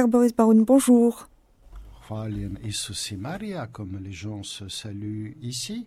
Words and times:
Père 0.00 0.08
Boris 0.08 0.34
Baroun, 0.34 0.64
bonjour. 0.64 1.28
Maria, 3.18 3.66
comme 3.66 3.98
les 4.02 4.12
gens 4.12 4.42
se 4.42 4.66
saluent 4.66 5.36
ici. 5.42 5.86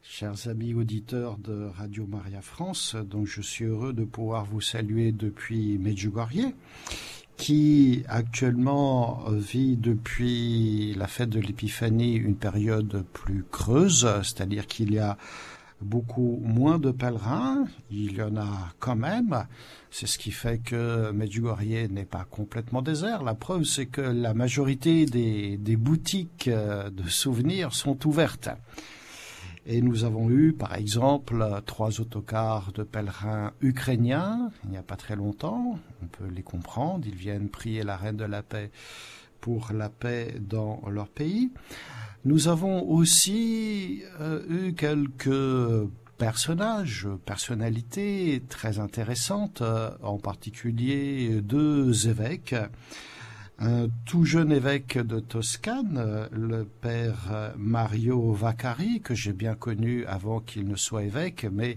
Chers 0.00 0.46
amis 0.46 0.74
auditeurs 0.74 1.38
de 1.38 1.68
Radio 1.76 2.06
Maria 2.06 2.40
France, 2.40 2.94
donc 2.94 3.26
je 3.26 3.40
suis 3.40 3.64
heureux 3.64 3.92
de 3.92 4.04
pouvoir 4.04 4.44
vous 4.44 4.60
saluer 4.60 5.10
depuis 5.10 5.76
Medjugorje, 5.78 6.52
qui 7.36 8.04
actuellement 8.06 9.24
vit 9.30 9.76
depuis 9.76 10.94
la 10.94 11.08
fête 11.08 11.30
de 11.30 11.40
l'Épiphanie 11.40 12.14
une 12.14 12.36
période 12.36 13.04
plus 13.12 13.44
creuse, 13.50 14.08
c'est-à-dire 14.22 14.68
qu'il 14.68 14.92
y 14.92 15.00
a 15.00 15.18
beaucoup 15.82 16.40
moins 16.42 16.78
de 16.78 16.90
pèlerins, 16.90 17.66
il 17.90 18.16
y 18.16 18.22
en 18.22 18.36
a 18.36 18.72
quand 18.78 18.96
même. 18.96 19.46
C'est 19.90 20.06
ce 20.06 20.18
qui 20.18 20.30
fait 20.30 20.58
que 20.58 21.10
Medjugorje 21.12 21.88
n'est 21.90 22.04
pas 22.04 22.24
complètement 22.24 22.82
désert. 22.82 23.22
La 23.22 23.34
preuve, 23.34 23.64
c'est 23.64 23.86
que 23.86 24.00
la 24.00 24.34
majorité 24.34 25.06
des, 25.06 25.56
des 25.56 25.76
boutiques 25.76 26.48
euh, 26.48 26.90
de 26.90 27.08
souvenirs 27.08 27.74
sont 27.74 28.06
ouvertes. 28.06 28.48
Et 29.64 29.80
nous 29.80 30.04
avons 30.04 30.28
eu, 30.28 30.52
par 30.52 30.74
exemple, 30.74 31.44
trois 31.66 32.00
autocars 32.00 32.72
de 32.72 32.82
pèlerins 32.82 33.52
ukrainiens 33.60 34.50
il 34.64 34.70
n'y 34.70 34.76
a 34.76 34.82
pas 34.82 34.96
très 34.96 35.14
longtemps. 35.14 35.78
On 36.02 36.06
peut 36.06 36.26
les 36.26 36.42
comprendre. 36.42 37.06
Ils 37.06 37.14
viennent 37.14 37.48
prier 37.48 37.84
la 37.84 37.96
Reine 37.96 38.16
de 38.16 38.24
la 38.24 38.42
Paix 38.42 38.70
pour 39.40 39.72
la 39.72 39.88
paix 39.88 40.34
dans 40.40 40.80
leur 40.88 41.08
pays. 41.08 41.50
Nous 42.24 42.46
avons 42.46 42.88
aussi 42.88 44.04
euh, 44.20 44.42
eu 44.48 44.74
quelques 44.74 45.88
personnages, 46.18 47.08
personnalités 47.26 48.44
très 48.48 48.78
intéressantes, 48.78 49.60
euh, 49.60 49.90
en 50.02 50.18
particulier 50.18 51.40
deux 51.42 52.08
évêques. 52.08 52.54
Un 53.58 53.88
tout 54.06 54.24
jeune 54.24 54.52
évêque 54.52 54.98
de 54.98 55.18
Toscane, 55.18 56.28
le 56.30 56.64
père 56.64 57.52
Mario 57.56 58.32
Vaccari, 58.32 59.00
que 59.00 59.14
j'ai 59.14 59.32
bien 59.32 59.54
connu 59.54 60.06
avant 60.06 60.40
qu'il 60.40 60.66
ne 60.68 60.76
soit 60.76 61.02
évêque, 61.02 61.46
mais 61.52 61.76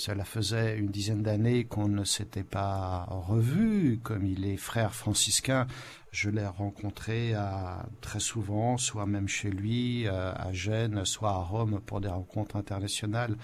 cela 0.00 0.24
faisait 0.24 0.78
une 0.78 0.88
dizaine 0.88 1.22
d'années 1.22 1.64
qu'on 1.64 1.88
ne 1.88 2.04
s'était 2.04 2.42
pas 2.44 3.06
revu. 3.10 4.00
Comme 4.02 4.24
il 4.24 4.46
est 4.46 4.56
frère 4.56 4.94
franciscain, 4.94 5.66
je 6.10 6.28
l'ai 6.28 6.46
rencontré 6.46 7.34
à, 7.34 7.86
très 8.00 8.20
souvent, 8.20 8.76
soit 8.76 9.06
même 9.06 9.28
chez 9.28 9.50
lui, 9.50 10.06
euh, 10.06 10.32
à 10.34 10.52
Gênes, 10.52 11.04
soit 11.04 11.30
à 11.30 11.38
Rome 11.38 11.80
pour 11.86 12.00
des 12.00 12.08
rencontres 12.08 12.56
internationales 12.56 13.36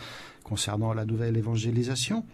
concernant 0.42 0.92
la 0.92 1.04
nouvelle 1.04 1.36
évangélisation. 1.36 2.24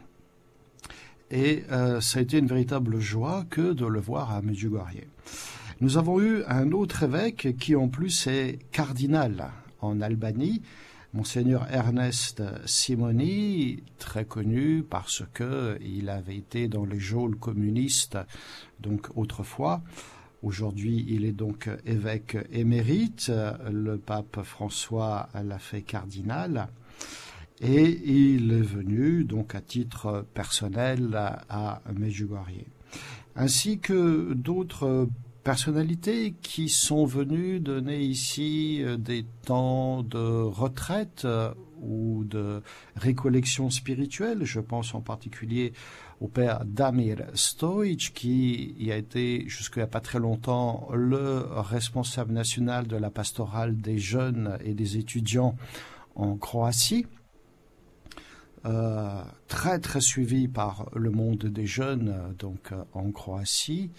Et 1.30 1.64
euh, 1.70 2.00
ça 2.00 2.18
a 2.18 2.22
été 2.22 2.38
une 2.38 2.46
véritable 2.46 2.98
joie 3.00 3.44
que 3.48 3.72
de 3.72 3.86
le 3.86 4.00
voir 4.00 4.32
à 4.32 4.42
Medjugorje. 4.42 5.06
Nous 5.80 5.98
avons 5.98 6.20
eu 6.20 6.44
un 6.46 6.72
autre 6.72 7.02
évêque 7.02 7.56
qui 7.58 7.74
en 7.74 7.88
plus 7.88 8.26
est 8.26 8.58
cardinal 8.70 9.50
en 9.80 10.00
Albanie, 10.00 10.62
Monseigneur 11.14 11.66
Ernest 11.70 12.42
Simoni, 12.64 13.82
très 13.98 14.24
connu 14.24 14.82
parce 14.82 15.24
que 15.34 15.78
il 15.82 16.08
avait 16.08 16.36
été 16.36 16.68
dans 16.68 16.86
les 16.86 17.00
geôles 17.00 17.36
communistes, 17.36 18.16
donc 18.80 19.08
autrefois, 19.14 19.82
Aujourd'hui, 20.42 21.06
il 21.08 21.24
est 21.24 21.32
donc 21.32 21.70
évêque 21.86 22.36
émérite. 22.50 23.30
Le 23.70 23.96
pape 23.96 24.42
François 24.42 25.28
l'a 25.34 25.60
fait 25.60 25.82
cardinal. 25.82 26.68
Et 27.60 28.00
il 28.04 28.52
est 28.52 28.60
venu 28.60 29.22
donc 29.22 29.54
à 29.54 29.60
titre 29.60 30.26
personnel 30.34 31.16
à 31.48 31.80
Medjugorje. 31.94 32.64
Ainsi 33.36 33.78
que 33.78 34.32
d'autres 34.34 35.08
personnalités 35.44 36.34
qui 36.42 36.68
sont 36.68 37.04
venues 37.04 37.60
donner 37.60 38.00
ici 38.00 38.82
des 38.98 39.24
temps 39.44 40.02
de 40.02 40.18
retraite 40.18 41.26
ou 41.80 42.24
de 42.24 42.62
récollection 42.96 43.70
spirituelle. 43.70 44.44
Je 44.44 44.60
pense 44.60 44.94
en 44.94 45.00
particulier 45.00 45.72
au 46.22 46.28
père 46.28 46.64
Damir 46.64 47.26
Stojic, 47.34 48.12
qui 48.14 48.88
a 48.92 48.96
été 48.96 49.44
jusqu'à 49.48 49.88
pas 49.88 50.00
très 50.00 50.20
longtemps 50.20 50.88
le 50.94 51.44
responsable 51.50 52.32
national 52.32 52.86
de 52.86 52.96
la 52.96 53.10
pastorale 53.10 53.76
des 53.80 53.98
jeunes 53.98 54.56
et 54.64 54.74
des 54.74 54.98
étudiants 54.98 55.56
en 56.14 56.36
Croatie. 56.36 57.06
Euh, 58.64 59.24
très 59.48 59.80
très 59.80 60.00
suivi 60.00 60.46
par 60.46 60.88
le 60.94 61.10
monde 61.10 61.46
des 61.46 61.66
jeunes 61.66 62.36
donc 62.38 62.70
en 62.92 63.10
Croatie. 63.10 63.90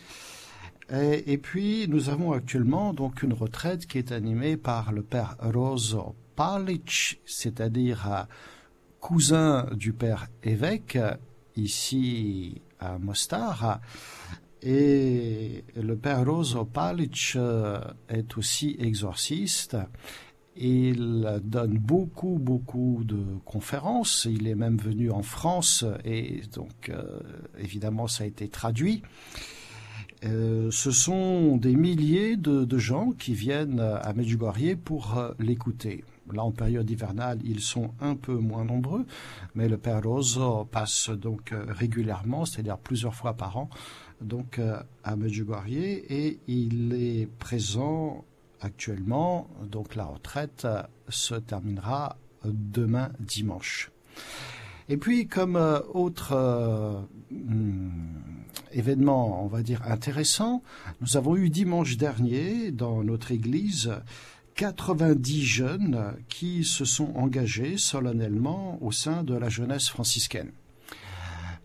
Et, 0.89 1.37
puis 1.37 1.87
nous 1.89 2.09
avons 2.09 2.31
actuellement 2.31 2.93
donc 2.93 3.23
une 3.23 3.33
retraite 3.33 3.85
qui 3.85 3.97
est 3.97 4.13
animée 4.13 4.55
par 4.55 4.93
le 4.93 5.01
père 5.01 5.35
Rozo 5.39 6.15
Palic, 6.37 7.21
c'est-à-dire 7.25 8.27
cousin 9.01 9.67
du 9.73 9.91
père 9.91 10.27
évêque 10.43 10.97
ici 11.55 12.61
à 12.79 12.97
Mostar. 12.97 13.79
Et 14.61 15.65
le 15.75 15.97
père 15.97 16.25
Rozo 16.25 16.63
Palic 16.63 17.33
euh, 17.35 17.79
est 18.07 18.37
aussi 18.37 18.77
exorciste. 18.79 19.75
Il 20.55 21.41
donne 21.43 21.77
beaucoup, 21.79 22.37
beaucoup 22.39 23.01
de 23.03 23.25
conférences. 23.43 24.25
Il 24.29 24.47
est 24.47 24.55
même 24.55 24.77
venu 24.77 25.11
en 25.11 25.23
France 25.23 25.83
et 26.05 26.41
donc 26.53 26.89
euh, 26.89 27.19
évidemment 27.59 28.07
ça 28.07 28.23
a 28.23 28.27
été 28.27 28.47
traduit. 28.47 29.01
Euh, 30.23 30.71
ce 30.71 30.91
sont 30.91 31.57
des 31.57 31.75
milliers 31.75 32.37
de, 32.37 32.77
gens 32.77 33.11
qui 33.11 33.33
viennent 33.33 33.81
à 33.81 34.13
Medjugorje 34.13 34.75
pour 34.75 35.21
l'écouter. 35.39 36.05
Là, 36.31 36.43
en 36.43 36.51
période 36.51 36.89
hivernale, 36.89 37.39
ils 37.43 37.59
sont 37.59 37.91
un 37.99 38.15
peu 38.15 38.35
moins 38.35 38.63
nombreux, 38.63 39.05
mais 39.55 39.67
le 39.67 39.77
Père 39.77 40.01
Rosso 40.03 40.65
passe 40.65 41.09
donc 41.09 41.51
euh, 41.51 41.65
régulièrement, 41.67 42.45
c'est-à-dire 42.45 42.77
plusieurs 42.77 43.13
fois 43.13 43.33
par 43.33 43.57
an, 43.57 43.69
donc 44.21 44.57
euh, 44.57 44.81
à 45.03 45.15
Medjugorje, 45.17 45.73
et 45.73 46.39
il 46.47 46.93
est 46.93 47.27
présent 47.39 48.23
actuellement. 48.61 49.49
Donc 49.69 49.95
la 49.95 50.05
retraite 50.05 50.63
euh, 50.63 50.81
se 51.09 51.35
terminera 51.35 52.17
demain 52.45 53.11
dimanche. 53.19 53.91
Et 54.89 54.97
puis, 54.97 55.27
comme 55.27 55.55
autre 55.93 57.05
hmm, 57.31 57.89
événement, 58.73 59.43
on 59.43 59.47
va 59.47 59.61
dire 59.61 59.81
intéressant, 59.85 60.61
nous 60.99 61.15
avons 61.15 61.37
eu 61.37 61.49
dimanche 61.49 61.95
dernier 61.95 62.71
dans 62.71 63.01
notre 63.01 63.31
église 63.31 63.93
90 64.55 65.43
jeunes 65.43 66.13
qui 66.29 66.63
se 66.63 66.85
sont 66.85 67.13
engagés 67.15 67.77
solennellement 67.77 68.77
au 68.81 68.91
sein 68.91 69.23
de 69.23 69.35
la 69.35 69.49
jeunesse 69.49 69.89
franciscaine. 69.89 70.51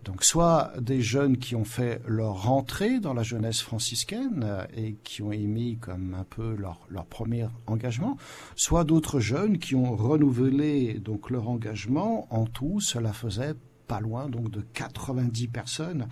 Donc 0.05 0.25
soit 0.25 0.73
des 0.81 1.03
jeunes 1.03 1.37
qui 1.37 1.55
ont 1.55 1.67
fait 1.67 2.01
leur 2.07 2.45
rentrée 2.45 2.99
dans 2.99 3.13
la 3.13 3.23
jeunesse 3.23 3.61
franciscaine 3.61 4.43
euh, 4.43 4.65
et 4.75 4.95
qui 5.05 5.21
ont 5.21 5.33
émis 5.33 5.77
comme 5.77 6.15
un 6.15 6.25
peu 6.25 6.55
leur, 6.55 6.81
leur 6.89 7.05
premier 7.05 7.47
engagement, 7.67 8.17
soit 8.57 8.85
d'autres 8.85 9.21
jeunes 9.21 9.59
qui 9.59 9.75
ont 9.75 9.95
renouvelé 9.95 10.95
donc 10.95 11.29
leur 11.29 11.51
engagement. 11.51 12.27
En 12.31 12.47
tout, 12.47 12.81
cela 12.81 13.13
faisait 13.13 13.53
pas 13.89 14.01
loin 14.01 14.29
donc 14.29 14.51
de 14.51 14.61
90 14.61 15.49
personnes. 15.49 16.09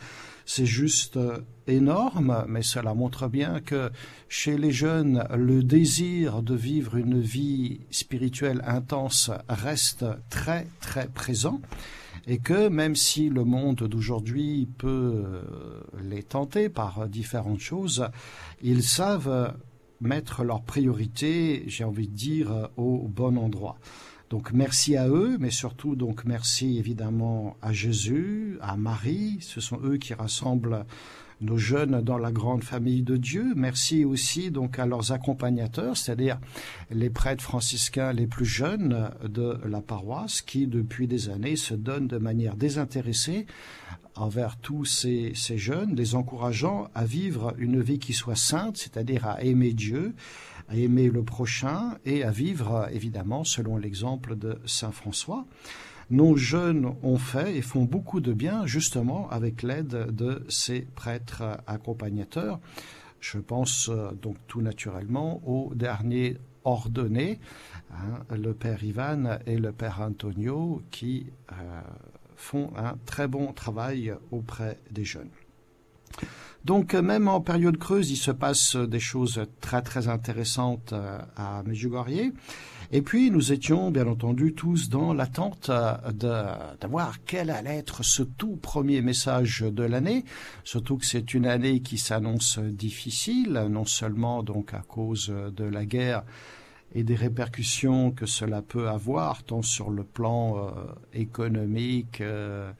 C'est 0.47 0.67
juste 0.67 1.17
euh, 1.17 1.41
énorme, 1.67 2.45
mais 2.49 2.63
cela 2.63 2.95
montre 2.95 3.29
bien 3.29 3.61
que 3.61 3.91
chez 4.29 4.57
les 4.57 4.73
jeunes, 4.73 5.25
le 5.37 5.63
désir 5.63 6.43
de 6.43 6.55
vivre 6.55 6.97
une 6.97 7.21
vie 7.21 7.81
spirituelle 7.91 8.63
intense 8.67 9.31
reste 9.49 10.07
très 10.31 10.67
très 10.81 11.07
présent 11.09 11.61
et 12.27 12.39
que 12.39 12.69
même 12.69 12.97
si 12.97 13.29
le 13.29 13.45
monde 13.45 13.85
d'aujourd'hui 13.85 14.67
peut 14.79 15.25
euh, 15.25 15.43
les 16.03 16.23
tenter 16.23 16.69
par 16.69 17.09
différentes 17.09 17.61
choses, 17.61 18.09
ils 18.63 18.83
savent 18.83 19.55
mettre 20.01 20.45
leurs 20.45 20.63
priorités, 20.63 21.65
j'ai 21.69 21.85
envie 21.85 22.09
de 22.09 22.15
dire, 22.15 22.71
au 22.77 23.09
bon 23.09 23.39
endroit. 23.39 23.79
Donc 24.31 24.53
merci 24.53 24.97
à 24.97 25.09
eux, 25.09 25.37
mais 25.39 25.51
surtout 25.51 25.95
donc 25.95 26.25
merci 26.25 26.79
évidemment 26.79 27.57
à 27.63 27.73
Jésus, 27.73 28.59
à 28.61 28.77
Marie, 28.77 29.39
ce 29.41 29.61
sont 29.61 29.79
eux 29.85 29.99
qui 29.99 30.15
rassemblent 30.15 30.85
nos 31.41 31.59
jeunes 31.59 32.01
dans 32.01 32.19
la 32.19 32.33
grande 32.33 32.65
famille 32.65 33.03
de 33.03 33.17
Dieu. 33.17 33.53
Merci 33.55 34.05
aussi 34.05 34.51
donc 34.51 34.79
à 34.79 34.87
leurs 34.87 35.13
accompagnateurs, 35.13 35.97
c'est-à-dire 35.97 36.41
les 36.91 37.11
prêtres 37.11 37.45
franciscains 37.45 38.13
les 38.13 38.27
plus 38.27 38.47
jeunes 38.47 39.11
de 39.23 39.59
la 39.65 39.81
paroisse 39.81 40.41
qui 40.41 40.67
depuis 40.67 41.07
des 41.07 41.29
années 41.29 41.57
se 41.57 41.75
donnent 41.75 42.09
de 42.09 42.19
manière 42.19 42.57
désintéressée 42.57 43.47
envers 44.17 44.57
tous 44.57 44.87
ces, 44.87 45.33
ces 45.35 45.59
jeunes, 45.59 45.95
les 45.95 46.15
encourageant 46.15 46.89
à 46.95 47.05
vivre 47.05 47.55
une 47.59 47.81
vie 47.83 47.99
qui 47.99 48.15
soit 48.15 48.35
sainte, 48.35 48.79
c'est-à-dire 48.79 49.27
à 49.27 49.43
aimer 49.43 49.75
Dieu, 49.75 50.15
à 50.69 50.77
aimer 50.77 51.09
le 51.09 51.23
prochain 51.23 51.97
et 52.05 52.25
à 52.25 52.31
vivre 52.31 52.89
évidemment 52.93 53.45
selon 53.45 53.77
l'exemple 53.77 54.37
de 54.37 54.61
Saint 54.67 54.93
François 54.93 55.47
nos 56.11 56.37
jeunes 56.37 56.95
ont 57.03 57.19
fait 57.19 57.57
et 57.57 57.63
font 57.63 57.85
beaucoup 57.85 58.21
de 58.21 58.33
bien 58.33 58.65
justement 58.67 59.29
avec 59.31 59.63
l'aide 59.63 60.15
de 60.15 60.45
ces 60.49 60.83
prêtres 60.83 61.43
accompagnateurs. 61.67 62.61
Je 63.19 63.39
pense 63.39 63.91
donc 64.23 64.37
tout 64.47 64.61
naturellement 64.61 65.43
au 65.47 65.75
dernier 65.75 66.37
ordonné, 66.65 67.41
hein, 67.93 68.25
le 68.31 68.55
père 68.55 68.85
Ivan 68.85 69.39
et 69.47 69.59
le 69.59 69.73
père 69.73 70.01
Antonio, 70.01 70.83
qui 70.91 71.27
font 72.37 72.71
un 72.77 72.97
très 73.05 73.27
bon 73.27 73.53
travail 73.53 74.15
auprès 74.31 74.79
des 74.91 75.05
jeunes. 75.05 75.31
Donc 76.67 76.95
même 76.95 77.29
en 77.29 77.41
période 77.41 77.77
creuse, 77.77 78.11
il 78.11 78.17
se 78.17 78.33
passe 78.33 78.75
des 78.75 78.99
choses 78.99 79.41
très 79.61 79.83
très 79.83 80.09
intéressantes 80.09 80.93
à 81.37 81.63
Medjugorje. 81.65 82.33
Et 82.91 83.03
puis 83.03 83.31
nous 83.31 83.53
étions 83.53 83.93
bien 83.93 84.09
entendu 84.09 84.53
tous 84.53 84.89
dans 84.89 85.15
l'attente 85.15 85.71
de, 85.71 86.43
quel 87.25 87.51
allait 87.51 87.77
être 87.77 88.05
ce 88.05 88.25
tout 88.25 88.57
premier 88.57 89.01
message 89.01 89.61
de 89.61 89.85
l'année, 89.85 90.25
surtout 90.65 90.97
que 90.97 91.07
c'est 91.07 91.35
une 91.35 91.47
année 91.47 91.83
qui 91.83 91.99
s'annonce 91.99 92.59
difficile, 92.59 93.69
non 93.71 93.85
seulement 93.85 94.43
donc 94.43 94.75
à 94.75 94.81
cause 94.81 95.29
de 95.29 95.65
la 95.65 95.85
guerre 95.85 96.25
et 96.97 97.05
des 97.05 97.15
répercussions 97.15 98.11
que 98.11 98.27
cela 98.27 98.63
peut 98.63 98.89
avoir, 98.89 99.45
tant 99.45 99.63
sur 99.63 99.91
le 99.91 100.03
plan 100.03 100.57
euh, 100.57 100.71
économique, 101.13 102.21
euh, 102.21 102.27
euh, 102.27 102.73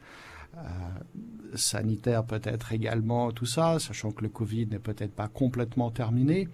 sanitaire 1.55 2.25
peut-être 2.25 2.73
également, 2.73 3.31
tout 3.31 3.45
ça, 3.45 3.79
sachant 3.79 4.11
que 4.11 4.23
le 4.23 4.29
Covid 4.29 4.67
n'est 4.67 4.79
peut-être 4.79 5.13
pas 5.13 5.27
complètement 5.27 5.91
terminé. 5.91 6.47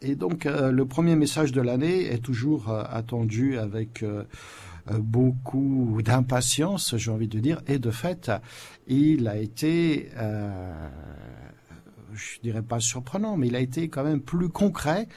Et 0.00 0.14
donc 0.14 0.44
le 0.44 0.84
premier 0.84 1.16
message 1.16 1.52
de 1.52 1.60
l'année 1.60 2.06
est 2.12 2.22
toujours 2.22 2.70
attendu 2.70 3.58
avec 3.58 4.04
beaucoup 4.90 6.00
d'impatience, 6.02 6.96
j'ai 6.96 7.10
envie 7.10 7.28
de 7.28 7.40
dire, 7.40 7.60
et 7.66 7.78
de 7.78 7.90
fait, 7.90 8.30
il 8.86 9.28
a 9.28 9.36
été, 9.36 10.08
je 12.12 12.40
dirais 12.42 12.62
pas 12.62 12.80
surprenant, 12.80 13.36
mais 13.36 13.48
il 13.48 13.56
a 13.56 13.60
été 13.60 13.88
quand 13.88 14.04
même 14.04 14.20
plus 14.20 14.48
concret 14.48 15.08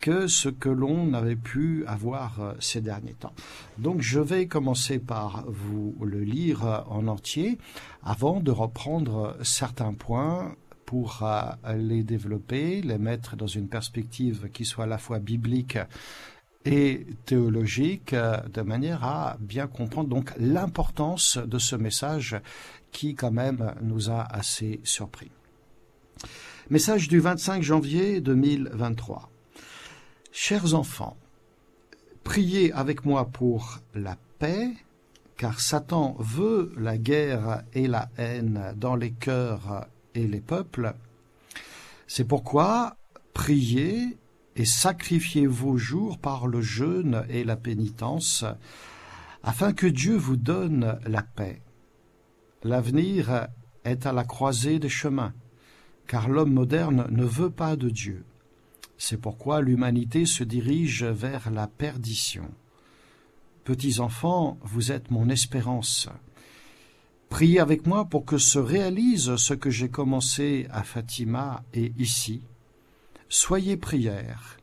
que 0.00 0.26
ce 0.26 0.48
que 0.48 0.68
l'on 0.68 1.06
n'avait 1.06 1.36
pu 1.36 1.84
avoir 1.86 2.40
euh, 2.40 2.54
ces 2.58 2.80
derniers 2.80 3.14
temps. 3.14 3.34
Donc 3.78 4.00
je 4.00 4.18
vais 4.18 4.46
commencer 4.46 4.98
par 4.98 5.44
vous 5.46 5.94
le 6.02 6.20
lire 6.20 6.66
euh, 6.66 6.80
en 6.88 7.06
entier 7.06 7.58
avant 8.02 8.40
de 8.40 8.50
reprendre 8.50 9.36
certains 9.42 9.92
points 9.92 10.56
pour 10.86 11.20
euh, 11.22 11.52
les 11.76 12.02
développer, 12.02 12.80
les 12.80 12.98
mettre 12.98 13.36
dans 13.36 13.46
une 13.46 13.68
perspective 13.68 14.48
qui 14.52 14.64
soit 14.64 14.84
à 14.84 14.88
la 14.88 14.98
fois 14.98 15.18
biblique 15.18 15.78
et 16.64 17.06
théologique, 17.24 18.14
de 18.14 18.60
manière 18.60 19.02
à 19.02 19.38
bien 19.40 19.66
comprendre 19.66 20.10
donc 20.10 20.30
l'importance 20.38 21.38
de 21.38 21.58
ce 21.58 21.74
message 21.74 22.38
qui 22.92 23.14
quand 23.14 23.30
même 23.30 23.74
nous 23.80 24.10
a 24.10 24.20
assez 24.20 24.80
surpris. 24.84 25.30
Message 26.68 27.08
du 27.08 27.18
25 27.18 27.62
janvier 27.62 28.20
2023. 28.20 29.29
Chers 30.32 30.74
enfants, 30.74 31.16
priez 32.22 32.72
avec 32.72 33.04
moi 33.04 33.26
pour 33.26 33.80
la 33.96 34.16
paix, 34.38 34.72
car 35.36 35.60
Satan 35.60 36.16
veut 36.20 36.72
la 36.76 36.98
guerre 36.98 37.64
et 37.72 37.88
la 37.88 38.08
haine 38.16 38.72
dans 38.76 38.94
les 38.94 39.10
cœurs 39.10 39.88
et 40.14 40.28
les 40.28 40.40
peuples. 40.40 40.94
C'est 42.06 42.24
pourquoi 42.24 42.96
priez 43.34 44.18
et 44.54 44.64
sacrifiez 44.64 45.48
vos 45.48 45.76
jours 45.76 46.18
par 46.18 46.46
le 46.46 46.60
jeûne 46.60 47.24
et 47.28 47.42
la 47.42 47.56
pénitence, 47.56 48.44
afin 49.42 49.72
que 49.72 49.88
Dieu 49.88 50.14
vous 50.14 50.36
donne 50.36 51.00
la 51.06 51.22
paix. 51.22 51.60
L'avenir 52.62 53.48
est 53.84 54.06
à 54.06 54.12
la 54.12 54.22
croisée 54.22 54.78
des 54.78 54.88
chemins, 54.88 55.32
car 56.06 56.28
l'homme 56.28 56.52
moderne 56.52 57.08
ne 57.10 57.24
veut 57.24 57.50
pas 57.50 57.74
de 57.74 57.90
Dieu. 57.90 58.24
C'est 59.10 59.16
pourquoi 59.16 59.60
l'humanité 59.60 60.24
se 60.24 60.44
dirige 60.44 61.02
vers 61.02 61.50
la 61.50 61.66
perdition. 61.66 62.48
Petits 63.64 63.98
enfants, 63.98 64.56
vous 64.62 64.92
êtes 64.92 65.10
mon 65.10 65.28
espérance. 65.28 66.08
Priez 67.28 67.58
avec 67.58 67.88
moi 67.88 68.04
pour 68.04 68.24
que 68.24 68.38
se 68.38 68.60
réalise 68.60 69.34
ce 69.34 69.52
que 69.52 69.68
j'ai 69.68 69.88
commencé 69.88 70.68
à 70.70 70.84
Fatima 70.84 71.64
et 71.74 71.92
ici. 71.98 72.42
Soyez 73.28 73.76
prière 73.76 74.58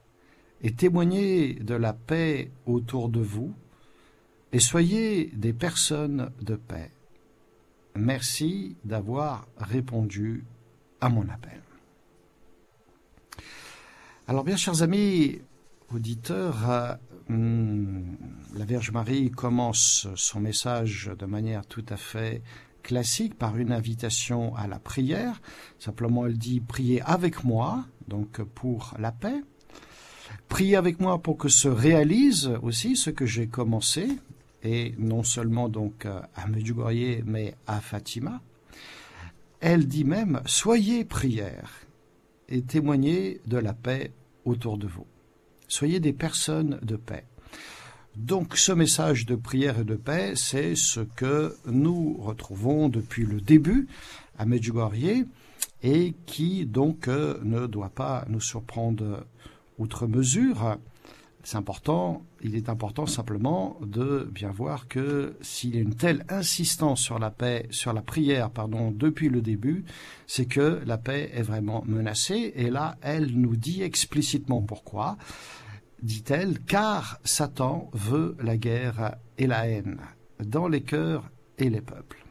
et 0.62 0.72
témoignez 0.72 1.56
de 1.56 1.76
la 1.76 1.92
paix 1.92 2.50
autour 2.66 3.10
de 3.10 3.20
vous 3.20 3.54
et 4.54 4.62
soyez 4.62 5.26
des 5.34 5.52
personnes 5.52 6.32
de 6.42 6.56
paix. 6.56 6.94
Merci 7.98 8.78
d'avoir 8.86 9.46
répondu 9.58 10.46
à 11.02 11.10
mon 11.10 11.28
appel. 11.28 11.67
Alors 14.30 14.44
bien, 14.44 14.58
chers 14.58 14.84
amis 14.84 15.40
auditeurs, 15.96 16.70
euh, 16.70 16.94
hmm, 17.30 18.18
la 18.58 18.66
Vierge 18.66 18.92
Marie 18.92 19.32
commence 19.32 20.06
son 20.16 20.42
message 20.42 21.10
de 21.18 21.26
manière 21.26 21.66
tout 21.66 21.86
à 21.88 21.96
fait 21.96 22.42
classique 22.84 23.38
par 23.38 23.56
une 23.56 23.72
invitation 23.72 24.54
à 24.58 24.68
la 24.68 24.80
prière. 24.80 25.42
Simplement, 25.80 26.26
elle 26.26 26.38
dit 26.38 26.60
priez 26.60 27.02
avec 27.04 27.46
moi, 27.46 27.86
donc 28.10 28.42
pour 28.44 28.96
la 29.00 29.14
paix. 29.14 29.42
Priez 30.50 30.76
avec 30.76 31.00
moi 31.00 31.22
pour 31.22 31.38
que 31.38 31.48
se 31.48 31.70
réalise 31.70 32.52
aussi 32.62 32.98
ce 32.98 33.10
que 33.10 33.26
j'ai 33.26 33.48
commencé, 33.48 34.10
et 34.62 34.94
non 34.98 35.24
seulement 35.24 35.70
donc 35.70 36.06
à 36.06 36.48
Medjugorje, 36.50 37.24
mais 37.26 37.56
à 37.66 37.80
Fatima. 37.80 38.42
Elle 39.62 39.88
dit 39.88 40.04
même 40.04 40.42
soyez 40.46 41.06
prière 41.06 41.88
et 42.50 42.62
témoignez 42.62 43.42
de 43.46 43.58
la 43.58 43.74
paix 43.74 44.12
autour 44.48 44.78
de 44.78 44.88
vous. 44.88 45.06
Soyez 45.68 46.00
des 46.00 46.14
personnes 46.14 46.80
de 46.82 46.96
paix. 46.96 47.26
Donc 48.16 48.58
ce 48.58 48.72
message 48.72 49.26
de 49.26 49.36
prière 49.36 49.80
et 49.80 49.84
de 49.84 49.96
paix, 49.96 50.34
c'est 50.36 50.76
ce 50.76 51.02
que 51.02 51.56
nous 51.68 52.18
retrouvons 52.20 52.90
depuis 52.90 53.26
le 53.26 53.42
début 53.42 53.88
à 54.40 54.46
Medjugorje 54.46 55.26
et 55.84 56.16
qui 56.26 56.66
donc 56.66 57.08
euh, 57.08 57.40
ne 57.44 57.68
doit 57.68 57.92
pas 57.92 58.26
nous 58.28 58.42
surprendre 58.42 59.26
outre 59.78 60.08
mesure 60.08 60.78
c'est 61.48 61.56
important, 61.56 62.26
il 62.42 62.58
est 62.58 62.68
important 62.68 63.06
simplement 63.06 63.78
de 63.80 64.30
bien 64.30 64.52
voir 64.52 64.90
que 64.90 65.38
s'il 65.40 65.76
y 65.76 65.78
a 65.78 65.82
une 65.82 65.96
telle 65.96 66.26
insistance 66.28 67.00
sur 67.00 67.20
la 67.20 67.32
paix, 67.32 67.68
sur 67.70 67.94
la 67.94 68.02
prière, 68.02 68.52
pardon, 68.52 68.92
depuis 68.92 69.30
le 69.30 69.42
début, 69.42 69.86
c'est 70.26 70.46
que 70.46 70.82
la 70.86 70.98
paix 70.98 71.32
est 71.34 71.44
vraiment 71.44 71.86
menacée. 71.88 72.52
Et 72.58 72.70
là, 72.70 72.98
elle 73.02 73.28
nous 73.40 73.56
dit 73.56 73.82
explicitement 73.82 74.62
pourquoi. 74.62 75.16
Dit-elle, 76.04 76.60
car 76.60 77.18
Satan 77.24 77.90
veut 77.94 78.36
la 78.42 78.58
guerre 78.58 79.16
et 79.38 79.48
la 79.48 79.70
haine 79.70 80.02
dans 80.44 80.68
les 80.68 80.82
cœurs 80.82 81.32
et 81.58 81.70
les 81.70 81.80
peuples. 81.80 82.26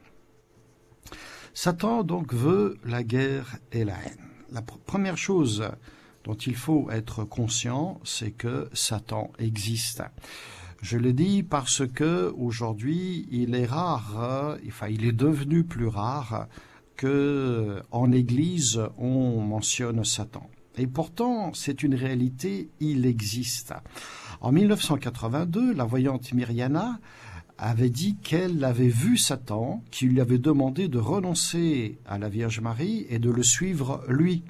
Satan 1.55 2.05
donc 2.05 2.35
veut 2.35 2.77
la 2.85 3.03
guerre 3.03 3.57
et 3.73 3.87
la 3.87 3.95
haine. 3.95 4.29
La 4.53 4.61
première 4.61 5.17
chose 5.17 5.65
dont 6.27 6.35
il 6.35 6.57
faut 6.57 6.91
être 6.91 7.23
conscient, 7.23 8.01
c'est 8.03 8.33
que 8.33 8.69
Satan 8.73 9.31
existe. 9.39 10.03
Je 10.83 10.99
le 10.99 11.13
dis 11.13 11.45
parce 11.45 11.87
que 11.87 12.35
aujourd'hui, 12.37 13.29
il 13.31 13.55
est 13.55 13.65
rare, 13.65 14.59
enfin, 14.67 14.89
il 14.89 15.07
est 15.07 15.13
devenu 15.13 15.63
plus 15.63 15.87
rare 15.87 16.49
que 16.97 17.81
en 17.93 18.11
Église 18.11 18.81
on 18.99 19.41
mentionne 19.41 20.05
Satan. 20.05 20.51
Et 20.77 20.89
pourtant, 20.89 21.53
c'est 21.55 21.85
une 21.85 21.95
réalité, 21.95 22.71
il 22.81 23.07
existe. 23.07 23.73
En 24.41 24.51
1982, 24.51 25.73
la 25.75 25.85
voyante 25.85 26.33
Myriana 26.33 26.99
avait 27.57 27.89
dit 27.89 28.17
qu'elle 28.17 28.65
avait 28.65 28.89
vu 28.89 29.17
Satan, 29.17 29.83
qui 29.93 30.07
lui 30.07 30.21
avait 30.21 30.39
demandé 30.39 30.89
de 30.89 30.99
renoncer 30.99 31.99
à 32.05 32.19
la 32.19 32.29
Vierge 32.29 32.61
Marie 32.61 33.07
et 33.09 33.21
de 33.21 33.31
le 33.31 33.45
suivre 33.45 34.05
lui. 34.09 34.43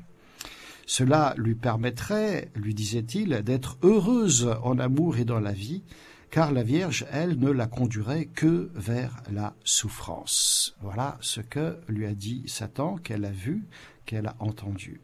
Cela 0.86 1.34
lui 1.36 1.56
permettrait, 1.56 2.50
lui 2.54 2.72
disait-il, 2.72 3.42
d'être 3.42 3.76
heureuse 3.82 4.56
en 4.62 4.78
amour 4.78 5.18
et 5.18 5.24
dans 5.24 5.40
la 5.40 5.52
vie, 5.52 5.82
car 6.30 6.52
la 6.52 6.62
Vierge, 6.62 7.06
elle, 7.10 7.38
ne 7.38 7.50
la 7.50 7.66
conduirait 7.66 8.26
que 8.26 8.70
vers 8.74 9.22
la 9.32 9.54
souffrance. 9.64 10.76
Voilà 10.80 11.18
ce 11.20 11.40
que 11.40 11.76
lui 11.88 12.06
a 12.06 12.14
dit 12.14 12.44
Satan, 12.46 12.96
qu'elle 12.98 13.24
a 13.24 13.30
vu, 13.30 13.64
qu'elle 14.04 14.28
a 14.28 14.36
entendu. 14.38 15.00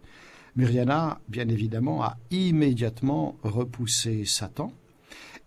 Myriana, 0.54 1.20
bien 1.28 1.48
évidemment, 1.48 2.02
a 2.02 2.16
immédiatement 2.30 3.36
repoussé 3.42 4.24
Satan, 4.24 4.72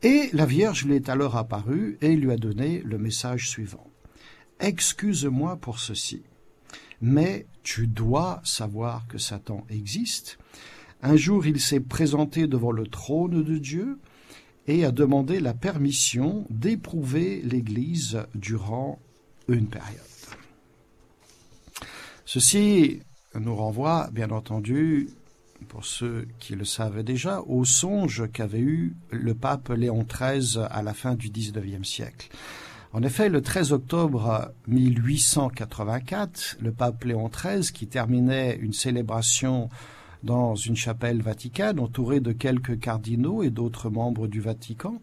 et 0.03 0.29
la 0.33 0.45
Vierge 0.45 0.85
lui 0.85 0.95
est 0.95 1.09
alors 1.09 1.37
apparue 1.37 1.97
et 2.01 2.15
lui 2.15 2.31
a 2.31 2.37
donné 2.37 2.81
le 2.83 2.97
message 2.97 3.49
suivant. 3.49 3.89
Excuse-moi 4.59 5.55
pour 5.57 5.79
ceci 5.79 6.23
mais 7.01 7.45
tu 7.65 7.87
dois 7.87 8.41
savoir 8.43 9.07
que 9.07 9.17
Satan 9.17 9.65
existe. 9.69 10.37
Un 11.01 11.17
jour, 11.17 11.47
il 11.47 11.59
s'est 11.59 11.79
présenté 11.79 12.47
devant 12.47 12.71
le 12.71 12.85
trône 12.85 13.43
de 13.43 13.57
Dieu 13.57 13.97
et 14.67 14.85
a 14.85 14.91
demandé 14.91 15.39
la 15.39 15.55
permission 15.55 16.45
d'éprouver 16.51 17.41
l'Église 17.41 18.19
durant 18.35 18.99
une 19.47 19.67
période. 19.67 19.99
Ceci 22.23 23.01
nous 23.33 23.55
renvoie, 23.55 24.09
bien 24.11 24.29
entendu, 24.29 25.09
pour 25.67 25.85
ceux 25.85 26.27
qui 26.39 26.55
le 26.55 26.65
savaient 26.65 27.03
déjà, 27.03 27.41
au 27.41 27.65
songe 27.65 28.29
qu'avait 28.31 28.59
eu 28.59 28.95
le 29.09 29.33
pape 29.33 29.69
Léon 29.69 30.05
XIII 30.05 30.63
à 30.69 30.83
la 30.83 30.93
fin 30.93 31.15
du 31.15 31.29
XIXe 31.29 31.87
siècle. 31.87 32.29
En 32.95 33.03
effet, 33.03 33.27
le 33.27 33.41
13 33.41 33.73
octobre 33.73 34.53
1884, 34.69 36.59
le 36.61 36.71
pape 36.71 37.03
Léon 37.03 37.27
XIII, 37.27 37.69
qui 37.73 37.87
terminait 37.87 38.55
une 38.55 38.71
célébration 38.71 39.67
dans 40.23 40.55
une 40.55 40.77
chapelle 40.77 41.21
vaticane 41.21 41.81
entouré 41.81 42.21
de 42.21 42.31
quelques 42.31 42.79
cardinaux 42.79 43.43
et 43.43 43.49
d'autres 43.49 43.89
membres 43.89 44.27
du 44.27 44.39
Vatican, 44.39 45.01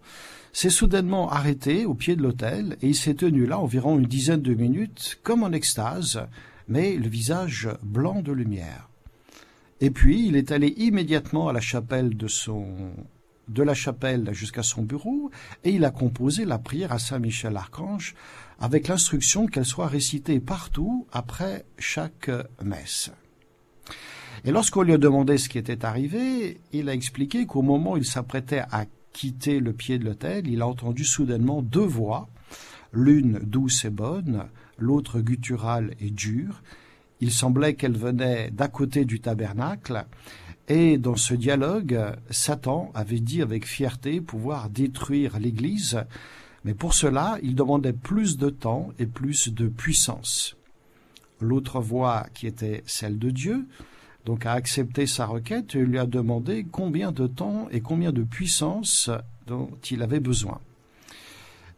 s'est 0.54 0.70
soudainement 0.70 1.30
arrêté 1.30 1.84
au 1.84 1.92
pied 1.92 2.16
de 2.16 2.22
l'autel 2.22 2.78
et 2.80 2.88
il 2.88 2.96
s'est 2.96 3.12
tenu 3.12 3.44
là 3.44 3.58
environ 3.58 3.98
une 3.98 4.06
dizaine 4.06 4.40
de 4.40 4.54
minutes 4.54 5.18
comme 5.22 5.42
en 5.42 5.52
extase, 5.52 6.26
mais 6.68 6.96
le 6.96 7.10
visage 7.10 7.68
blanc 7.82 8.22
de 8.22 8.32
lumière. 8.32 8.88
Et 9.82 9.90
puis 9.90 10.26
il 10.26 10.36
est 10.36 10.50
allé 10.50 10.68
immédiatement 10.78 11.48
à 11.48 11.52
la 11.52 11.60
chapelle 11.60 12.16
de 12.16 12.26
son 12.26 12.68
de 13.48 13.62
la 13.62 13.74
chapelle 13.74 14.30
jusqu'à 14.32 14.62
son 14.62 14.82
bureau 14.82 15.30
et 15.64 15.70
il 15.70 15.84
a 15.84 15.90
composé 15.90 16.44
la 16.44 16.58
prière 16.58 16.92
à 16.92 16.98
Saint 16.98 17.18
Michel 17.18 17.56
Archange 17.56 18.14
avec 18.58 18.88
l'instruction 18.88 19.46
qu'elle 19.46 19.64
soit 19.64 19.88
récitée 19.88 20.40
partout 20.40 21.06
après 21.12 21.64
chaque 21.78 22.30
messe. 22.62 23.10
Et 24.44 24.50
lorsqu'on 24.50 24.82
lui 24.82 24.92
a 24.92 24.98
demandé 24.98 25.38
ce 25.38 25.48
qui 25.48 25.58
était 25.58 25.84
arrivé, 25.84 26.60
il 26.72 26.88
a 26.88 26.94
expliqué 26.94 27.46
qu'au 27.46 27.62
moment 27.62 27.92
où 27.92 27.96
il 27.96 28.04
s'apprêtait 28.04 28.62
à 28.70 28.86
quitter 29.12 29.60
le 29.60 29.72
pied 29.72 29.98
de 29.98 30.04
l'autel, 30.04 30.48
il 30.48 30.62
a 30.62 30.66
entendu 30.66 31.04
soudainement 31.04 31.62
deux 31.62 31.80
voix, 31.80 32.28
l'une 32.92 33.38
douce 33.38 33.84
et 33.84 33.90
bonne, 33.90 34.46
l'autre 34.78 35.20
gutturale 35.20 35.94
et 36.00 36.10
dure. 36.10 36.62
Il 37.20 37.30
semblait 37.30 37.74
qu'elle 37.74 37.96
venait 37.96 38.50
d'à 38.50 38.66
côté 38.66 39.04
du 39.04 39.20
tabernacle, 39.20 40.06
et 40.68 40.96
dans 40.96 41.16
ce 41.16 41.34
dialogue, 41.34 41.98
Satan 42.30 42.90
avait 42.94 43.20
dit 43.20 43.42
avec 43.42 43.66
fierté 43.66 44.20
pouvoir 44.20 44.70
détruire 44.70 45.38
l'Église, 45.38 46.04
mais 46.64 46.74
pour 46.74 46.94
cela, 46.94 47.38
il 47.42 47.54
demandait 47.54 47.92
plus 47.92 48.36
de 48.36 48.48
temps 48.48 48.90
et 48.98 49.06
plus 49.06 49.52
de 49.52 49.66
puissance. 49.66 50.56
L'autre 51.40 51.80
voix, 51.80 52.26
qui 52.34 52.46
était 52.46 52.84
celle 52.86 53.18
de 53.18 53.30
Dieu, 53.30 53.66
donc 54.24 54.46
a 54.46 54.52
accepté 54.52 55.08
sa 55.08 55.26
requête 55.26 55.74
et 55.74 55.84
lui 55.84 55.98
a 55.98 56.06
demandé 56.06 56.64
combien 56.70 57.10
de 57.10 57.26
temps 57.26 57.66
et 57.72 57.80
combien 57.80 58.12
de 58.12 58.22
puissance 58.22 59.10
dont 59.48 59.70
il 59.90 60.02
avait 60.02 60.20
besoin. 60.20 60.60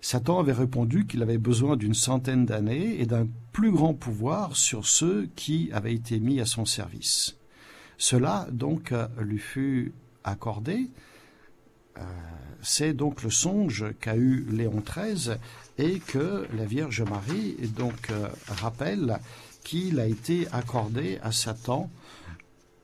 Satan 0.02 0.38
avait 0.38 0.52
répondu 0.52 1.06
qu'il 1.06 1.22
avait 1.22 1.38
besoin 1.38 1.78
d'une 1.78 1.94
centaine 1.94 2.44
d'années 2.44 3.00
et 3.00 3.06
d'un 3.06 3.26
plus 3.52 3.70
grand 3.70 3.94
pouvoir 3.94 4.54
sur 4.54 4.86
ceux 4.86 5.30
qui 5.34 5.70
avaient 5.72 5.94
été 5.94 6.20
mis 6.20 6.40
à 6.40 6.44
son 6.44 6.66
service. 6.66 7.38
Cela 7.98 8.46
donc 8.50 8.92
lui 9.18 9.38
fut 9.38 9.92
accordé. 10.24 10.90
Euh, 11.96 12.00
c'est 12.62 12.92
donc 12.92 13.22
le 13.22 13.30
songe 13.30 13.84
qu'a 14.00 14.16
eu 14.16 14.46
Léon 14.50 14.82
XIII 14.84 15.36
et 15.78 16.00
que 16.00 16.46
la 16.56 16.64
Vierge 16.64 17.02
Marie 17.02 17.56
donc 17.76 18.10
euh, 18.10 18.28
rappelle 18.48 19.18
qu'il 19.62 20.00
a 20.00 20.06
été 20.06 20.48
accordé 20.52 21.18
à 21.22 21.30
Satan 21.30 21.90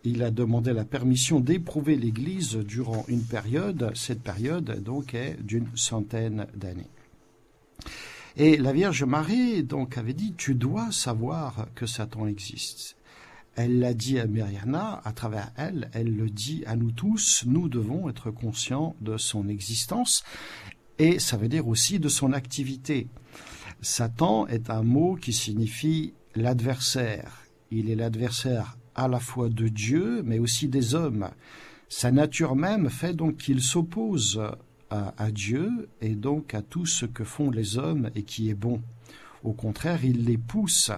il 0.04 0.22
a 0.22 0.30
demandé 0.30 0.72
la 0.72 0.84
permission 0.84 1.40
d'éprouver 1.40 1.96
l'Église 1.96 2.56
durant 2.56 3.04
une 3.08 3.22
période. 3.22 3.92
Cette 3.94 4.22
période, 4.22 4.82
donc, 4.82 5.14
est 5.14 5.36
d'une 5.42 5.66
centaine 5.74 6.46
d'années. 6.54 6.88
Et 8.36 8.56
la 8.56 8.72
Vierge 8.72 9.04
Marie, 9.04 9.62
donc, 9.62 9.98
avait 9.98 10.14
dit, 10.14 10.34
tu 10.36 10.54
dois 10.54 10.90
savoir 10.90 11.66
que 11.74 11.86
Satan 11.86 12.26
existe. 12.26 12.96
Elle 13.56 13.80
l'a 13.80 13.94
dit 13.94 14.18
à 14.18 14.26
Myriana, 14.26 15.00
à 15.04 15.12
travers 15.12 15.50
elle, 15.56 15.90
elle 15.92 16.14
le 16.14 16.30
dit 16.30 16.62
à 16.66 16.76
nous 16.76 16.92
tous, 16.92 17.44
nous 17.46 17.68
devons 17.68 18.08
être 18.08 18.30
conscients 18.30 18.94
de 19.00 19.16
son 19.16 19.48
existence, 19.48 20.22
et 20.98 21.18
ça 21.18 21.36
veut 21.36 21.48
dire 21.48 21.66
aussi 21.66 21.98
de 21.98 22.08
son 22.08 22.32
activité. 22.32 23.08
Satan 23.80 24.46
est 24.46 24.70
un 24.70 24.82
mot 24.82 25.16
qui 25.16 25.32
signifie 25.32 26.14
l'adversaire. 26.34 27.42
Il 27.70 27.90
est 27.90 27.94
l'adversaire 27.94 28.76
à 28.94 29.08
la 29.08 29.20
fois 29.20 29.48
de 29.48 29.68
Dieu, 29.68 30.22
mais 30.24 30.38
aussi 30.38 30.68
des 30.68 30.94
hommes. 30.94 31.30
Sa 31.88 32.12
nature 32.12 32.54
même 32.54 32.90
fait 32.90 33.14
donc 33.14 33.38
qu'il 33.38 33.62
s'oppose 33.62 34.40
à, 34.90 35.30
Dieu 35.30 35.88
et 36.00 36.16
donc 36.16 36.52
à 36.52 36.62
tout 36.62 36.84
ce 36.84 37.06
que 37.06 37.24
font 37.24 37.50
les 37.50 37.78
hommes 37.78 38.10
et 38.14 38.22
qui 38.22 38.50
est 38.50 38.54
bon. 38.54 38.82
Au 39.42 39.52
contraire, 39.52 40.04
il 40.04 40.24
les 40.24 40.36
pousse 40.36 40.90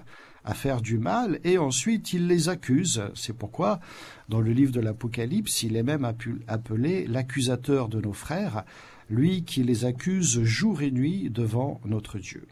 à 0.44 0.54
faire 0.54 0.80
du 0.80 0.98
mal 0.98 1.40
et 1.44 1.58
ensuite 1.58 2.12
il 2.12 2.26
les 2.26 2.48
accuse. 2.48 3.02
C'est 3.14 3.36
pourquoi, 3.36 3.80
dans 4.28 4.40
le 4.40 4.52
livre 4.52 4.72
de 4.72 4.80
l'Apocalypse, 4.80 5.62
il 5.62 5.76
est 5.76 5.82
même 5.82 6.04
appelé 6.48 7.06
l'accusateur 7.06 7.88
de 7.88 8.00
nos 8.00 8.12
frères, 8.12 8.64
lui 9.08 9.44
qui 9.44 9.62
les 9.62 9.84
accuse 9.84 10.42
jour 10.42 10.82
et 10.82 10.90
nuit 10.90 11.30
devant 11.30 11.80
notre 11.84 12.18
Dieu. 12.18 12.46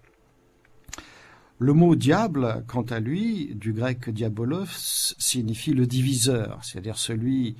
Le 1.58 1.74
mot 1.74 1.94
diable, 1.94 2.64
quant 2.68 2.82
à 2.84 3.00
lui, 3.00 3.54
du 3.54 3.74
grec 3.74 4.08
diabolos, 4.08 5.14
signifie 5.18 5.74
le 5.74 5.86
diviseur, 5.86 6.58
c'est-à-dire 6.62 6.96
celui 6.96 7.56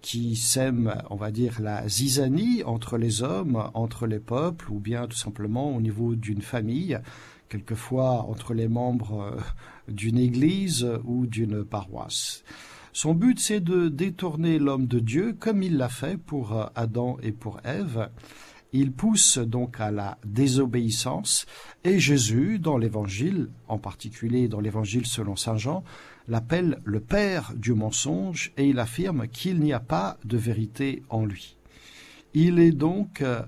qui 0.00 0.36
sème, 0.36 0.94
on 1.10 1.16
va 1.16 1.30
dire, 1.30 1.60
la 1.60 1.88
zizanie 1.88 2.62
entre 2.64 2.98
les 2.98 3.22
hommes, 3.22 3.70
entre 3.74 4.06
les 4.06 4.18
peuples, 4.18 4.70
ou 4.70 4.80
bien 4.80 5.06
tout 5.06 5.16
simplement 5.16 5.74
au 5.74 5.80
niveau 5.80 6.16
d'une 6.16 6.42
famille, 6.42 6.98
quelquefois 7.48 8.22
entre 8.28 8.54
les 8.54 8.68
membres 8.68 9.20
euh, 9.20 9.92
d'une 9.92 10.18
église 10.18 10.86
ou 11.04 11.26
d'une 11.26 11.64
paroisse. 11.64 12.44
Son 12.92 13.14
but, 13.14 13.38
c'est 13.38 13.60
de 13.60 13.88
détourner 13.88 14.58
l'homme 14.58 14.86
de 14.86 14.98
Dieu, 14.98 15.36
comme 15.38 15.62
il 15.62 15.76
l'a 15.76 15.88
fait 15.88 16.16
pour 16.16 16.52
euh, 16.52 16.66
Adam 16.74 17.18
et 17.22 17.32
pour 17.32 17.60
Ève, 17.64 18.08
il 18.72 18.92
pousse 18.92 19.38
donc 19.38 19.80
à 19.80 19.90
la 19.90 20.18
désobéissance 20.24 21.46
et 21.84 21.98
Jésus, 21.98 22.58
dans 22.58 22.78
l'Évangile, 22.78 23.48
en 23.68 23.78
particulier 23.78 24.48
dans 24.48 24.60
l'Évangile 24.60 25.06
selon 25.06 25.36
Saint 25.36 25.56
Jean, 25.56 25.84
l'appelle 26.28 26.80
le 26.84 27.00
Père 27.00 27.52
du 27.54 27.72
mensonge 27.74 28.52
et 28.56 28.66
il 28.68 28.78
affirme 28.78 29.28
qu'il 29.28 29.60
n'y 29.60 29.72
a 29.72 29.80
pas 29.80 30.18
de 30.24 30.36
vérité 30.36 31.02
en 31.08 31.24
lui. 31.24 31.56
Il 32.34 32.58
est 32.58 32.72
donc 32.72 33.22
euh, 33.22 33.42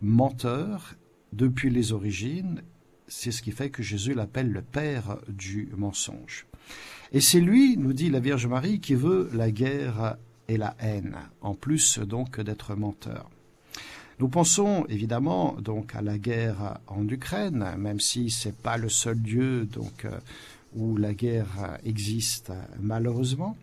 menteur 0.00 0.94
depuis 1.32 1.70
les 1.70 1.92
origines, 1.92 2.62
c'est 3.08 3.30
ce 3.30 3.42
qui 3.42 3.52
fait 3.52 3.70
que 3.70 3.82
Jésus 3.82 4.14
l'appelle 4.14 4.50
le 4.50 4.62
Père 4.62 5.18
du 5.28 5.68
mensonge. 5.76 6.46
Et 7.12 7.20
c'est 7.20 7.40
lui, 7.40 7.76
nous 7.76 7.92
dit 7.92 8.10
la 8.10 8.20
Vierge 8.20 8.46
Marie, 8.46 8.80
qui 8.80 8.94
veut 8.94 9.30
la 9.32 9.50
guerre 9.50 10.16
et 10.48 10.56
la 10.56 10.76
haine, 10.80 11.16
en 11.40 11.54
plus 11.54 11.98
donc 11.98 12.40
d'être 12.40 12.74
menteur. 12.74 13.30
Nous 14.18 14.28
pensons 14.28 14.86
évidemment 14.88 15.56
donc 15.60 15.94
à 15.94 16.00
la 16.00 16.18
guerre 16.18 16.78
en 16.86 17.06
Ukraine, 17.06 17.74
même 17.76 18.00
si 18.00 18.30
c'est 18.30 18.56
pas 18.56 18.78
le 18.78 18.88
seul 18.88 19.18
lieu 19.18 19.66
donc 19.66 20.06
euh, 20.06 20.18
où 20.74 20.96
la 20.96 21.12
guerre 21.12 21.78
existe 21.84 22.50
malheureusement. 22.80 23.56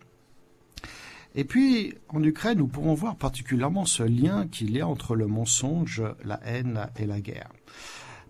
Et 1.34 1.42
puis 1.42 1.94
en 2.08 2.22
Ukraine, 2.22 2.58
nous 2.58 2.68
pourrons 2.68 2.94
voir 2.94 3.16
particulièrement 3.16 3.84
ce 3.84 4.04
lien 4.04 4.46
qu'il 4.46 4.70
y 4.70 4.80
a 4.80 4.86
entre 4.86 5.16
le 5.16 5.26
mensonge, 5.26 6.02
la 6.24 6.40
haine 6.44 6.88
et 6.96 7.06
la 7.06 7.20
guerre. 7.20 7.50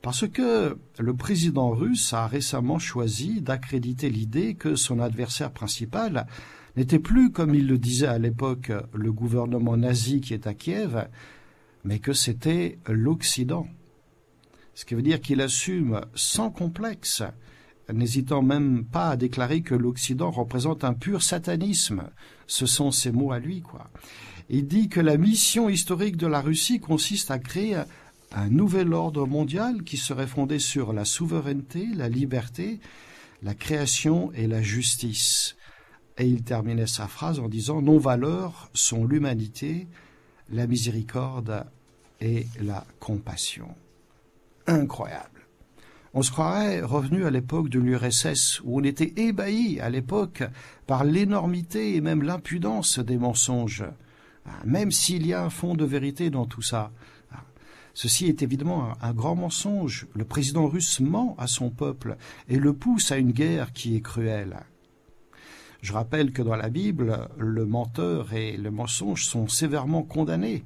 Parce 0.05 0.29
que 0.29 0.77
le 0.99 1.15
président 1.15 1.71
russe 1.71 2.13
a 2.13 2.27
récemment 2.27 2.79
choisi 2.79 3.41
d'accréditer 3.41 4.11
l'idée 4.11 4.55
que 4.55 4.77
son 4.77 5.01
adversaire 5.01 5.51
principal 5.51 6.27
n'était 6.77 6.99
plus, 6.99 7.33
comme 7.33 7.55
il 7.55 7.67
le 7.67 7.79
disait 7.79 8.09
à 8.09 8.19
l'époque, 8.19 8.71
le 8.93 9.13
gouvernement 9.15 9.79
nazi 9.79 10.21
qui 10.21 10.35
est 10.35 10.47
à 10.47 10.53
Kiev, 10.53 11.09
mais 11.85 12.01
que 12.01 12.13
c'était 12.13 12.79
l'Occident. 12.87 13.67
Ce 14.75 14.85
qui 14.85 14.95
veut 14.95 15.01
dire 15.01 15.23
qu'il 15.23 15.41
assume 15.41 16.03
sans 16.15 16.51
complexe, 16.51 17.23
n'hésitant 17.91 18.43
même 18.43 18.85
pas 18.85 19.09
à 19.09 19.17
déclarer 19.17 19.63
que 19.63 19.75
l'Occident 19.75 20.31
représente 20.31 20.85
un 20.85 20.93
pur 20.93 21.23
satanisme. 21.23 22.11
Ce 22.47 22.67
sont 22.67 22.91
ses 22.91 23.11
mots 23.11 23.33
à 23.33 23.39
lui, 23.39 23.63
quoi. 23.63 23.89
Il 24.51 24.67
dit 24.67 24.91
que 24.91 25.01
la 25.01 25.17
mission 25.17 25.71
historique 25.71 26.19
de 26.19 26.27
la 26.27 26.43
Russie 26.43 26.79
consiste 26.79 27.31
à 27.31 27.39
créer 27.39 27.83
un 28.35 28.49
nouvel 28.49 28.93
ordre 28.93 29.27
mondial 29.27 29.85
qui 29.85 29.97
serait 29.97 30.27
fondé 30.27 30.59
sur 30.59 30.93
la 30.93 31.05
souveraineté, 31.05 31.87
la 31.95 32.09
liberté, 32.09 32.81
la 33.43 33.55
création 33.55 34.33
et 34.33 34.49
la 34.49 34.61
justice. 34.61 35.57
Et 36.19 36.27
il 36.27 36.43
terminait 36.43 36.89
sa 36.89 37.07
phrase 37.07 37.39
en 37.39 37.49
disant 37.49 37.81
Nos 37.81 37.99
valeurs 37.99 38.71
sont 38.75 39.05
l'humanité, 39.05 39.87
la 40.51 40.67
miséricorde 40.67 41.65
et 42.21 42.47
la 42.61 42.85
compassion. 42.99 43.69
Incroyable. 44.67 45.29
On 46.13 46.23
se 46.23 46.31
croirait 46.31 46.81
revenu 46.81 47.27
à 47.27 47.31
l'époque 47.31 47.69
de 47.69 47.81
l'URSS, 47.81 48.61
où 48.65 48.79
on 48.79 48.85
était 48.85 49.13
ébahi 49.17 49.81
à 49.81 49.91
l'époque 49.91 50.45
par 50.87 51.05
l'énormité 51.05 51.97
et 51.97 52.01
même 52.01 52.23
l'impudence 52.23 53.01
des 53.01 53.19
mensonges, 53.19 53.85
même 54.65 54.93
s'il 54.93 55.27
y 55.27 55.33
a 55.33 55.45
un 55.45 55.51
fond 55.51 55.75
de 55.75 55.85
vérité 55.85 56.31
dans 56.31 56.47
tout 56.47 56.63
ça. 56.63 56.93
Ceci 57.95 58.27
est 58.27 58.43
évidemment 58.43 58.93
un, 59.01 59.13
grand 59.13 59.37
mensonge. 59.37 60.07
Le 60.15 60.25
président 60.25 60.67
russe 60.67 61.01
ment 61.01 61.37
à 61.39 61.47
son 61.47 61.71
peuple 61.71 62.17
et 62.49 62.59
le 62.59 62.73
pousse 62.73 63.13
à 63.13 63.19
une 63.19 63.31
guerre 63.31 63.73
qui 63.73 63.97
est 63.97 64.01
cruelle. 64.01 64.61
Je 65.81 65.93
rappelle 65.93 66.33
que 66.33 66.43
dans 66.43 66.57
la 66.57 66.71
Bible, 66.71 67.29
le 67.39 67.67
menteur 67.67 68.33
et 68.33 68.57
le 68.57 68.71
mensonge 68.71 69.25
sont 69.25 69.49
sévèrement 69.49 70.03
condamnés. 70.03 70.65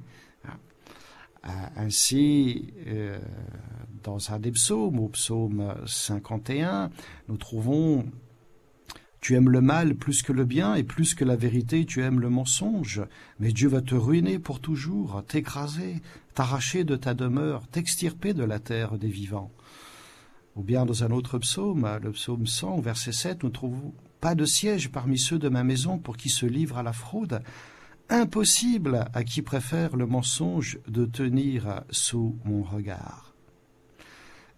Ainsi, 1.77 2.73
euh, 2.87 3.17
dans 4.03 4.31
un 4.31 4.39
des 4.39 4.51
psaumes, 4.51 4.99
au 4.99 5.07
psaume 5.07 5.73
51, 5.85 6.89
nous 7.27 7.37
trouvons 7.37 8.05
tu 9.21 9.35
aimes 9.35 9.49
le 9.49 9.61
mal 9.61 9.95
plus 9.95 10.21
que 10.21 10.31
le 10.31 10.45
bien 10.45 10.75
et 10.75 10.83
plus 10.83 11.13
que 11.13 11.25
la 11.25 11.35
vérité, 11.35 11.85
tu 11.85 12.01
aimes 12.01 12.21
le 12.21 12.29
mensonge. 12.29 13.01
Mais 13.39 13.51
Dieu 13.51 13.67
va 13.67 13.81
te 13.81 13.95
ruiner 13.95 14.39
pour 14.39 14.61
toujours, 14.61 15.23
t'écraser, 15.27 15.97
t'arracher 16.39 16.85
de 16.85 16.95
ta 16.95 17.13
demeure, 17.13 17.67
t'extirper 17.67 18.33
de 18.33 18.45
la 18.45 18.59
terre 18.59 18.97
des 18.97 19.09
vivants. 19.09 19.51
Ou 20.55 20.63
bien 20.63 20.85
dans 20.85 21.03
un 21.03 21.11
autre 21.11 21.37
psaume, 21.37 21.85
le 22.01 22.13
psaume 22.13 22.47
100, 22.47 22.79
verset 22.79 23.11
7, 23.11 23.43
nous 23.43 23.49
trouvons 23.49 23.93
pas 24.21 24.35
de 24.35 24.45
siège 24.45 24.89
parmi 24.89 25.19
ceux 25.19 25.37
de 25.37 25.49
ma 25.49 25.65
maison 25.65 25.97
pour 25.97 26.15
qui 26.15 26.29
se 26.29 26.45
livre 26.45 26.77
à 26.77 26.83
la 26.83 26.93
fraude. 26.93 27.41
Impossible 28.07 29.09
à 29.13 29.25
qui 29.25 29.41
préfère 29.41 29.97
le 29.97 30.05
mensonge 30.05 30.79
de 30.87 31.03
tenir 31.03 31.83
sous 31.89 32.37
mon 32.45 32.63
regard. 32.63 33.33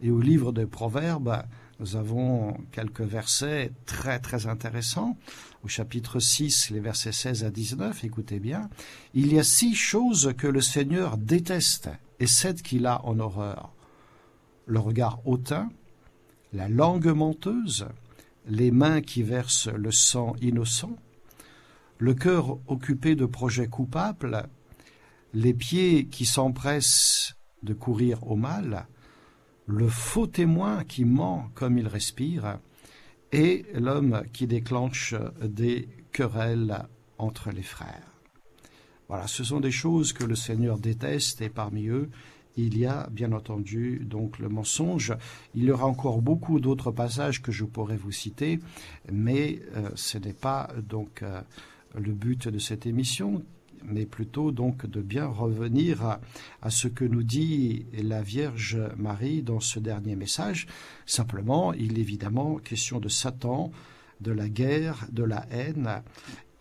Et 0.02 0.12
au 0.12 0.22
livre 0.22 0.52
des 0.52 0.68
Proverbes, 0.68 1.46
nous 1.82 1.96
avons 1.96 2.56
quelques 2.72 3.02
versets 3.02 3.72
très 3.88 4.20
très 4.20 4.46
intéressants. 4.46 5.18
Au 5.64 5.68
chapitre 5.68 6.20
6, 6.20 6.70
les 6.70 6.80
versets 6.80 7.12
16 7.12 7.44
à 7.44 7.50
19, 7.50 8.04
écoutez 8.04 8.40
bien. 8.40 8.70
Il 9.16 9.34
y 9.34 9.40
a 9.40 9.44
six 9.44 9.74
choses 9.74 10.32
que 10.38 10.46
le 10.46 10.62
Seigneur 10.62 11.18
déteste 11.18 11.90
et 12.20 12.28
sept 12.28 12.62
qu'il 12.62 12.86
a 12.86 13.04
en 13.04 13.20
horreur. 13.20 13.74
Le 14.68 14.78
regard 14.78 15.22
hautain, 15.26 15.72
la 16.54 16.70
langue 16.70 17.08
menteuse, 17.08 17.88
les 18.46 18.70
mains 18.70 19.02
qui 19.02 19.24
versent 19.24 19.70
le 19.70 19.92
sang 19.92 20.36
innocent, 20.40 20.96
le 21.98 22.14
cœur 22.14 22.60
occupé 22.68 23.16
de 23.16 23.26
projets 23.26 23.68
coupables, 23.68 24.48
les 25.34 25.56
pieds 25.56 26.06
qui 26.06 26.28
s'empressent 26.28 27.38
de 27.64 27.74
courir 27.74 28.28
au 28.28 28.36
mal, 28.36 28.86
le 29.72 29.88
faux 29.88 30.28
témoin 30.28 30.84
qui 30.84 31.06
ment 31.06 31.50
comme 31.56 31.78
il 31.78 31.88
respire, 31.88 32.60
et 33.32 33.66
l'homme 33.74 34.24
qui 34.34 34.46
déclenche 34.46 35.16
des 35.42 35.88
querelles 36.12 36.86
entre 37.18 37.52
les 37.52 37.64
frères. 37.64 38.12
Voilà, 39.08 39.28
ce 39.28 39.44
sont 39.44 39.60
des 39.60 39.72
choses 39.72 40.14
que 40.14 40.26
le 40.26 40.36
Seigneur 40.36 40.78
déteste 40.78 41.42
et 41.42 41.50
parmi 41.50 41.88
eux, 41.88 42.10
il 42.58 42.78
y 42.78 42.86
a 42.86 43.08
bien 43.12 43.32
entendu 43.32 44.00
donc 44.04 44.40
le 44.40 44.50
mensonge. 44.50 45.14
Il 45.56 45.64
y 45.64 45.72
aura 45.72 45.86
encore 45.86 46.22
beaucoup 46.22 46.60
d'autres 46.60 46.92
passages 46.92 47.42
que 47.42 47.52
je 47.52 47.64
pourrais 47.64 47.98
vous 47.98 48.12
citer, 48.12 48.60
mais 49.12 49.62
euh, 49.76 49.90
ce 49.96 50.18
n'est 50.18 50.34
pas 50.34 50.70
donc 50.82 51.24
euh, 51.24 51.42
le 51.96 52.12
but 52.12 52.50
de 52.50 52.60
cette 52.60 52.86
émission 52.86 53.44
mais 53.86 54.06
plutôt 54.06 54.52
donc 54.52 54.86
de 54.86 55.02
bien 55.02 55.26
revenir 55.26 56.20
à, 56.62 56.70
ce 56.70 56.88
que 56.88 57.06
nous 57.06 57.24
dit 57.24 57.86
la 57.94 58.22
Vierge 58.22 58.80
Marie 58.98 59.42
dans 59.42 59.60
ce 59.60 59.80
dernier 59.80 60.16
message. 60.16 60.68
Simplement, 61.06 61.74
il 61.74 61.98
est 61.98 62.02
évidemment 62.02 62.56
question 62.56 63.00
de 63.00 63.10
Satan, 63.10 63.72
de 64.22 64.32
la 64.32 64.50
guerre, 64.50 65.08
de 65.12 65.24
la 65.24 65.46
haine. 65.52 66.02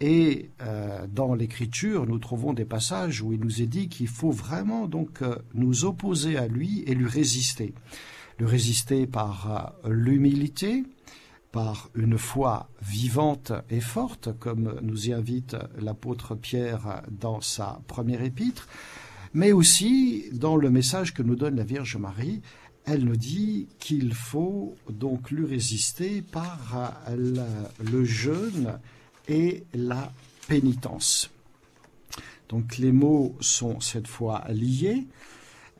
Et 0.00 0.50
euh, 0.62 1.06
dans 1.12 1.34
l'Écriture, 1.34 2.06
nous 2.06 2.18
trouvons 2.18 2.54
des 2.54 2.64
passages 2.64 3.20
où 3.20 3.32
il 3.34 3.40
nous 3.40 3.60
est 3.60 3.66
dit 3.66 3.88
qu'il 3.88 4.08
faut 4.08 4.30
vraiment 4.30 4.86
donc 4.86 5.20
euh, 5.20 5.36
nous 5.52 5.84
opposer 5.84 6.38
à 6.38 6.48
lui 6.48 6.82
et 6.86 6.94
lui 6.94 7.06
résister. 7.06 7.74
Le 8.38 8.46
résister 8.46 9.06
par 9.06 9.76
euh, 9.84 9.90
l'humilité, 9.90 10.84
par 11.52 11.90
une 11.94 12.18
foi 12.18 12.68
vivante 12.82 13.52
et 13.70 13.80
forte, 13.80 14.30
comme 14.38 14.78
nous 14.82 15.08
y 15.08 15.12
invite 15.12 15.56
l'apôtre 15.78 16.34
Pierre 16.34 17.02
dans 17.10 17.40
sa 17.40 17.80
première 17.86 18.22
épître, 18.22 18.68
mais 19.34 19.52
aussi 19.52 20.26
dans 20.32 20.56
le 20.56 20.70
message 20.70 21.14
que 21.14 21.22
nous 21.22 21.36
donne 21.36 21.56
la 21.56 21.64
Vierge 21.64 21.96
Marie, 21.96 22.42
elle 22.84 23.04
nous 23.04 23.16
dit 23.16 23.68
qu'il 23.78 24.14
faut 24.14 24.74
donc 24.88 25.30
lui 25.30 25.46
résister 25.46 26.22
par 26.22 27.00
le 27.10 28.04
jeûne 28.04 28.78
et 29.28 29.64
la 29.74 30.12
pénitence. 30.48 31.30
Donc 32.48 32.78
les 32.78 32.90
mots 32.90 33.36
sont 33.40 33.80
cette 33.80 34.08
fois 34.08 34.44
liés. 34.48 35.06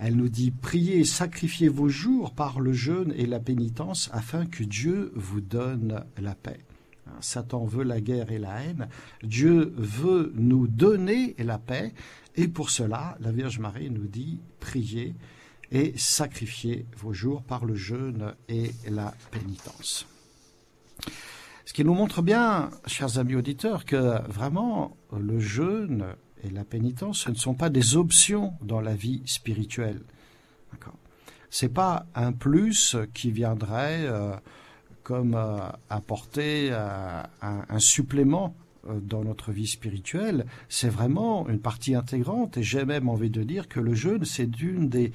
Elle 0.03 0.17
nous 0.17 0.31
dit 0.31 0.51
Priez, 0.51 1.05
sacrifiez 1.05 1.69
vos 1.69 1.91
jours 1.91 2.33
par 2.33 2.59
le 2.59 2.73
jeûne 2.73 3.13
et 3.17 3.27
la 3.27 3.39
pénitence 3.39 4.09
afin 4.15 4.47
que 4.47 4.65
Dieu 4.65 5.13
vous 5.15 5.43
donne 5.43 6.07
la 6.17 6.35
paix. 6.35 6.61
Hein, 7.07 7.19
Satan 7.21 7.67
veut 7.67 7.85
la 7.85 8.01
guerre 8.01 8.33
et 8.33 8.39
la 8.39 8.63
haine. 8.63 8.89
Dieu 9.23 9.75
veut 9.77 10.33
nous 10.35 10.67
donner 10.69 11.35
la 11.39 11.59
paix. 11.59 11.93
Et 12.35 12.49
pour 12.49 12.71
cela, 12.71 13.19
la 13.21 13.31
Vierge 13.31 13.59
Marie 13.59 13.91
nous 13.91 14.07
dit 14.07 14.41
Priez 14.59 15.15
et 15.71 15.93
sacrifiez 15.97 16.87
vos 16.97 17.13
jours 17.13 17.43
par 17.43 17.67
le 17.67 17.75
jeûne 17.75 18.35
et 18.49 18.71
la 18.89 19.13
pénitence. 19.31 20.07
Ce 21.67 21.75
qui 21.75 21.85
nous 21.85 21.95
montre 21.95 22.23
bien, 22.23 22.71
chers 22.87 23.19
amis 23.19 23.37
auditeurs, 23.37 23.85
que 23.85 24.27
vraiment 24.29 24.97
le 25.13 25.39
jeûne 25.39 26.17
et 26.44 26.50
la 26.50 26.64
pénitence, 26.64 27.20
ce 27.20 27.31
ne 27.31 27.35
sont 27.37 27.55
pas 27.55 27.70
des 27.70 27.96
options 27.96 28.55
dans 28.62 28.81
la 28.81 28.94
vie 28.94 29.22
spirituelle. 29.26 30.00
Ce 31.50 31.66
n'est 31.66 31.72
pas 31.72 32.07
un 32.14 32.33
plus 32.33 32.96
qui 33.12 33.33
viendrait 33.33 34.05
euh, 34.05 34.37
comme 35.03 35.35
euh, 35.35 35.59
apporter 35.88 36.68
euh, 36.70 37.22
un, 37.42 37.79
supplément 37.81 38.55
dans 39.03 39.24
notre 39.24 39.53
vie 39.53 39.66
spirituelle, 39.66 40.46
c'est 40.68 40.88
vraiment 40.88 41.46
une 41.48 41.61
partie 41.61 41.94
intégrante 41.94 42.57
et 42.57 42.62
j'ai 42.62 42.87
même 42.87 43.09
envie 43.09 43.29
de 43.29 43.42
dire 43.42 43.68
que 43.68 43.79
le 43.79 43.94
jeûne, 43.94 44.24
c'est 44.24 44.61
une 44.62 44.88
des 44.88 45.12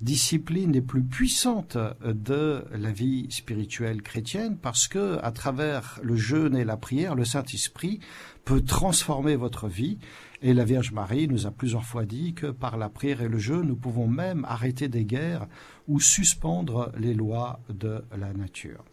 disciplines 0.00 0.72
les 0.72 0.80
plus 0.80 1.02
puissantes 1.02 1.78
de 2.04 2.64
la 2.72 2.92
vie 2.92 3.26
spirituelle 3.30 4.02
chrétienne 4.02 4.56
parce 4.56 4.88
que 4.88 5.18
à 5.22 5.32
travers 5.32 5.98
le 6.02 6.16
jeûne 6.16 6.56
et 6.56 6.64
la 6.64 6.76
prière, 6.76 7.14
le 7.14 7.24
Saint-Esprit 7.24 8.00
peut 8.44 8.60
transformer 8.60 9.36
votre 9.36 9.68
vie 9.68 9.98
et 10.40 10.54
la 10.54 10.64
Vierge 10.64 10.92
Marie 10.92 11.26
nous 11.26 11.46
a 11.46 11.50
plusieurs 11.50 11.84
fois 11.84 12.04
dit 12.04 12.32
que 12.34 12.46
par 12.46 12.76
la 12.76 12.88
prière 12.88 13.22
et 13.22 13.28
le 13.28 13.38
jeûne, 13.38 13.66
nous 13.66 13.76
pouvons 13.76 14.06
même 14.06 14.44
arrêter 14.48 14.88
des 14.88 15.04
guerres 15.04 15.48
ou 15.88 15.98
suspendre 15.98 16.92
les 16.96 17.14
lois 17.14 17.60
de 17.68 18.04
la 18.16 18.32
nature. 18.32 18.84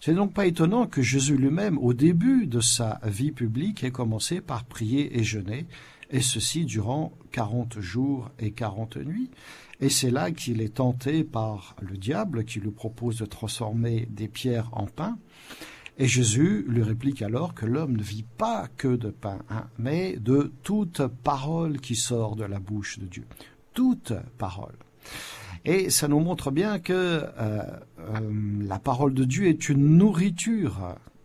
C'est 0.00 0.14
donc 0.14 0.34
pas 0.34 0.46
étonnant 0.46 0.86
que 0.86 1.00
Jésus 1.00 1.36
lui-même, 1.36 1.78
au 1.78 1.94
début 1.94 2.46
de 2.46 2.60
sa 2.60 3.00
vie 3.04 3.32
publique, 3.32 3.84
ait 3.84 3.90
commencé 3.90 4.40
par 4.42 4.64
prier 4.64 5.18
et 5.18 5.24
jeûner, 5.24 5.66
et 6.10 6.20
ceci 6.20 6.66
durant 6.66 7.12
quarante 7.30 7.80
jours 7.80 8.30
et 8.38 8.50
quarante 8.50 8.98
nuits. 8.98 9.30
Et 9.82 9.88
c'est 9.88 10.12
là 10.12 10.30
qu'il 10.30 10.62
est 10.62 10.74
tenté 10.74 11.24
par 11.24 11.74
le 11.82 11.96
diable 11.96 12.44
qui 12.44 12.60
lui 12.60 12.70
propose 12.70 13.18
de 13.18 13.24
transformer 13.26 14.06
des 14.08 14.28
pierres 14.28 14.70
en 14.70 14.86
pain. 14.86 15.18
Et 15.98 16.06
Jésus 16.06 16.64
lui 16.68 16.84
réplique 16.84 17.20
alors 17.20 17.52
que 17.52 17.66
l'homme 17.66 17.96
ne 17.96 18.02
vit 18.02 18.24
pas 18.38 18.68
que 18.76 18.94
de 18.94 19.10
pain, 19.10 19.40
hein, 19.50 19.66
mais 19.78 20.16
de 20.18 20.52
toute 20.62 21.04
parole 21.24 21.80
qui 21.80 21.96
sort 21.96 22.36
de 22.36 22.44
la 22.44 22.60
bouche 22.60 23.00
de 23.00 23.06
Dieu. 23.06 23.24
Toute 23.74 24.12
parole. 24.38 24.76
Et 25.64 25.90
ça 25.90 26.06
nous 26.06 26.20
montre 26.20 26.52
bien 26.52 26.78
que 26.78 26.92
euh, 26.92 27.28
euh, 27.38 28.64
la 28.64 28.78
parole 28.78 29.14
de 29.14 29.24
Dieu 29.24 29.48
est 29.48 29.68
une 29.68 29.96
nourriture, 29.96 30.78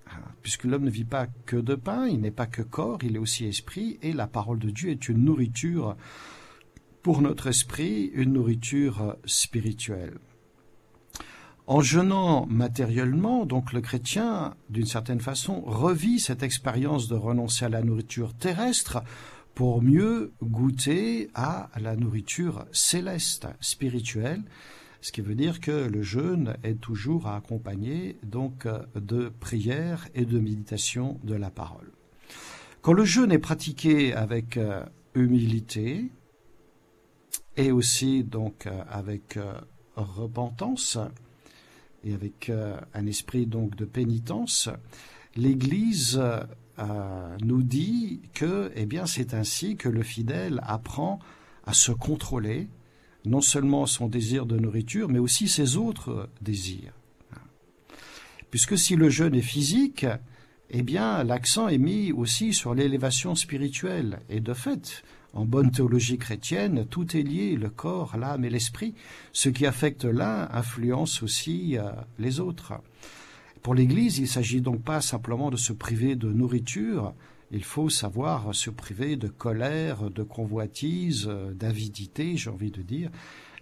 hein, 0.07 0.17
puisque 0.41 0.63
l'homme 0.63 0.85
ne 0.85 0.89
vit 0.89 1.05
pas 1.05 1.27
que 1.45 1.57
de 1.57 1.75
pain, 1.75 2.07
il 2.07 2.21
n'est 2.21 2.31
pas 2.31 2.47
que 2.47 2.63
corps, 2.63 2.97
il 3.03 3.17
est 3.17 3.19
aussi 3.19 3.45
esprit, 3.45 3.99
et 4.01 4.13
la 4.13 4.25
parole 4.25 4.57
de 4.57 4.71
Dieu 4.71 4.89
est 4.89 5.09
une 5.09 5.23
nourriture 5.23 5.95
pour 7.07 7.21
notre 7.21 7.47
esprit, 7.47 8.11
une 8.15 8.33
nourriture 8.33 9.15
spirituelle. 9.23 10.17
En 11.65 11.79
jeûnant 11.79 12.45
matériellement, 12.47 13.45
donc 13.45 13.71
le 13.71 13.79
chrétien, 13.79 14.55
d'une 14.69 14.85
certaine 14.85 15.21
façon, 15.21 15.61
revit 15.61 16.19
cette 16.19 16.43
expérience 16.43 17.07
de 17.07 17.15
renoncer 17.15 17.63
à 17.63 17.69
la 17.69 17.81
nourriture 17.81 18.33
terrestre 18.33 19.03
pour 19.55 19.81
mieux 19.81 20.33
goûter 20.43 21.29
à 21.33 21.69
la 21.79 21.95
nourriture 21.95 22.65
céleste, 22.73 23.47
spirituelle, 23.61 24.43
ce 24.99 25.13
qui 25.13 25.21
veut 25.21 25.35
dire 25.35 25.61
que 25.61 25.87
le 25.87 26.01
jeûne 26.01 26.57
est 26.63 26.81
toujours 26.81 27.27
à 27.27 27.37
accompagner 27.37 28.17
donc 28.21 28.67
de 28.95 29.29
prière 29.29 30.09
et 30.13 30.25
de 30.25 30.39
méditation 30.39 31.21
de 31.23 31.35
la 31.35 31.51
parole. 31.51 31.89
Quand 32.81 32.91
le 32.91 33.05
jeûne 33.05 33.31
est 33.31 33.39
pratiqué 33.39 34.13
avec 34.13 34.57
euh, 34.57 34.83
humilité 35.15 36.11
et 37.57 37.71
aussi 37.71 38.23
donc 38.23 38.67
euh, 38.67 38.83
avec 38.87 39.35
euh, 39.35 39.53
repentance, 39.95 40.97
et 42.03 42.13
avec 42.13 42.49
euh, 42.49 42.79
un 42.93 43.07
esprit 43.07 43.47
donc 43.47 43.75
de 43.75 43.83
pénitence, 43.83 44.69
l'Église 45.35 46.21
nous 47.41 47.63
dit 47.63 48.21
que, 48.35 48.71
eh 48.75 48.85
bien, 48.85 49.07
c'est 49.07 49.33
ainsi 49.33 49.77
que 49.77 49.89
le 49.89 50.03
fidèle 50.03 50.61
apprend 50.61 51.17
à 51.65 51.73
se 51.73 51.91
contrôler, 51.91 52.69
non 53.25 53.41
seulement 53.41 53.87
son 53.87 54.07
désir 54.07 54.45
de 54.45 54.57
nourriture, 54.57 55.09
mais 55.09 55.17
aussi 55.17 55.47
ses 55.47 55.75
autres 55.75 56.29
désirs. 56.39 56.93
Puisque 58.51 58.77
si 58.77 58.95
le 58.95 59.09
jeûne 59.09 59.33
est 59.33 59.41
physique, 59.41 60.05
eh 60.69 60.83
bien, 60.83 61.23
l'accent 61.23 61.67
est 61.67 61.79
mis 61.79 62.11
aussi 62.11 62.53
sur 62.53 62.75
l'élévation 62.75 63.33
spirituelle. 63.33 64.19
Et 64.29 64.39
de 64.39 64.53
fait, 64.53 65.03
en 65.37 65.45
bonne 65.45 65.69
théologie 65.69 66.17
chrétienne, 66.17 66.87
tout 66.89 67.15
est 67.15 67.21
lié, 67.21 67.55
le 67.55 67.69
corps, 67.69 68.17
l'âme 68.17 68.43
et 68.43 68.49
l'esprit. 68.49 68.95
Ce 69.33 69.49
qui 69.49 69.67
affecte 69.67 70.03
l'un 70.03 70.49
influence 70.51 71.21
aussi 71.21 71.77
euh, 71.77 71.91
les 72.17 72.39
autres. 72.39 72.73
Pour 73.61 73.75
l'Église, 73.75 74.17
il 74.17 74.23
ne 74.23 74.27
s'agit 74.27 74.61
donc 74.61 74.81
pas 74.81 74.99
simplement 74.99 75.51
de 75.51 75.57
se 75.57 75.73
priver 75.73 76.15
de 76.15 76.31
nourriture, 76.31 77.13
il 77.51 77.63
faut 77.63 77.89
savoir 77.89 78.53
se 78.53 78.69
priver 78.69 79.15
de 79.15 79.27
colère, 79.27 80.09
de 80.09 80.23
convoitise, 80.23 81.29
d'avidité, 81.53 82.35
j'ai 82.35 82.49
envie 82.49 82.71
de 82.71 82.81
dire, 82.81 83.09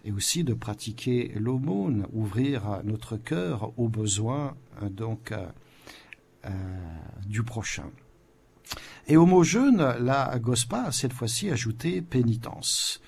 et 0.05 0.11
aussi 0.11 0.43
de 0.43 0.53
pratiquer 0.53 1.33
l'aumône, 1.35 2.07
ouvrir 2.13 2.81
notre 2.83 3.17
cœur 3.17 3.77
aux 3.77 3.89
besoins 3.89 4.55
donc 4.89 5.31
euh, 5.31 5.45
euh, 6.45 6.49
du 7.27 7.43
prochain. 7.43 7.89
Et 9.07 9.17
au 9.17 9.25
mot 9.25 9.43
jeûne, 9.43 9.95
la 9.99 10.37
Gospa 10.39 10.85
a 10.85 10.91
cette 10.91 11.13
fois-ci 11.13 11.49
ajouté 11.51 12.01
pénitence. 12.01 13.01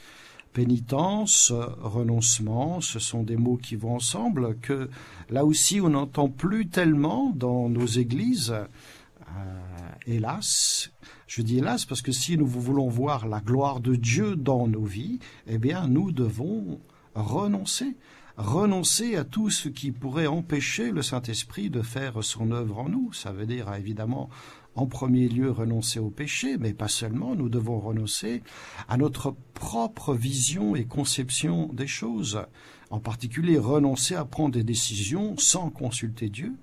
Pénitence, 0.54 1.52
renoncement, 1.82 2.82
ce 2.82 3.00
sont 3.00 3.24
des 3.24 3.38
mots 3.38 3.58
qui 3.58 3.76
vont 3.76 3.96
ensemble, 3.96 4.58
que 4.60 4.90
là 5.30 5.46
aussi 5.46 5.82
on 5.82 5.90
n'entend 5.90 6.30
plus 6.30 6.68
tellement 6.68 7.32
dans 7.36 7.70
nos 7.70 7.86
églises. 7.86 8.52
Euh, 8.52 9.60
hélas, 10.08 10.92
je 11.28 11.42
dis 11.42 11.60
hélas 11.60 11.86
parce 11.86 12.02
que 12.02 12.12
si 12.12 12.38
nous 12.38 12.48
voulons 12.48 12.88
voir 12.88 13.28
la 13.28 13.40
gloire 13.40 13.80
de 13.82 13.96
Dieu 13.96 14.36
dans 14.36 14.68
nos 14.68 14.86
vies, 14.86 15.20
eh 15.46 15.58
bien 15.58 15.88
nous 15.88 16.12
devons 16.12 16.80
renoncer, 17.14 17.98
renoncer 18.38 19.16
à 19.16 19.24
tout 19.24 19.50
ce 19.50 19.70
qui 19.70 19.92
pourrait 19.92 20.28
empêcher 20.28 20.92
le 20.92 21.02
Saint-Esprit 21.02 21.70
de 21.70 21.82
faire 21.82 22.24
son 22.24 22.52
œuvre 22.52 22.80
en 22.80 22.90
nous. 22.90 23.14
Ça 23.14 23.32
veut 23.32 23.46
dire 23.46 23.72
évidemment 23.74 24.30
en 24.78 24.86
premier 24.86 25.28
lieu 25.28 25.50
renoncer 25.50 26.00
au 26.00 26.12
péché, 26.12 26.58
mais 26.60 26.72
pas 26.72 26.88
seulement, 26.88 27.36
nous 27.36 27.50
devons 27.50 27.80
renoncer 27.80 28.44
à 28.88 28.96
notre 28.96 29.36
propre 29.56 30.14
vision 30.14 30.76
et 30.76 30.86
conception 30.86 31.74
des 31.74 31.88
choses, 31.88 32.44
en 32.92 33.00
particulier 33.00 33.58
renoncer 33.58 34.14
à 34.14 34.24
prendre 34.24 34.54
des 34.54 34.64
décisions 34.64 35.36
sans 35.38 35.72
consulter 35.72 36.30
Dieu, 36.30 36.54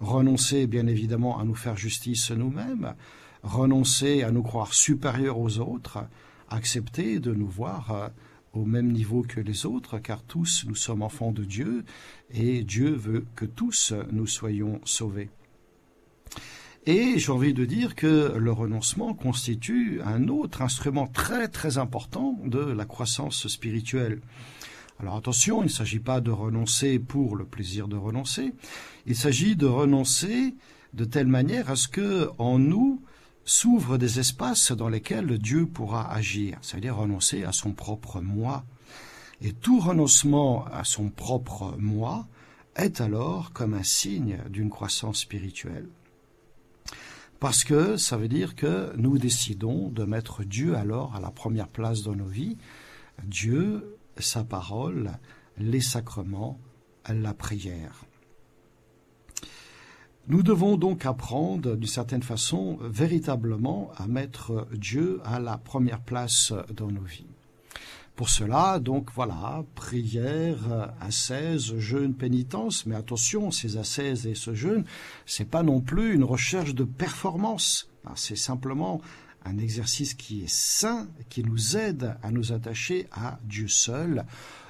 renoncer 0.00 0.66
bien 0.66 0.88
évidemment 0.88 1.38
à 1.38 1.44
nous 1.44 1.54
faire 1.54 1.76
justice 1.76 2.32
nous-mêmes, 2.32 2.94
renoncer 3.44 4.24
à 4.24 4.32
nous 4.32 4.42
croire 4.42 4.74
supérieurs 4.74 5.38
aux 5.38 5.60
autres, 5.60 5.98
accepter 6.50 7.20
de 7.20 7.32
nous 7.32 7.48
voir 7.48 7.92
euh, 7.92 8.08
au 8.54 8.64
même 8.64 8.90
niveau 8.90 9.22
que 9.22 9.38
les 9.38 9.66
autres, 9.66 9.98
car 9.98 10.24
tous 10.24 10.64
nous 10.66 10.74
sommes 10.74 11.02
enfants 11.02 11.30
de 11.30 11.44
Dieu, 11.44 11.84
et 12.30 12.64
Dieu 12.64 12.90
veut 12.90 13.24
que 13.36 13.44
tous 13.44 13.92
nous 14.10 14.26
soyons 14.26 14.80
sauvés. 14.84 15.30
Et 16.88 17.18
j'ai 17.18 17.32
envie 17.32 17.52
de 17.52 17.64
dire 17.64 17.96
que 17.96 18.34
le 18.36 18.52
renoncement 18.52 19.12
constitue 19.12 20.00
un 20.04 20.28
autre 20.28 20.62
instrument 20.62 21.08
très 21.08 21.48
très 21.48 21.78
important 21.78 22.38
de 22.44 22.60
la 22.60 22.84
croissance 22.84 23.48
spirituelle. 23.48 24.20
Alors 25.00 25.16
attention, 25.16 25.62
il 25.62 25.66
ne 25.66 25.70
s'agit 25.70 25.98
pas 25.98 26.20
de 26.20 26.30
renoncer 26.30 27.00
pour 27.00 27.34
le 27.34 27.44
plaisir 27.44 27.88
de 27.88 27.96
renoncer, 27.96 28.52
il 29.04 29.16
s'agit 29.16 29.56
de 29.56 29.66
renoncer 29.66 30.54
de 30.94 31.04
telle 31.04 31.26
manière 31.26 31.70
à 31.70 31.76
ce 31.76 31.88
que 31.88 32.30
en 32.38 32.60
nous 32.60 33.02
s'ouvrent 33.44 33.98
des 33.98 34.20
espaces 34.20 34.70
dans 34.70 34.88
lesquels 34.88 35.38
Dieu 35.38 35.66
pourra 35.66 36.12
agir, 36.12 36.56
c'est-à-dire 36.62 36.96
renoncer 36.96 37.42
à 37.42 37.50
son 37.50 37.72
propre 37.72 38.20
moi. 38.20 38.64
Et 39.40 39.52
tout 39.52 39.80
renoncement 39.80 40.64
à 40.66 40.84
son 40.84 41.10
propre 41.10 41.74
moi 41.78 42.28
est 42.76 43.00
alors 43.00 43.52
comme 43.52 43.74
un 43.74 43.82
signe 43.82 44.38
d'une 44.48 44.70
croissance 44.70 45.18
spirituelle. 45.18 45.88
Parce 47.40 47.64
que 47.64 47.96
ça 47.96 48.16
veut 48.16 48.28
dire 48.28 48.54
que 48.54 48.92
nous 48.96 49.18
décidons 49.18 49.88
de 49.88 50.04
mettre 50.04 50.42
Dieu 50.42 50.74
alors 50.74 51.14
à 51.14 51.20
la 51.20 51.30
première 51.30 51.68
place 51.68 52.02
dans 52.02 52.14
nos 52.14 52.26
vies. 52.26 52.56
Dieu, 53.24 53.98
sa 54.18 54.42
parole, 54.42 55.12
les 55.58 55.80
sacrements, 55.80 56.58
la 57.08 57.34
prière. 57.34 58.04
Nous 60.28 60.42
devons 60.42 60.76
donc 60.76 61.06
apprendre 61.06 61.76
d'une 61.76 61.86
certaine 61.86 62.22
façon 62.22 62.78
véritablement 62.80 63.92
à 63.96 64.08
mettre 64.08 64.66
Dieu 64.72 65.20
à 65.24 65.38
la 65.38 65.56
première 65.56 66.00
place 66.00 66.52
dans 66.74 66.90
nos 66.90 67.02
vies. 67.02 67.35
Pour 68.16 68.30
cela, 68.30 68.78
donc 68.78 69.10
voilà, 69.14 69.62
prière, 69.74 70.94
ascèse, 71.02 71.76
jeûne, 71.76 72.14
pénitence, 72.14 72.86
mais 72.86 72.94
attention, 72.94 73.50
ces 73.50 73.76
ascèses 73.76 74.26
et 74.26 74.34
ce 74.34 74.54
jeûne, 74.54 74.84
c'est 75.26 75.50
pas 75.50 75.62
non 75.62 75.82
plus 75.82 76.14
une 76.14 76.24
recherche 76.24 76.74
de 76.74 76.84
performance. 76.84 77.90
C'est 78.14 78.36
simplement 78.36 79.02
un 79.44 79.58
exercice 79.58 80.14
qui 80.14 80.42
est 80.42 80.50
sain, 80.50 81.08
qui 81.28 81.44
nous 81.44 81.76
aide 81.76 82.16
à 82.22 82.30
nous 82.30 82.52
attacher 82.52 83.06
à 83.12 83.38
Dieu 83.44 83.68
seul, 83.68 84.24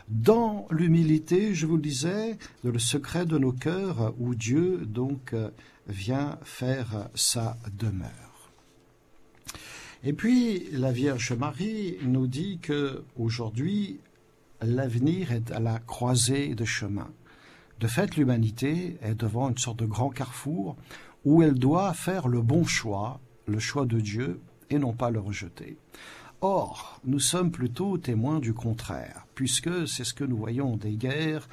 dans 0.08 0.66
l'humilité, 0.70 1.54
je 1.54 1.66
vous 1.66 1.76
le 1.76 1.82
disais, 1.82 2.38
de 2.64 2.70
le 2.70 2.78
secret 2.78 3.26
de 3.26 3.38
nos 3.38 3.52
cœurs, 3.52 4.14
où 4.18 4.34
Dieu 4.34 4.86
donc 4.86 5.34
vient 5.88 6.38
faire 6.42 7.08
sa 7.14 7.56
demeure. 7.72 8.25
Et 10.04 10.12
puis 10.12 10.68
la 10.72 10.92
Vierge 10.92 11.32
Marie 11.32 11.96
nous 12.02 12.26
dit 12.26 12.58
que 12.58 13.04
aujourd'hui 13.16 14.00
l'avenir 14.60 15.32
est 15.32 15.50
à 15.50 15.60
la 15.60 15.78
croisée 15.78 16.54
de 16.54 16.64
chemins. 16.64 17.12
De 17.80 17.86
fait, 17.86 18.16
l'humanité 18.16 18.96
est 19.02 19.14
devant 19.14 19.50
une 19.50 19.58
sorte 19.58 19.78
de 19.80 19.86
grand 19.86 20.10
carrefour 20.10 20.76
où 21.24 21.42
elle 21.42 21.58
doit 21.58 21.92
faire 21.92 22.28
le 22.28 22.40
bon 22.40 22.64
choix, 22.64 23.20
le 23.46 23.58
choix 23.58 23.84
de 23.84 24.00
Dieu, 24.00 24.40
et 24.70 24.78
non 24.78 24.92
pas 24.92 25.10
le 25.10 25.20
rejeter. 25.20 25.76
Or, 26.40 27.00
nous 27.04 27.18
sommes 27.18 27.50
plutôt 27.50 27.98
témoins 27.98 28.38
du 28.38 28.54
contraire, 28.54 29.26
puisque 29.34 29.88
c'est 29.88 30.04
ce 30.04 30.14
que 30.14 30.24
nous 30.24 30.36
voyons 30.36 30.76
des 30.76 30.96
guerres, 30.96 31.48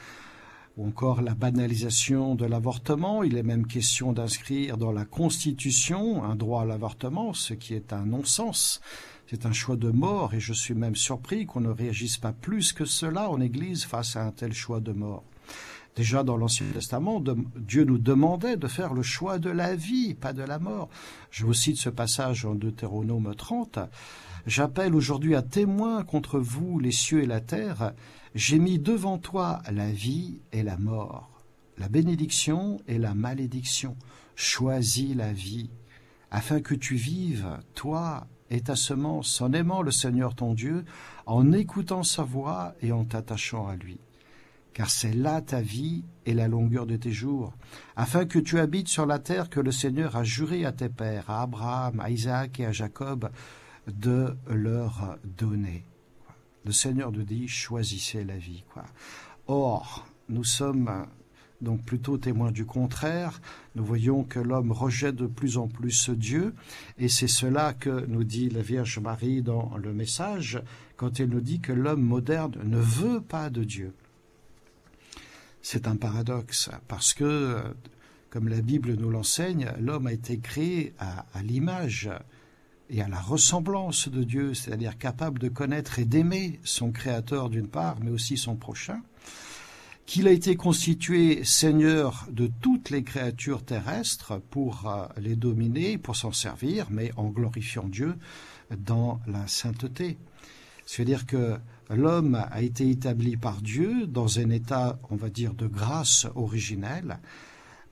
ou 0.78 0.88
encore 0.88 1.22
la 1.22 1.36
banalisation 1.36 2.36
de 2.36 2.46
l'avortement. 2.46 3.24
Il 3.24 3.38
est 3.38 3.44
même 3.44 3.68
question 3.68 4.14
d'inscrire 4.14 4.78
dans 4.78 4.92
la 4.92 5.06
Constitution 5.06 6.24
un 6.24 6.36
droit 6.36 6.64
à 6.64 6.66
l'avortement, 6.66 7.34
ce 7.34 7.54
qui 7.54 7.74
est 7.74 7.94
un 7.94 8.06
non-sens. 8.06 8.82
C'est 9.28 9.46
un 9.46 9.54
choix 9.54 9.76
de 9.76 9.90
mort 9.90 10.34
et 10.34 10.40
je 10.40 10.54
suis 10.54 10.74
même 10.74 10.96
surpris 10.96 11.46
qu'on 11.46 11.62
ne 11.62 11.70
réagisse 11.70 12.18
pas 12.18 12.34
plus 12.34 12.74
que 12.74 12.86
cela 12.86 13.30
en 13.30 13.40
Église 13.40 13.86
face 13.86 14.16
à 14.16 14.26
un 14.26 14.32
tel 14.32 14.54
choix 14.54 14.80
de 14.80 14.92
mort. 14.92 15.24
Déjà 15.96 16.24
dans 16.24 16.38
l'Ancien 16.38 16.66
Testament, 16.74 17.24
Dieu 17.56 17.84
nous 17.84 18.00
demandait 18.00 18.58
de 18.58 18.68
faire 18.68 18.94
le 18.94 19.04
choix 19.04 19.38
de 19.38 19.52
la 19.52 19.76
vie, 19.76 20.16
pas 20.16 20.34
de 20.34 20.42
la 20.42 20.58
mort. 20.58 20.90
Je 21.30 21.46
vous 21.46 21.54
cite 21.54 21.78
ce 21.78 21.90
passage 21.90 22.46
en 22.46 22.56
Deutéronome 22.56 23.34
30. 23.36 23.78
J'appelle 24.48 24.96
aujourd'hui 24.96 25.36
à 25.36 25.44
témoin 25.44 26.04
contre 26.04 26.40
vous 26.40 26.80
les 26.80 26.92
cieux 26.92 27.22
et 27.22 27.28
la 27.28 27.42
terre. 27.42 27.94
J'ai 28.36 28.58
mis 28.58 28.80
devant 28.80 29.20
toi 29.20 29.62
la 29.72 29.92
vie 29.92 30.42
et 30.52 30.64
la 30.64 30.78
mort, 30.78 31.30
la 31.78 31.88
bénédiction 31.88 32.82
et 32.88 32.98
la 32.98 33.14
malédiction. 33.14 33.96
Choisis 34.36 35.16
la 35.16 35.32
vie, 35.32 35.70
afin 36.32 36.60
que 36.60 36.74
tu 36.74 36.96
vives, 36.96 37.60
toi 37.76 38.26
et 38.50 38.62
ta 38.62 38.76
semence, 38.76 39.40
en 39.40 39.54
aimant 39.54 39.84
le 39.84 39.92
Seigneur 39.92 40.34
ton 40.34 40.56
Dieu, 40.56 40.84
en 41.28 41.52
écoutant 41.52 42.02
sa 42.02 42.24
voix 42.24 42.74
et 42.82 42.92
en 42.92 43.06
t'attachant 43.06 43.68
à 43.68 43.76
lui. 43.76 44.00
Car 44.74 44.90
c'est 44.90 45.14
là 45.14 45.40
ta 45.42 45.62
vie 45.62 46.04
et 46.26 46.34
la 46.34 46.48
longueur 46.48 46.88
de 46.88 46.96
tes 46.96 47.12
jours, 47.12 47.54
afin 47.96 48.26
que 48.26 48.40
tu 48.40 48.58
habites 48.58 48.88
sur 48.88 49.06
la 49.06 49.20
terre 49.20 49.52
que 49.52 49.60
le 49.60 49.72
Seigneur 49.72 50.16
a 50.16 50.24
juré 50.24 50.66
à 50.66 50.72
tes 50.72 50.90
pères, 50.90 51.30
à 51.30 51.44
Abraham, 51.44 52.00
à 52.00 52.10
Isaac 52.10 52.60
et 52.60 52.66
à 52.66 52.72
Jacob, 52.72 53.30
de 53.86 54.36
leur 54.48 55.20
donner 55.24 55.86
le 56.66 56.72
Seigneur 56.72 57.12
nous 57.12 57.24
dit 57.24 57.48
choisissez 57.48 58.24
la 58.24 58.38
vie. 58.38 58.64
Quoi. 58.74 58.86
Or, 59.48 60.08
nous 60.30 60.44
sommes 60.44 61.08
donc 61.64 61.84
plutôt 61.84 62.18
témoins 62.18 62.52
du 62.52 62.66
contraire. 62.66 63.42
Nous 63.76 63.84
voyons 63.84 64.24
que 64.24 64.40
l'homme 64.40 64.72
rejette 64.72 65.16
de 65.16 65.28
plus 65.28 65.58
en 65.58 65.68
plus 65.68 66.10
Dieu, 66.10 66.54
et 66.98 67.08
c'est 67.08 67.28
cela 67.28 67.74
que 67.74 68.06
nous 68.06 68.24
dit 68.24 68.50
la 68.50 68.62
Vierge 68.62 69.00
Marie 69.00 69.42
dans 69.42 69.76
le 69.78 69.94
message, 69.94 70.62
quand 70.98 71.20
elle 71.20 71.30
nous 71.30 71.42
dit 71.42 71.60
que 71.60 71.74
l'homme 71.74 72.04
moderne 72.04 72.58
ne 72.64 72.78
veut 72.78 73.22
pas 73.22 73.50
de 73.50 73.64
Dieu. 73.64 73.94
C'est 75.62 75.88
un 75.88 75.96
paradoxe, 75.96 76.70
parce 76.90 77.14
que, 77.14 77.62
comme 78.30 78.50
la 78.50 78.62
Bible 78.62 78.96
nous 78.96 79.10
l'enseigne, 79.10 79.72
l'homme 79.80 80.08
a 80.08 80.14
été 80.14 80.40
créé 80.40 80.94
à, 81.00 81.26
à 81.34 81.42
l'image 81.42 82.10
et 82.94 83.02
à 83.02 83.08
la 83.08 83.20
ressemblance 83.20 84.08
de 84.08 84.24
Dieu, 84.24 84.54
c'est-à-dire 84.54 85.00
capable 85.00 85.40
de 85.40 85.50
connaître 85.50 85.98
et 85.98 86.06
d'aimer 86.06 86.60
son 86.64 86.92
Créateur 86.92 87.50
d'une 87.50 87.68
part, 87.68 87.98
mais 88.04 88.12
aussi 88.12 88.38
son 88.38 88.56
prochain, 88.56 89.02
qu'il 90.06 90.28
a 90.28 90.32
été 90.32 90.56
constitué 90.56 91.44
Seigneur 91.44 92.28
de 92.30 92.52
toutes 92.62 92.92
les 92.92 93.04
créatures 93.04 93.66
terrestres 93.66 94.40
pour 94.52 94.88
euh, 94.88 95.08
les 95.20 95.36
dominer, 95.36 95.98
pour 95.98 96.16
s'en 96.16 96.32
servir, 96.32 96.88
mais 96.92 97.12
en 97.18 97.30
glorifiant 97.30 97.88
Dieu 97.88 98.16
dans 98.78 99.20
la 99.26 99.48
sainteté. 99.48 100.18
C'est-à-dire 100.86 101.26
que 101.26 101.58
l'homme 101.90 102.36
a 102.36 102.62
été 102.62 102.88
établi 102.92 103.38
par 103.38 103.62
Dieu 103.62 104.06
dans 104.06 104.38
un 104.38 104.52
état, 104.52 105.00
on 105.10 105.16
va 105.16 105.30
dire, 105.30 105.56
de 105.56 105.66
grâce 105.66 106.28
originelle, 106.36 107.18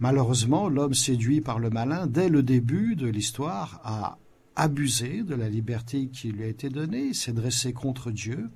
Malheureusement, 0.02 0.68
l'homme 0.68 0.96
séduit 0.96 1.42
par 1.42 1.60
le 1.60 1.70
malin, 1.70 2.08
dès 2.08 2.28
le 2.28 2.42
début 2.42 2.96
de 2.96 3.06
l'histoire, 3.06 3.80
a 3.84 4.18
abusé 4.56 5.24
de 5.24 5.36
la 5.36 5.50
liberté 5.50 6.08
qui 6.08 6.32
lui 6.32 6.44
a 6.44 6.48
été 6.48 6.70
donnée, 6.70 7.14
s'est 7.14 7.34
dressé 7.34 7.74
contre 7.74 8.12
Dieu, 8.12 8.50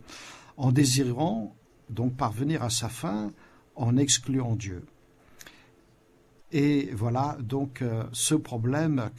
en 0.57 0.71
désirant 0.71 1.55
donc 1.89 2.15
parvenir 2.15 2.63
à 2.63 2.69
sa 2.69 2.89
fin 2.89 3.31
en 3.75 3.97
excluant 3.97 4.55
Dieu. 4.55 4.85
Et 6.51 6.89
voilà 6.93 7.37
donc 7.41 7.81
euh, 7.81 8.03
ce 8.13 8.35
problème 8.35 9.09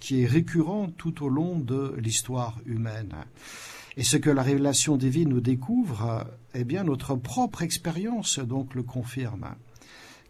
qui 0.00 0.22
est 0.22 0.26
récurrent 0.26 0.88
tout 0.96 1.24
au 1.24 1.28
long 1.28 1.58
de 1.58 1.94
l'histoire 1.98 2.58
humaine. 2.66 3.14
Et 3.96 4.02
ce 4.02 4.16
que 4.16 4.30
la 4.30 4.42
révélation 4.42 4.96
divine 4.96 5.28
nous 5.28 5.40
découvre, 5.40 6.26
eh 6.54 6.64
bien 6.64 6.84
notre 6.84 7.16
propre 7.16 7.62
expérience 7.62 8.38
donc 8.38 8.74
le 8.74 8.82
confirme. 8.82 9.54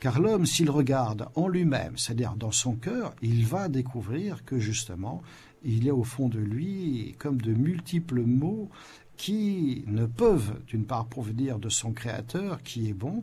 Car 0.00 0.18
l'homme, 0.18 0.46
s'il 0.46 0.70
regarde 0.70 1.28
en 1.34 1.46
lui-même, 1.46 1.98
c'est-à-dire 1.98 2.34
dans 2.34 2.52
son 2.52 2.74
cœur, 2.74 3.14
il 3.20 3.46
va 3.46 3.68
découvrir 3.68 4.44
que 4.46 4.58
justement, 4.58 5.22
il 5.64 5.84
y 5.84 5.90
a 5.90 5.94
au 5.94 6.04
fond 6.04 6.28
de 6.28 6.38
lui 6.38 7.14
comme 7.18 7.40
de 7.40 7.52
multiples 7.52 8.22
mots 8.22 8.68
qui 9.16 9.84
ne 9.86 10.06
peuvent, 10.06 10.60
d'une 10.66 10.86
part, 10.86 11.06
provenir 11.06 11.58
de 11.58 11.68
son 11.68 11.92
Créateur, 11.92 12.62
qui 12.62 12.88
est 12.88 12.94
bon, 12.94 13.22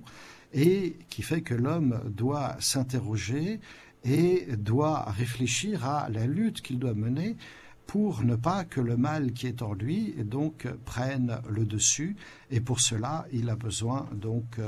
et 0.53 0.95
qui 1.09 1.23
fait 1.23 1.41
que 1.41 1.55
l'homme 1.55 2.01
doit 2.05 2.55
s'interroger 2.59 3.59
et 4.03 4.45
doit 4.57 5.11
réfléchir 5.11 5.85
à 5.85 6.07
la 6.09 6.27
lutte 6.27 6.61
qu'il 6.61 6.79
doit 6.79 6.93
mener 6.93 7.35
pour 7.87 8.23
ne 8.23 8.35
pas 8.35 8.63
que 8.65 8.81
le 8.81 8.97
mal 8.97 9.31
qui 9.31 9.47
est 9.47 9.61
en 9.61 9.73
lui 9.73 10.13
donc 10.23 10.67
prenne 10.85 11.39
le 11.49 11.65
dessus. 11.65 12.15
Et 12.51 12.61
pour 12.61 12.79
cela 12.79 13.25
il 13.33 13.49
a 13.49 13.55
besoin 13.55 14.07
donc 14.13 14.59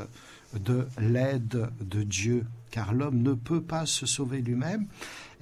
de 0.60 0.88
l'aide 1.00 1.70
de 1.82 2.04
Dieu, 2.04 2.46
car 2.72 2.94
l'homme 2.94 3.22
ne 3.22 3.34
peut 3.34 3.62
pas 3.62 3.86
se 3.86 4.06
sauver 4.06 4.42
lui-même, 4.42 4.88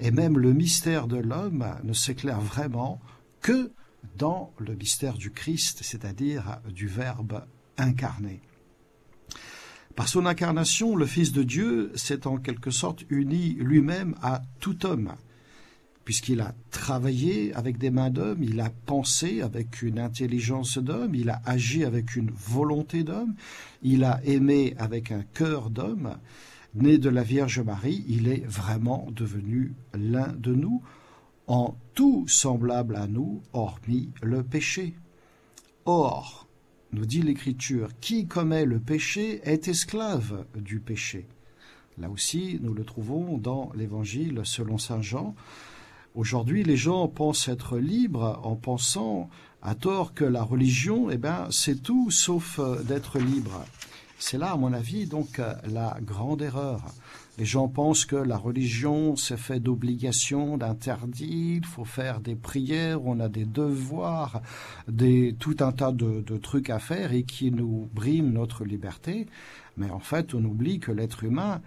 et 0.00 0.10
même 0.10 0.38
le 0.38 0.52
mystère 0.52 1.06
de 1.06 1.16
l'homme 1.16 1.66
ne 1.82 1.92
s'éclaire 1.92 2.40
vraiment 2.40 3.00
que 3.40 3.72
dans 4.16 4.52
le 4.58 4.74
mystère 4.74 5.14
du 5.14 5.30
Christ, 5.30 5.80
c'est-à-dire 5.82 6.60
du 6.68 6.86
Verbe 6.86 7.44
incarné. 7.76 8.40
Par 9.96 10.08
son 10.08 10.26
incarnation, 10.26 10.94
le 10.94 11.06
Fils 11.06 11.32
de 11.32 11.42
Dieu 11.42 11.90
s'est 11.96 12.26
en 12.26 12.36
quelque 12.36 12.70
sorte 12.70 13.04
uni 13.10 13.54
lui-même 13.54 14.14
à 14.22 14.42
tout 14.60 14.86
homme, 14.86 15.14
puisqu'il 16.04 16.40
a 16.40 16.54
travaillé 16.70 17.52
avec 17.54 17.78
des 17.78 17.90
mains 17.90 18.10
d'homme, 18.10 18.42
il 18.42 18.60
a 18.60 18.70
pensé 18.70 19.42
avec 19.42 19.82
une 19.82 19.98
intelligence 19.98 20.78
d'homme, 20.78 21.14
il 21.14 21.30
a 21.30 21.42
agi 21.44 21.84
avec 21.84 22.14
une 22.14 22.30
volonté 22.30 23.02
d'homme, 23.02 23.34
il 23.82 24.04
a 24.04 24.20
aimé 24.24 24.74
avec 24.78 25.10
un 25.10 25.22
cœur 25.22 25.68
d'homme. 25.68 26.16
Né 26.74 26.98
de 26.98 27.08
la 27.08 27.22
Vierge 27.22 27.60
Marie, 27.60 28.04
il 28.08 28.28
est 28.28 28.44
vraiment 28.46 29.08
devenu 29.10 29.74
l'un 29.94 30.28
de 30.28 30.54
nous, 30.54 30.82
en 31.46 31.76
tout 31.94 32.26
semblable 32.28 32.96
à 32.96 33.06
nous, 33.06 33.42
hormis 33.52 34.10
le 34.22 34.42
péché. 34.42 34.94
Or, 35.86 36.46
nous 36.92 37.06
dit 37.06 37.22
l'Écriture, 37.22 37.90
qui 38.00 38.26
commet 38.26 38.64
le 38.64 38.78
péché 38.78 39.40
est 39.44 39.68
esclave 39.68 40.46
du 40.54 40.80
péché. 40.80 41.26
Là 41.96 42.10
aussi, 42.10 42.58
nous 42.62 42.74
le 42.74 42.84
trouvons 42.84 43.38
dans 43.38 43.72
l'Évangile 43.74 44.42
selon 44.44 44.78
Saint 44.78 45.02
Jean, 45.02 45.34
Aujourd'hui, 46.18 46.64
les 46.64 46.76
gens 46.76 47.06
pensent 47.06 47.46
être 47.46 47.78
libres 47.78 48.40
en 48.42 48.56
pensant 48.56 49.28
à 49.62 49.76
tort 49.76 50.14
que 50.14 50.24
la 50.24 50.42
religion, 50.42 51.10
eh 51.10 51.16
ben, 51.16 51.46
c'est 51.50 51.80
tout 51.80 52.10
sauf 52.10 52.58
euh, 52.58 52.82
d'être 52.82 53.20
libre. 53.20 53.64
C'est 54.18 54.38
là, 54.38 54.52
à 54.52 54.56
mon 54.56 54.72
avis, 54.72 55.06
donc 55.06 55.38
euh, 55.38 55.54
la 55.70 55.96
grande 56.02 56.42
erreur. 56.42 56.84
Les 57.38 57.44
gens 57.44 57.68
pensent 57.68 58.04
que 58.04 58.16
la 58.16 58.36
religion, 58.36 59.14
c'est 59.14 59.36
fait 59.36 59.60
d'obligations, 59.60 60.56
d'interdits, 60.56 61.58
il 61.58 61.64
faut 61.64 61.84
faire 61.84 62.20
des 62.20 62.34
prières, 62.34 63.04
on 63.04 63.20
a 63.20 63.28
des 63.28 63.44
devoirs, 63.44 64.42
des, 64.88 65.36
tout 65.38 65.56
un 65.60 65.70
tas 65.70 65.92
de, 65.92 66.20
de 66.20 66.36
trucs 66.36 66.68
à 66.68 66.80
faire 66.80 67.12
et 67.12 67.22
qui 67.22 67.52
nous 67.52 67.88
briment 67.94 68.32
notre 68.32 68.64
liberté. 68.64 69.26
Mais 69.76 69.90
en 69.90 70.00
fait, 70.00 70.34
on 70.34 70.44
oublie 70.44 70.80
que 70.80 70.90
l'être 70.90 71.22
humain, 71.22 71.60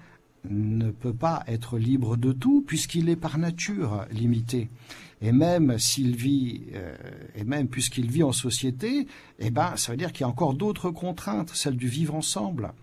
ne 0.50 0.92
peut 0.92 1.14
pas 1.14 1.44
être 1.48 1.78
libre 1.78 2.18
de 2.18 2.32
tout 2.32 2.64
puisqu'il 2.66 3.10
est 3.10 3.16
par 3.16 3.38
nature 3.38 4.06
limité. 4.12 4.70
Et 5.22 5.32
même 5.32 5.78
s'il 5.78 6.16
vit, 6.16 6.66
euh, 6.74 6.96
et 7.36 7.44
même 7.44 7.68
puisqu'il 7.68 8.10
vit 8.10 8.24
en 8.24 8.32
société, 8.32 9.08
eh 9.40 9.52
ben, 9.52 9.76
ça 9.76 9.92
veut 9.92 9.98
dire 9.98 10.12
qu'il 10.12 10.22
y 10.22 10.24
a 10.24 10.30
encore 10.30 10.56
d'autres 10.56 10.90
contraintes, 10.90 11.52
celles 11.54 11.78
du 11.78 11.88
vivre 11.88 12.16
ensemble. 12.16 12.74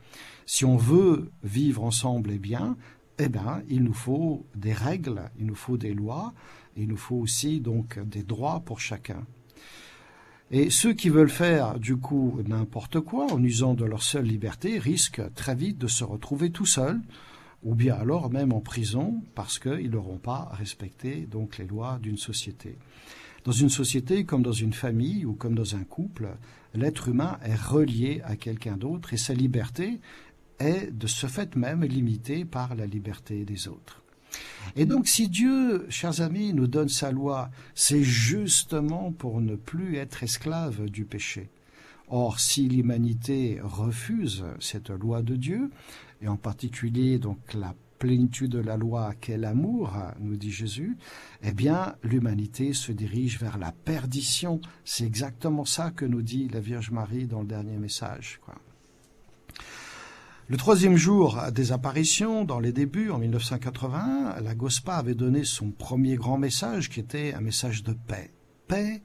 Si 0.46 0.64
on 0.64 0.76
veut 0.76 1.30
vivre 1.42 1.82
ensemble 1.82 2.30
et 2.30 2.38
bien, 2.38 2.76
eh 3.18 3.28
ben, 3.28 3.62
il 3.68 3.82
nous 3.82 3.92
faut 3.92 4.46
des 4.54 4.72
règles, 4.72 5.22
il 5.38 5.46
nous 5.46 5.56
faut 5.56 5.76
des 5.76 5.92
lois, 5.92 6.32
il 6.76 6.86
nous 6.86 6.96
faut 6.96 7.16
aussi 7.16 7.60
donc 7.60 7.98
des 7.98 8.22
droits 8.22 8.60
pour 8.60 8.78
chacun. 8.78 9.26
Et 10.50 10.70
ceux 10.70 10.94
qui 10.94 11.10
veulent 11.10 11.28
faire 11.28 11.78
du 11.78 11.96
coup 11.96 12.40
n'importe 12.46 13.00
quoi 13.00 13.30
en 13.32 13.42
usant 13.42 13.74
de 13.74 13.84
leur 13.84 14.02
seule 14.02 14.24
liberté 14.24 14.78
risquent 14.78 15.34
très 15.34 15.54
vite 15.54 15.76
de 15.76 15.88
se 15.88 16.04
retrouver 16.04 16.50
tout 16.50 16.64
seuls, 16.64 17.00
ou 17.62 17.74
bien 17.74 17.94
alors 17.94 18.30
même 18.30 18.52
en 18.52 18.60
prison 18.60 19.22
parce 19.34 19.58
qu'ils 19.58 19.90
n'auront 19.90 20.18
pas 20.18 20.50
respecté 20.52 21.26
donc 21.30 21.58
les 21.58 21.66
lois 21.66 21.98
d'une 22.00 22.16
société. 22.16 22.76
Dans 23.44 23.52
une 23.52 23.68
société 23.68 24.24
comme 24.24 24.42
dans 24.42 24.52
une 24.52 24.72
famille 24.72 25.24
ou 25.24 25.32
comme 25.32 25.54
dans 25.54 25.74
un 25.74 25.84
couple, 25.84 26.28
l'être 26.74 27.08
humain 27.08 27.38
est 27.42 27.54
relié 27.54 28.20
à 28.24 28.36
quelqu'un 28.36 28.76
d'autre 28.76 29.14
et 29.14 29.16
sa 29.16 29.34
liberté 29.34 30.00
est 30.58 30.90
de 30.90 31.06
ce 31.06 31.26
fait 31.26 31.56
même 31.56 31.84
limitée 31.84 32.44
par 32.44 32.74
la 32.74 32.86
liberté 32.86 33.44
des 33.44 33.68
autres. 33.68 34.02
Et 34.76 34.84
donc 34.84 35.08
si 35.08 35.28
Dieu, 35.28 35.86
chers 35.88 36.20
amis, 36.20 36.52
nous 36.52 36.66
donne 36.66 36.88
sa 36.88 37.10
loi, 37.10 37.50
c'est 37.74 38.02
justement 38.02 39.12
pour 39.12 39.40
ne 39.40 39.56
plus 39.56 39.96
être 39.96 40.22
esclave 40.22 40.88
du 40.90 41.04
péché. 41.04 41.48
Or, 42.10 42.40
si 42.40 42.68
l'humanité 42.68 43.60
refuse 43.62 44.44
cette 44.60 44.90
loi 44.90 45.22
de 45.22 45.36
Dieu, 45.36 45.70
et 46.22 46.28
en 46.28 46.36
particulier 46.36 47.18
donc 47.18 47.38
la 47.54 47.74
plénitude 47.98 48.52
de 48.52 48.58
la 48.58 48.76
loi 48.76 49.14
qu'est 49.20 49.36
l'amour, 49.36 49.92
nous 50.20 50.36
dit 50.36 50.50
Jésus, 50.50 50.96
eh 51.42 51.52
bien 51.52 51.96
l'humanité 52.02 52.72
se 52.72 52.92
dirige 52.92 53.38
vers 53.38 53.58
la 53.58 53.72
perdition. 53.72 54.60
C'est 54.84 55.04
exactement 55.04 55.64
ça 55.64 55.90
que 55.90 56.04
nous 56.04 56.22
dit 56.22 56.48
la 56.48 56.60
Vierge 56.60 56.90
Marie 56.90 57.26
dans 57.26 57.40
le 57.40 57.46
dernier 57.46 57.76
message. 57.76 58.40
Le 60.50 60.56
troisième 60.56 60.96
jour 60.96 61.38
des 61.52 61.72
apparitions, 61.72 62.44
dans 62.46 62.58
les 62.58 62.72
débuts, 62.72 63.10
en 63.10 63.18
1980, 63.18 64.40
la 64.40 64.54
GOSPA 64.54 64.96
avait 64.96 65.14
donné 65.14 65.44
son 65.44 65.70
premier 65.70 66.16
grand 66.16 66.38
message 66.38 66.88
qui 66.88 67.00
était 67.00 67.34
un 67.34 67.42
message 67.42 67.82
de 67.82 67.92
paix. 67.92 68.30
Paix, 68.66 69.02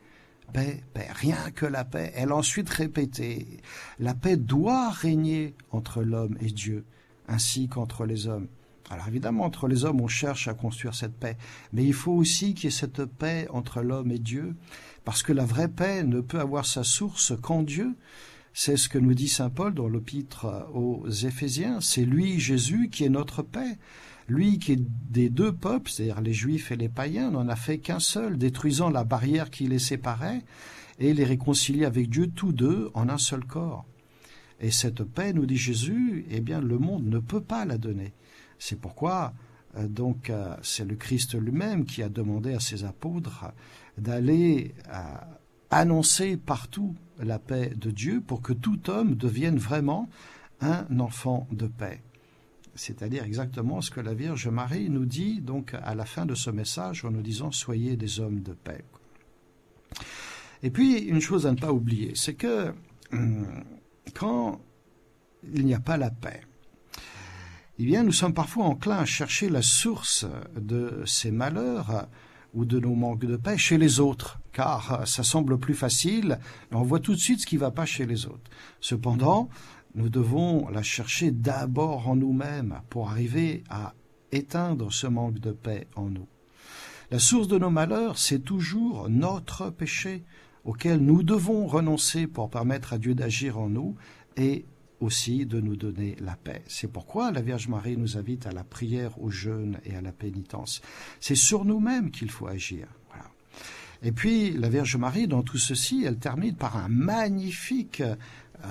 paix, 0.54 0.84
paix, 0.94 1.08
rien 1.12 1.52
que 1.54 1.66
la 1.66 1.84
paix. 1.84 2.12
Elle 2.16 2.32
ensuite 2.32 2.70
répété, 2.70 3.60
la 4.00 4.14
paix 4.14 4.38
doit 4.38 4.90
régner 4.90 5.56
entre 5.72 6.04
l'homme 6.04 6.38
et 6.40 6.52
Dieu 6.52 6.86
ainsi 7.28 7.68
qu'entre 7.68 8.06
les 8.06 8.28
hommes. 8.28 8.48
Alors 8.90 9.08
évidemment, 9.08 9.46
entre 9.46 9.68
les 9.68 9.86
hommes, 9.86 10.02
on 10.02 10.08
cherche 10.08 10.48
à 10.48 10.54
construire 10.54 10.94
cette 10.94 11.18
paix, 11.18 11.38
mais 11.72 11.84
il 11.84 11.94
faut 11.94 12.12
aussi 12.12 12.54
qu'il 12.54 12.66
y 12.66 12.68
ait 12.68 12.72
cette 12.72 13.06
paix 13.06 13.48
entre 13.50 13.82
l'homme 13.82 14.12
et 14.12 14.20
Dieu, 14.20 14.56
parce 15.06 15.24
que 15.24 15.34
la 15.34 15.46
vraie 15.46 15.70
paix 15.70 16.04
ne 16.04 16.22
peut 16.22 16.40
avoir 16.40 16.66
sa 16.66 16.84
source 16.84 17.34
qu'en 17.42 17.64
Dieu. 17.64 17.96
C'est 18.54 18.78
ce 18.78 18.88
que 18.88 19.00
nous 19.00 19.16
dit 19.16 19.30
Saint 19.30 19.50
Paul 19.50 19.74
dans 19.74 19.90
l'épître 19.90 20.68
aux 20.74 21.10
Éphésiens. 21.10 21.82
C'est 21.82 22.06
lui, 22.06 22.40
Jésus, 22.40 22.90
qui 22.92 23.04
est 23.04 23.10
notre 23.10 23.42
paix. 23.42 23.80
Lui 24.28 24.60
qui 24.60 24.74
est 24.74 24.82
des 25.10 25.30
deux 25.30 25.52
peuples, 25.52 25.90
c'est-à-dire 25.90 26.22
les 26.22 26.34
Juifs 26.34 26.72
et 26.72 26.76
les 26.76 26.90
païens, 26.90 27.32
n'en 27.32 27.48
a 27.48 27.56
fait 27.56 27.80
qu'un 27.80 28.00
seul, 28.00 28.38
détruisant 28.38 28.90
la 28.90 29.04
barrière 29.04 29.50
qui 29.50 29.68
les 29.68 29.80
séparait 29.80 30.44
et 31.00 31.14
les 31.14 31.24
réconcilier 31.24 31.86
avec 31.86 32.10
Dieu 32.10 32.28
tous 32.28 32.54
deux 32.54 32.90
en 32.94 33.10
un 33.10 33.18
seul 33.18 33.46
corps. 33.46 33.86
Et 34.60 34.72
cette 34.72 35.04
paix, 35.04 35.34
nous 35.34 35.46
dit 35.46 35.58
Jésus, 35.58 36.26
eh 36.30 36.40
bien, 36.40 36.62
le 36.62 36.78
monde 36.78 37.06
ne 37.06 37.20
peut 37.20 37.42
pas 37.42 37.66
la 37.66 37.78
donner. 37.78 38.14
C'est 38.60 38.80
pourquoi, 38.80 39.34
euh, 39.76 39.88
donc, 39.88 40.30
euh, 40.30 40.56
c'est 40.62 40.86
le 40.86 40.96
Christ 40.96 41.36
lui-même 41.36 41.86
qui 41.86 42.02
a 42.02 42.10
demandé 42.10 42.54
à 42.54 42.60
ses 42.60 42.86
apôtres 42.86 43.52
d'aller 43.98 44.74
euh, 44.88 45.16
annoncer 45.70 46.38
partout 46.38 46.96
la 47.20 47.40
paix 47.40 47.74
de 47.76 47.92
Dieu 47.92 48.22
pour 48.26 48.42
que 48.42 48.54
tout 48.54 48.90
homme 48.90 49.16
devienne 49.16 49.58
vraiment 49.58 50.10
un 50.62 50.86
enfant 51.00 51.48
de 51.52 51.68
paix. 51.68 52.02
C'est-à-dire 52.76 53.24
exactement 53.24 53.82
ce 53.82 53.92
que 53.92 54.00
la 54.00 54.14
Vierge 54.14 54.48
Marie 54.48 54.90
nous 54.90 55.06
dit 55.06 55.42
donc 55.42 55.76
à 55.84 55.96
la 55.96 56.06
fin 56.06 56.26
de 56.26 56.36
ce 56.36 56.50
message 56.50 57.06
en 57.06 57.12
nous 57.12 57.22
disant 57.22 57.52
soyez 57.52 57.96
des 57.98 58.20
hommes 58.20 58.42
de 58.42 58.54
paix. 58.54 58.84
Et 60.64 60.72
puis 60.72 61.00
une 61.00 61.20
chose 61.20 61.46
à 61.46 61.52
ne 61.52 61.58
pas 61.58 61.72
oublier, 61.72 62.14
c'est 62.16 62.34
que 62.36 62.74
hum, 63.12 63.64
quand 64.16 64.62
il 65.54 65.66
n'y 65.66 65.74
a 65.74 65.80
pas 65.80 65.98
la 65.98 66.10
paix, 66.10 66.42
eh 67.80 67.86
bien, 67.86 68.04
nous 68.04 68.12
sommes 68.12 68.36
parfois 68.36 68.66
enclins 68.66 69.00
à 69.00 69.06
chercher 69.06 69.50
la 69.50 69.64
source 69.64 70.28
de 70.56 71.02
ces 71.08 71.32
malheurs 71.32 72.08
ou 72.54 72.66
de 72.66 72.80
nos 72.80 72.94
manques 72.94 73.26
de 73.26 73.36
paix 73.36 73.58
chez 73.58 73.80
les 73.80 74.00
autres, 74.00 74.40
car 74.52 75.08
ça 75.08 75.24
semble 75.24 75.58
plus 75.58 75.74
facile, 75.74 76.38
on 76.72 76.84
voit 76.84 77.00
tout 77.00 77.14
de 77.14 77.20
suite 77.20 77.42
ce 77.42 77.48
qui 77.48 77.56
ne 77.56 77.62
va 77.62 77.72
pas 77.72 77.86
chez 77.86 78.06
les 78.06 78.28
autres. 78.28 78.52
Cependant, 78.80 79.50
nous 79.96 80.10
devons 80.10 80.70
la 80.70 80.84
chercher 80.84 81.32
d'abord 81.32 82.08
en 82.10 82.16
nous-mêmes 82.16 82.82
pour 82.90 83.10
arriver 83.10 83.64
à 83.70 83.94
éteindre 84.32 84.92
ce 84.92 85.08
manque 85.08 85.40
de 85.40 85.52
paix 85.52 85.88
en 85.96 86.10
nous. 86.10 86.28
La 87.12 87.20
source 87.20 87.48
de 87.48 87.60
nos 87.60 87.70
malheurs, 87.70 88.18
c'est 88.18 88.40
toujours 88.40 89.08
notre 89.10 89.70
péché 89.70 90.24
auquel 90.64 91.00
nous 91.00 91.22
devons 91.22 91.68
renoncer 91.68 92.26
pour 92.26 92.50
permettre 92.50 92.94
à 92.94 92.98
Dieu 92.98 93.14
d'agir 93.14 93.60
en 93.60 93.70
nous 93.70 93.96
et 94.38 94.66
aussi 95.00 95.46
de 95.46 95.60
nous 95.60 95.76
donner 95.76 96.16
la 96.20 96.36
paix. 96.36 96.64
C'est 96.68 96.92
pourquoi 96.92 97.32
la 97.32 97.42
Vierge 97.42 97.68
Marie 97.68 97.98
nous 97.98 98.18
invite 98.18 98.48
à 98.48 98.52
la 98.52 98.64
prière, 98.64 99.22
au 99.22 99.30
jeûne 99.30 99.80
et 99.86 99.96
à 99.96 100.02
la 100.02 100.12
pénitence. 100.12 100.82
C'est 101.20 101.36
sur 101.36 101.66
nous-mêmes 101.66 102.10
qu'il 102.10 102.32
faut 102.32 102.48
agir. 102.48 102.88
Et 104.02 104.12
puis 104.12 104.52
la 104.52 104.68
Vierge 104.68 104.98
Marie, 104.98 105.28
dans 105.28 105.44
tout 105.44 105.58
ceci, 105.58 106.04
elle 106.06 106.18
termine 106.18 106.56
par 106.56 106.76
un 106.78 106.90
magnifique 106.90 108.02
euh, 108.02 108.68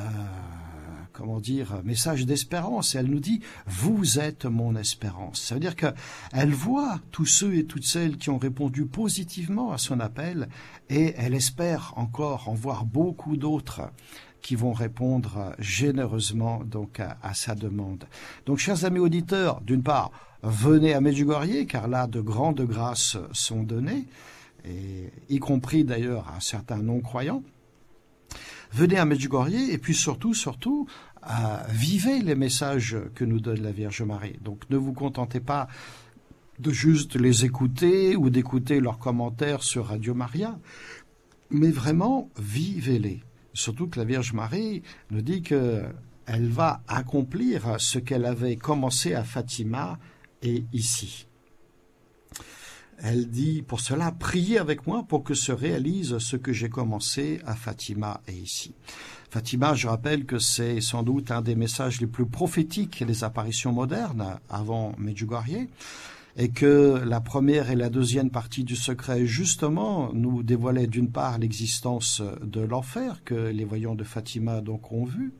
comment 1.12 1.40
dire, 1.40 1.80
message 1.84 2.26
d'espérance. 2.26 2.94
Elle 2.94 3.06
nous 3.06 3.20
dit, 3.20 3.40
vous 3.66 4.18
êtes 4.18 4.44
mon 4.44 4.76
espérance. 4.76 5.42
Ça 5.42 5.54
veut 5.54 5.60
dire 5.60 5.76
qu'elle 5.76 6.52
voit 6.52 7.00
tous 7.10 7.26
ceux 7.26 7.54
et 7.54 7.64
toutes 7.64 7.84
celles 7.84 8.16
qui 8.16 8.30
ont 8.30 8.38
répondu 8.38 8.86
positivement 8.86 9.72
à 9.72 9.78
son 9.78 10.00
appel 10.00 10.48
et 10.88 11.14
elle 11.16 11.34
espère 11.34 11.92
encore 11.96 12.48
en 12.48 12.54
voir 12.54 12.84
beaucoup 12.84 13.36
d'autres 13.36 13.82
qui 14.40 14.56
vont 14.56 14.72
répondre 14.72 15.54
généreusement 15.58 16.62
donc 16.64 17.00
à, 17.00 17.34
sa 17.34 17.54
demande. 17.54 18.04
Donc, 18.44 18.58
chers 18.58 18.84
amis 18.84 18.98
auditeurs, 18.98 19.60
d'une 19.60 19.82
part, 19.82 20.10
venez 20.42 20.94
à 20.94 21.00
Medjugorje, 21.00 21.66
car 21.68 21.86
là, 21.86 22.08
de 22.08 22.20
grandes 22.20 22.62
grâces 22.62 23.16
sont 23.32 23.62
données, 23.62 24.06
et 24.64 25.12
y 25.28 25.38
compris 25.38 25.84
d'ailleurs 25.84 26.28
à 26.36 26.40
certains 26.40 26.82
non-croyants 26.82 27.42
venez 28.72 28.98
à 28.98 29.04
Medjugorje 29.04 29.54
et 29.70 29.78
puis 29.78 29.94
surtout, 29.94 30.34
surtout, 30.34 30.86
vivez 31.68 32.20
les 32.20 32.34
messages 32.34 32.96
que 33.14 33.24
nous 33.24 33.40
donne 33.40 33.62
la 33.62 33.72
Vierge 33.72 34.02
Marie. 34.02 34.38
Donc 34.42 34.68
ne 34.70 34.76
vous 34.76 34.92
contentez 34.92 35.40
pas 35.40 35.68
de 36.58 36.70
juste 36.70 37.16
les 37.16 37.44
écouter 37.44 38.16
ou 38.16 38.30
d'écouter 38.30 38.80
leurs 38.80 38.98
commentaires 38.98 39.62
sur 39.62 39.86
Radio 39.86 40.14
Maria, 40.14 40.58
mais 41.50 41.70
vraiment 41.70 42.30
vivez-les. 42.38 43.22
Surtout 43.54 43.88
que 43.88 43.98
la 43.98 44.04
Vierge 44.04 44.32
Marie 44.32 44.82
nous 45.10 45.22
dit 45.22 45.42
que 45.42 45.82
elle 46.24 46.48
va 46.48 46.82
accomplir 46.86 47.76
ce 47.78 47.98
qu'elle 47.98 48.24
avait 48.24 48.56
commencé 48.56 49.12
à 49.14 49.24
Fatima 49.24 49.98
et 50.40 50.64
ici. 50.72 51.26
Elle 52.98 53.28
dit 53.28 53.62
pour 53.62 53.80
cela, 53.80 54.12
priez 54.12 54.58
avec 54.58 54.86
moi 54.86 55.04
pour 55.08 55.24
que 55.24 55.34
se 55.34 55.52
réalise 55.52 56.18
ce 56.18 56.36
que 56.36 56.52
j'ai 56.52 56.68
commencé 56.68 57.40
à 57.46 57.54
Fatima 57.54 58.20
et 58.28 58.32
ici. 58.32 58.74
Fatima, 59.30 59.74
je 59.74 59.88
rappelle 59.88 60.26
que 60.26 60.38
c'est 60.38 60.80
sans 60.80 61.02
doute 61.02 61.30
un 61.30 61.40
des 61.40 61.54
messages 61.54 62.00
les 62.00 62.06
plus 62.06 62.26
prophétiques 62.26 63.04
des 63.04 63.24
apparitions 63.24 63.72
modernes 63.72 64.38
avant 64.50 64.92
Medjugorje 64.98 65.68
et 66.36 66.48
que 66.48 67.02
la 67.04 67.20
première 67.20 67.70
et 67.70 67.76
la 67.76 67.90
deuxième 67.90 68.30
partie 68.30 68.64
du 68.64 68.76
secret, 68.76 69.26
justement, 69.26 70.10
nous 70.12 70.42
dévoilaient 70.42 70.86
d'une 70.86 71.10
part 71.10 71.38
l'existence 71.38 72.22
de 72.42 72.60
l'enfer 72.60 73.22
que 73.24 73.34
les 73.34 73.64
voyants 73.64 73.94
de 73.94 74.04
Fatima 74.04 74.60
donc 74.60 74.92
ont 74.92 75.04
vu, 75.04 75.32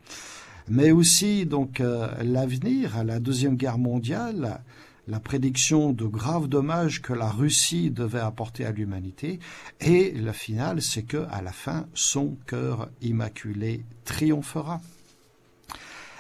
mais 0.69 0.91
aussi 0.91 1.47
donc 1.47 1.81
euh, 1.81 2.09
l'avenir 2.23 3.05
la 3.05 3.21
deuxième 3.21 3.57
guerre 3.57 3.79
mondiale 3.79 4.63
la 5.09 5.21
prédiction 5.21 5.93
de 5.93 6.05
graves 6.05 6.49
dommages 6.49 7.03
que 7.03 7.13
la 7.13 7.29
Russie 7.29 7.91
devait 7.91 8.21
apporter 8.21 8.65
à 8.65 8.73
l'humanité, 8.73 9.41
et 9.81 10.13
le 10.13 10.33
final, 10.33 10.81
c'est 10.81 11.03
que 11.03 11.27
à 11.31 11.43
la 11.43 11.53
fin, 11.53 11.87
son 11.95 12.37
cœur 12.47 12.89
immaculé 13.01 13.85
triomphera. 14.05 14.81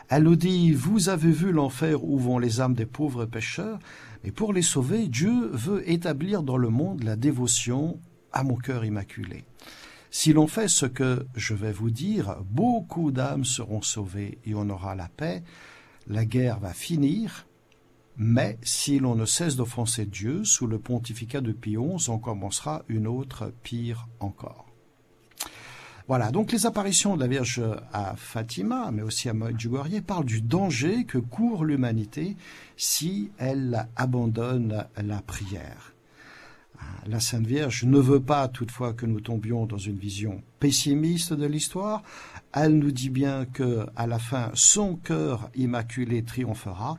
Elle 0.08 0.24
nous 0.24 0.36
dit 0.36 0.72
Vous 0.72 1.08
avez 1.08 1.30
vu 1.30 1.52
l'enfer 1.52 2.04
où 2.04 2.18
vont 2.18 2.38
les 2.38 2.60
âmes 2.60 2.74
des 2.74 2.86
pauvres 2.86 3.24
pécheurs, 3.24 3.78
et 4.24 4.30
pour 4.30 4.52
les 4.52 4.62
sauver, 4.62 5.08
Dieu 5.08 5.48
veut 5.52 5.88
établir 5.88 6.42
dans 6.42 6.56
le 6.56 6.68
monde 6.68 7.02
la 7.02 7.16
dévotion 7.16 7.98
à 8.32 8.44
mon 8.44 8.56
cœur 8.56 8.84
immaculé. 8.84 9.44
Si 10.10 10.34
l'on 10.34 10.46
fait 10.46 10.68
ce 10.68 10.84
que 10.84 11.26
je 11.34 11.54
vais 11.54 11.72
vous 11.72 11.90
dire, 11.90 12.36
beaucoup 12.50 13.10
d'âmes 13.10 13.46
seront 13.46 13.80
sauvées 13.80 14.38
et 14.44 14.54
on 14.54 14.68
aura 14.68 14.94
la 14.94 15.08
paix. 15.08 15.42
La 16.06 16.26
guerre 16.26 16.60
va 16.60 16.74
finir, 16.74 17.46
mais 18.16 18.58
si 18.62 18.98
l'on 18.98 19.14
ne 19.14 19.24
cesse 19.24 19.56
d'offenser 19.56 20.06
Dieu, 20.06 20.44
sous 20.44 20.66
le 20.66 20.78
pontificat 20.78 21.40
de 21.40 21.52
Pie 21.52 21.76
XI, 21.76 22.10
on 22.10 22.18
commencera 22.18 22.84
une 22.88 23.06
autre 23.06 23.52
pire 23.62 24.08
encore. 24.20 24.66
Voilà, 26.08 26.30
donc 26.30 26.52
les 26.52 26.66
apparitions 26.66 27.16
de 27.16 27.20
la 27.20 27.28
Vierge 27.28 27.62
à 27.92 28.16
Fatima, 28.16 28.90
mais 28.90 29.02
aussi 29.02 29.28
à 29.28 29.34
Medjugorje, 29.34 30.02
parlent 30.02 30.24
du 30.24 30.42
danger 30.42 31.04
que 31.04 31.18
court 31.18 31.64
l'humanité 31.64 32.36
si 32.76 33.30
elle 33.38 33.88
abandonne 33.96 34.86
la 34.96 35.22
prière. 35.22 35.91
La 37.06 37.18
Sainte 37.18 37.46
Vierge 37.46 37.84
ne 37.84 37.98
veut 37.98 38.20
pas 38.20 38.46
toutefois 38.48 38.92
que 38.92 39.06
nous 39.06 39.20
tombions 39.20 39.66
dans 39.66 39.78
une 39.78 39.98
vision 39.98 40.42
pessimiste 40.60 41.32
de 41.32 41.46
l'histoire. 41.46 42.02
Elle 42.52 42.78
nous 42.78 42.92
dit 42.92 43.10
bien 43.10 43.44
que, 43.44 43.86
à 43.96 44.06
la 44.06 44.18
fin, 44.18 44.50
son 44.54 44.94
cœur 44.96 45.50
immaculé 45.56 46.22
triomphera 46.22 46.98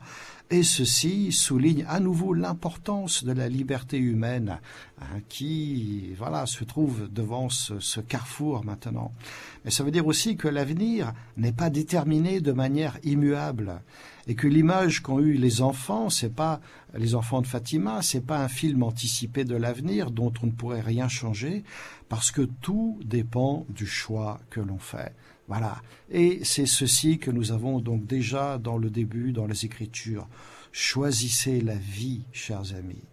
et 0.50 0.62
ceci 0.62 1.32
souligne 1.32 1.86
à 1.88 2.00
nouveau 2.00 2.34
l'importance 2.34 3.24
de 3.24 3.32
la 3.32 3.48
liberté 3.48 3.96
humaine 3.96 4.60
hein, 5.00 5.20
qui 5.28 6.12
voilà 6.18 6.44
se 6.46 6.64
trouve 6.64 7.08
devant 7.10 7.48
ce, 7.48 8.00
carrefour 8.00 8.64
maintenant. 8.64 9.12
Mais 9.64 9.70
ça 9.70 9.84
veut 9.84 9.90
dire 9.90 10.06
aussi 10.06 10.36
que 10.36 10.48
l'avenir 10.48 11.12
n'est 11.36 11.52
pas 11.52 11.70
déterminé 11.70 12.40
de 12.40 12.52
manière 12.52 12.98
immuable 13.04 13.80
et 14.26 14.34
que 14.34 14.46
l'image 14.46 15.00
qu'ont 15.00 15.20
eu 15.20 15.34
les 15.34 15.60
enfants, 15.60 16.08
c'est 16.10 16.34
pas 16.34 16.60
les 16.96 17.14
enfants 17.14 17.42
de 17.42 17.46
Fatima, 17.46 18.02
c'est 18.02 18.24
pas 18.24 18.42
un 18.42 18.48
film 18.48 18.82
anticipé 18.82 19.44
de 19.44 19.56
l'avenir 19.56 20.10
dont 20.10 20.32
on 20.42 20.46
ne 20.46 20.52
pourrait 20.52 20.80
rien 20.80 21.08
changer 21.08 21.64
parce 22.08 22.30
que 22.30 22.42
tout 22.42 22.98
dépend 23.04 23.66
du 23.68 23.86
choix 23.86 24.40
que 24.50 24.60
l'on 24.60 24.78
fait. 24.78 25.14
Voilà. 25.46 25.82
Et 26.10 26.40
c'est 26.42 26.66
ceci 26.66 27.18
que 27.18 27.30
nous 27.30 27.52
avons 27.52 27.80
donc 27.80 28.06
déjà 28.06 28.58
dans 28.58 28.78
le 28.78 28.88
début, 28.88 29.32
dans 29.32 29.46
les 29.46 29.66
Écritures. 29.66 30.26
Choisissez 30.72 31.60
la 31.60 31.74
vie, 31.74 32.24
chers 32.32 32.74
amis. 32.74 33.04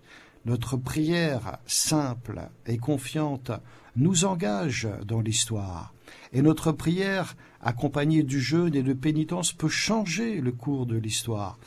Notre 0.45 0.77
prière 0.77 1.57
simple 1.65 2.49
et 2.65 2.77
confiante 2.77 3.51
nous 3.95 4.25
engage 4.25 4.87
dans 5.05 5.21
l'histoire. 5.21 5.93
Et 6.33 6.41
notre 6.41 6.71
prière, 6.71 7.35
accompagnée 7.61 8.23
du 8.23 8.39
jeûne 8.39 8.75
et 8.75 8.83
de 8.83 8.93
pénitence, 8.93 9.53
peut 9.53 9.69
changer 9.69 10.41
le 10.41 10.51
cours 10.51 10.85
de 10.85 10.97
l'histoire. 10.97 11.57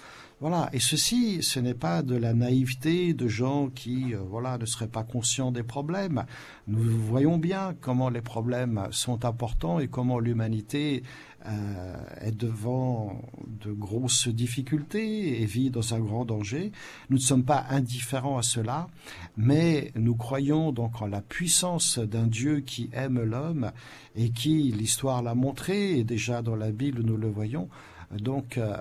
Voilà. 0.40 0.68
Et 0.72 0.80
ceci, 0.80 1.42
ce 1.42 1.60
n'est 1.60 1.74
pas 1.74 2.02
de 2.02 2.16
la 2.16 2.34
naïveté 2.34 3.14
de 3.14 3.28
gens 3.28 3.70
qui, 3.70 4.14
euh, 4.14 4.18
voilà, 4.28 4.58
ne 4.58 4.66
seraient 4.66 4.88
pas 4.88 5.04
conscients 5.04 5.52
des 5.52 5.62
problèmes. 5.62 6.26
Nous 6.66 6.82
voyons 6.82 7.38
bien 7.38 7.74
comment 7.80 8.10
les 8.10 8.20
problèmes 8.20 8.88
sont 8.90 9.24
importants 9.24 9.78
et 9.78 9.88
comment 9.88 10.18
l'humanité 10.18 11.02
euh, 11.46 11.96
est 12.20 12.36
devant 12.36 13.22
de 13.60 13.72
grosses 13.72 14.28
difficultés 14.28 15.42
et 15.42 15.46
vit 15.46 15.70
dans 15.70 15.94
un 15.94 16.00
grand 16.00 16.24
danger. 16.24 16.72
Nous 17.10 17.16
ne 17.16 17.22
sommes 17.22 17.44
pas 17.44 17.66
indifférents 17.70 18.38
à 18.38 18.42
cela, 18.42 18.88
mais 19.36 19.92
nous 19.94 20.14
croyons 20.14 20.72
donc 20.72 21.00
en 21.02 21.06
la 21.06 21.20
puissance 21.20 21.98
d'un 21.98 22.26
Dieu 22.26 22.60
qui 22.60 22.90
aime 22.92 23.22
l'homme 23.22 23.72
et 24.16 24.30
qui, 24.30 24.72
l'histoire 24.72 25.22
l'a 25.22 25.34
montré, 25.34 25.98
et 25.98 26.04
déjà 26.04 26.42
dans 26.42 26.56
la 26.56 26.70
Bible 26.70 27.02
nous 27.02 27.16
le 27.16 27.28
voyons, 27.28 27.68
donc 28.10 28.58
euh, 28.58 28.76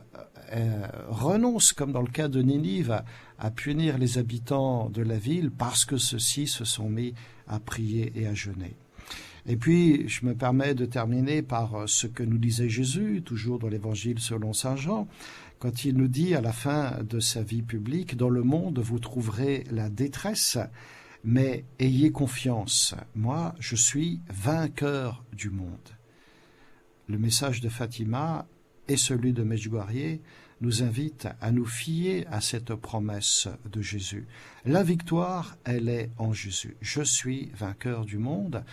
euh, 0.52 0.88
renonce, 1.08 1.74
comme 1.74 1.92
dans 1.92 2.02
le 2.02 2.12
cas 2.12 2.28
de 2.28 2.42
Ninive, 2.42 3.04
à, 3.40 3.52
punir 3.52 3.98
les 3.98 4.18
habitants 4.18 4.90
de 4.90 5.02
la 5.02 5.18
ville 5.18 5.52
parce 5.52 5.86
que 5.86 5.98
ceux-ci 5.98 6.48
se 6.48 6.66
sont 6.66 6.90
mis 6.90 7.14
à 7.48 7.60
prier 7.60 8.14
et 8.16 8.28
à 8.28 8.34
jeûner. 8.34 8.76
Et 9.46 9.58
puis, 9.58 10.08
je 10.08 10.26
me 10.26 10.36
permets 10.36 10.74
de 10.74 10.86
terminer 10.86 11.42
par 11.42 11.76
euh, 11.76 11.88
ce 11.88 12.08
que 12.08 12.24
nous 12.24 12.38
disait 12.38 12.70
Jésus, 12.70 13.22
toujours 13.26 13.60
dans 13.60 13.68
l'Évangile 13.68 14.20
selon 14.20 14.54
Saint 14.54 14.78
Jean, 14.78 15.08
quand 15.60 15.86
il 15.86 15.98
nous 15.98 16.08
dit 16.08 16.36
à 16.36 16.42
la 16.42 16.54
fin 16.54 17.04
de 17.04 17.20
sa 17.20 17.42
vie 17.42 17.62
publique, 17.62 18.16
Dans 18.16 18.30
le 18.30 18.44
monde, 18.44 18.80
vous 18.80 19.00
trouverez 19.00 19.66
la 19.70 19.90
détresse, 19.90 20.58
mais 21.24 21.66
ayez 21.80 22.12
confiance, 22.12 22.96
moi, 23.16 23.56
je 23.60 23.76
suis 23.76 24.20
vainqueur 24.30 25.24
du 25.34 25.50
monde. 25.50 25.90
Le 27.08 27.18
message 27.18 27.62
de 27.62 27.70
Fatima 27.70 28.46
et 28.88 28.98
celui 28.98 29.34
de 29.34 29.44
Medjugorje 29.44 30.20
nous 30.62 30.84
invite 30.84 31.28
à 31.42 31.52
nous 31.52 31.66
fier 31.66 32.26
à 32.32 32.40
cette 32.40 32.74
promesse 32.76 33.48
de 33.70 33.82
Jésus. 33.82 34.26
La 34.66 34.84
victoire, 34.84 35.58
elle 35.66 35.90
est 35.90 36.10
en 36.18 36.32
Jésus. 36.32 36.78
Je 36.82 37.02
suis 37.02 37.52
vainqueur 37.56 38.06
du 38.06 38.18
monde. 38.18 38.64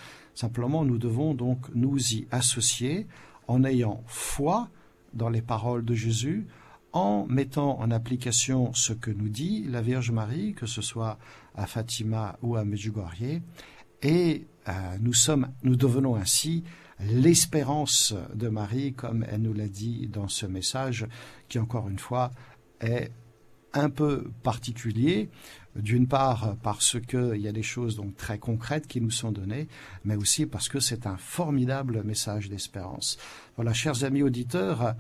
Simplement, 0.41 0.87
nous 0.87 0.97
devons 0.97 1.35
donc 1.35 1.67
nous 1.75 1.99
y 2.15 2.27
associer 2.31 3.07
en 3.47 3.63
ayant 3.63 4.03
foi 4.07 4.71
dans 5.13 5.29
les 5.29 5.43
paroles 5.43 5.85
de 5.85 5.93
Jésus, 5.93 6.47
en 6.95 7.27
mettant 7.27 7.79
en 7.79 7.91
application 7.91 8.73
ce 8.73 8.95
que 8.95 9.11
nous 9.11 9.29
dit 9.29 9.65
la 9.69 9.83
Vierge 9.83 10.11
Marie, 10.13 10.55
que 10.55 10.65
ce 10.65 10.81
soit 10.81 11.19
à 11.55 11.67
Fatima 11.67 12.39
ou 12.41 12.57
à 12.57 12.65
Medjugorje, 12.65 13.43
et 14.01 14.47
euh, 14.67 14.73
nous 14.99 15.13
nous 15.63 15.77
devenons 15.77 16.17
ainsi 16.17 16.65
l'espérance 17.01 18.15
de 18.33 18.49
Marie, 18.49 18.95
comme 18.95 19.27
elle 19.29 19.43
nous 19.43 19.53
l'a 19.53 19.69
dit 19.69 20.09
dans 20.09 20.29
ce 20.29 20.47
message, 20.47 21.07
qui 21.51 21.59
encore 21.59 21.91
une 21.91 21.99
fois 21.99 22.31
est 22.81 23.13
un 23.75 23.91
peu 23.91 24.31
particulier. 24.43 25.29
D'une 25.77 26.09
part 26.09 26.57
parce 26.65 26.99
qu'il 27.01 27.37
y 27.37 27.47
a 27.47 27.53
des 27.53 27.63
choses 27.63 27.95
donc 27.95 28.17
très 28.17 28.39
concrètes 28.39 28.89
qui 28.89 29.01
nous 29.01 29.13
sont 29.13 29.31
données, 29.31 29.69
mais 30.05 30.17
aussi 30.17 30.47
parce 30.47 30.69
que 30.69 30.81
c'est 30.81 31.07
un 31.07 31.17
formidable 31.17 32.03
message 32.03 32.49
d'espérance. 32.49 33.19
Voilà, 33.55 33.73
chers 33.73 34.03
amis 34.03 34.23
auditeurs, 34.23 34.97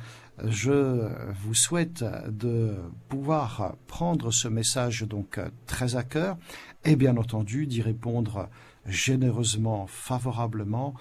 je 0.46 1.08
vous 1.42 1.54
souhaite 1.54 2.04
de 2.28 2.76
pouvoir 3.08 3.74
prendre 3.88 4.30
ce 4.30 4.46
message 4.46 5.02
donc 5.02 5.40
très 5.66 5.96
à 5.96 6.04
cœur 6.04 6.38
et 6.84 6.94
bien 6.94 7.16
entendu 7.16 7.66
d'y 7.66 7.82
répondre 7.82 8.48
généreusement, 8.86 9.86
favorablement 9.88 10.94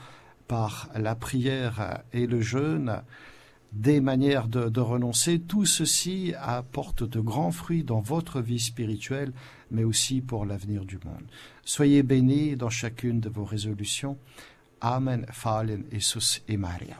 par 0.47 0.89
la 0.95 1.15
prière 1.15 2.01
et 2.11 2.25
le 2.25 2.41
jeûne 2.41 3.03
des 3.71 4.01
manières 4.01 4.47
de, 4.47 4.79
renoncer. 4.79 5.39
Tout 5.39 5.65
ceci 5.65 6.33
apporte 6.39 7.03
de 7.03 7.19
grands 7.19 7.51
fruits 7.51 7.83
dans 7.83 8.01
votre 8.01 8.41
vie 8.41 8.59
spirituelle, 8.59 9.31
mais 9.71 9.83
aussi 9.83 10.21
pour 10.21 10.45
l'avenir 10.45 10.85
du 10.85 10.97
monde. 11.03 11.25
Soyez 11.63 12.03
bénis 12.03 12.55
dans 12.55 12.69
chacune 12.69 13.19
de 13.19 13.29
vos 13.29 13.45
résolutions. 13.45 14.17
Amen. 14.81 15.25
Fallen 15.31 15.83
Jesus 15.91 16.41
et 16.47 16.57
Maria. 16.57 16.97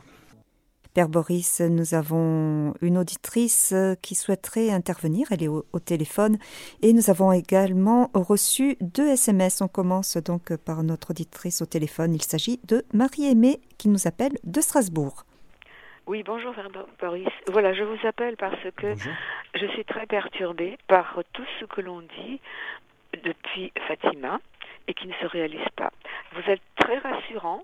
Père 0.94 1.08
Boris, 1.08 1.62
nous 1.62 1.94
avons 1.94 2.74
une 2.82 2.98
auditrice 2.98 3.76
qui 4.02 4.16
souhaiterait 4.16 4.72
intervenir. 4.72 5.28
Elle 5.32 5.44
est 5.44 5.48
au, 5.48 5.64
téléphone. 5.80 6.38
Et 6.82 6.94
nous 6.94 7.10
avons 7.12 7.32
également 7.32 8.10
reçu 8.14 8.76
deux 8.82 9.08
SMS. 9.08 9.62
On 9.62 9.68
commence 9.68 10.18
donc 10.18 10.56
par 10.58 10.84
notre 10.84 11.12
auditrice 11.12 11.62
au 11.62 11.66
téléphone. 11.66 12.16
Il 12.16 12.24
s'agit 12.24 12.60
de 12.68 12.84
Marie-Aimée 12.94 13.62
qui 13.78 13.88
nous 13.88 14.08
appelle 14.08 14.38
de 14.44 14.62
Strasbourg. 14.62 15.26
Oui, 16.10 16.24
bonjour 16.24 16.56
Boris. 17.00 17.30
Voilà, 17.50 17.72
je 17.72 17.84
vous 17.84 18.08
appelle 18.08 18.36
parce 18.36 18.72
que 18.76 18.96
je 19.54 19.66
suis 19.68 19.86
très 19.86 20.08
perturbée 20.08 20.80
par 20.88 21.20
tout 21.34 21.46
ce 21.60 21.66
que 21.66 21.82
l'on 21.82 22.02
dit 22.02 22.42
depuis 23.24 23.72
Fatima 23.88 24.40
et 24.88 24.96
qui 24.96 25.06
ne 25.06 25.14
se 25.14 25.28
réalise 25.28 25.70
pas. 25.76 25.92
Vous 26.32 26.42
êtes 26.50 26.64
très 26.78 26.98
rassurant. 26.98 27.62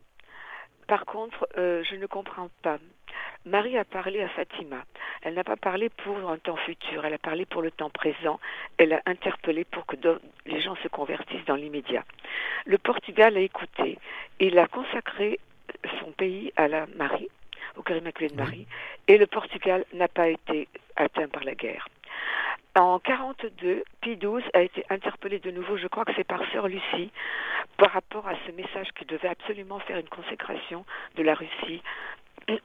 Par 0.86 1.06
contre, 1.06 1.48
euh, 1.58 1.84
je 1.90 1.96
ne 1.96 2.06
comprends 2.06 2.52
pas. 2.62 2.78
Marie 3.48 3.80
a 3.80 3.84
parlé 3.84 4.22
à 4.22 4.30
Fatima. 4.30 4.84
Elle 5.24 5.34
n'a 5.34 5.44
pas 5.44 5.58
parlé 5.58 5.90
pour 5.90 6.30
un 6.30 6.38
temps 6.38 6.58
futur, 6.58 7.04
elle 7.04 7.16
a 7.16 7.18
parlé 7.18 7.48
pour 7.48 7.64
le 7.64 7.72
temps 7.72 7.90
présent. 7.90 8.40
Elle 8.78 8.94
a 8.94 9.02
interpellé 9.08 9.64
pour 9.64 9.88
que 9.88 9.96
les 10.46 10.62
gens 10.62 10.76
se 10.84 10.88
convertissent 10.88 11.46
dans 11.46 11.56
l'immédiat. 11.56 12.04
Le 12.68 12.78
Portugal 12.78 13.38
a 13.38 13.40
écouté. 13.40 13.98
Il 14.40 14.60
a 14.60 14.68
consacré 14.68 15.40
son 16.00 16.12
pays 16.12 16.54
à 16.58 16.68
la 16.68 16.86
Marie 16.96 17.30
au 17.78 17.84
cœur 17.84 17.98
immaculé 17.98 18.30
de 18.30 18.36
Marie, 18.36 18.68
et 19.08 19.18
le 19.18 19.28
Portugal 19.28 19.86
n'a 19.94 20.08
pas 20.08 20.30
été 20.30 20.68
atteint 20.96 21.28
par 21.28 21.44
la 21.44 21.56
guerre. 21.56 21.88
En 22.78 23.00
42, 23.00 23.84
Pie 24.02 24.18
XII 24.18 24.44
a 24.54 24.62
été 24.62 24.86
interpellé 24.90 25.40
de 25.40 25.50
nouveau, 25.50 25.78
je 25.78 25.88
crois 25.88 26.04
que 26.04 26.12
c'est 26.16 26.26
par 26.26 26.42
sœur 26.52 26.68
Lucie, 26.68 27.10
par 27.78 27.92
rapport 27.92 28.28
à 28.28 28.34
ce 28.46 28.52
message 28.52 28.88
qui 28.98 29.06
devait 29.06 29.30
absolument 29.30 29.80
faire 29.80 29.98
une 29.98 30.10
consécration 30.10 30.86
de 31.16 31.24
la 31.24 31.36
Russie 31.36 31.82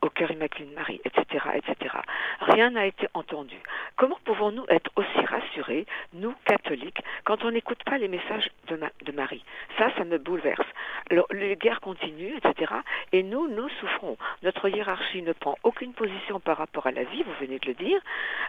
au 0.02 0.10
cœur 0.10 0.30
immaculé 0.30 0.66
de 0.66 0.74
Marie, 0.74 1.00
etc., 1.04 1.44
etc. 1.54 1.96
Rien 2.40 2.70
n'a 2.70 2.86
été 2.86 3.06
entendu. 3.14 3.56
Comment 3.96 4.18
pouvons-nous 4.24 4.64
être 4.68 4.90
aussi 4.96 5.26
rassurés, 5.26 5.86
nous, 6.12 6.34
catholiques, 6.44 7.02
quand 7.24 7.44
on 7.44 7.50
n'écoute 7.50 7.82
pas 7.84 7.98
les 7.98 8.08
messages 8.08 8.50
de, 8.68 9.12
Marie? 9.12 9.44
Ça, 9.78 9.90
ça 9.96 10.04
me 10.04 10.18
bouleverse. 10.18 10.66
Alors, 11.10 11.26
les 11.32 11.56
guerres 11.56 11.80
continuent, 11.80 12.36
etc., 12.36 12.72
et 13.12 13.22
nous, 13.22 13.48
nous 13.48 13.68
souffrons. 13.80 14.16
Notre 14.42 14.68
hiérarchie 14.68 15.22
ne 15.22 15.32
prend 15.32 15.56
aucune 15.62 15.92
position 15.92 16.40
par 16.40 16.58
rapport 16.58 16.86
à 16.86 16.92
la 16.92 17.04
vie, 17.04 17.22
vous 17.22 17.34
venez 17.40 17.58
de 17.58 17.66
le 17.66 17.74
dire. 17.74 18.00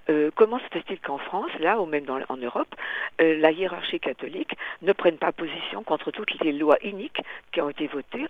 Euh, 0.09 0.31
comment 0.35 0.59
se 0.59 0.67
fait-il 0.71 0.99
qu'en 0.99 1.17
France, 1.17 1.51
là, 1.59 1.79
ou 1.79 1.85
même 1.85 2.05
en 2.29 2.37
Europe, 2.37 2.73
euh, 3.21 3.37
la 3.37 3.51
hiérarchie 3.51 3.99
catholique 3.99 4.55
ne 4.81 4.93
prenne 4.93 5.17
pas 5.17 5.31
position 5.31 5.83
contre 5.83 6.11
toutes 6.11 6.33
les 6.41 6.51
lois 6.51 6.77
iniques 6.83 7.21
qui 7.51 7.61
ont 7.61 7.69
été 7.69 7.87
votées 7.87 8.27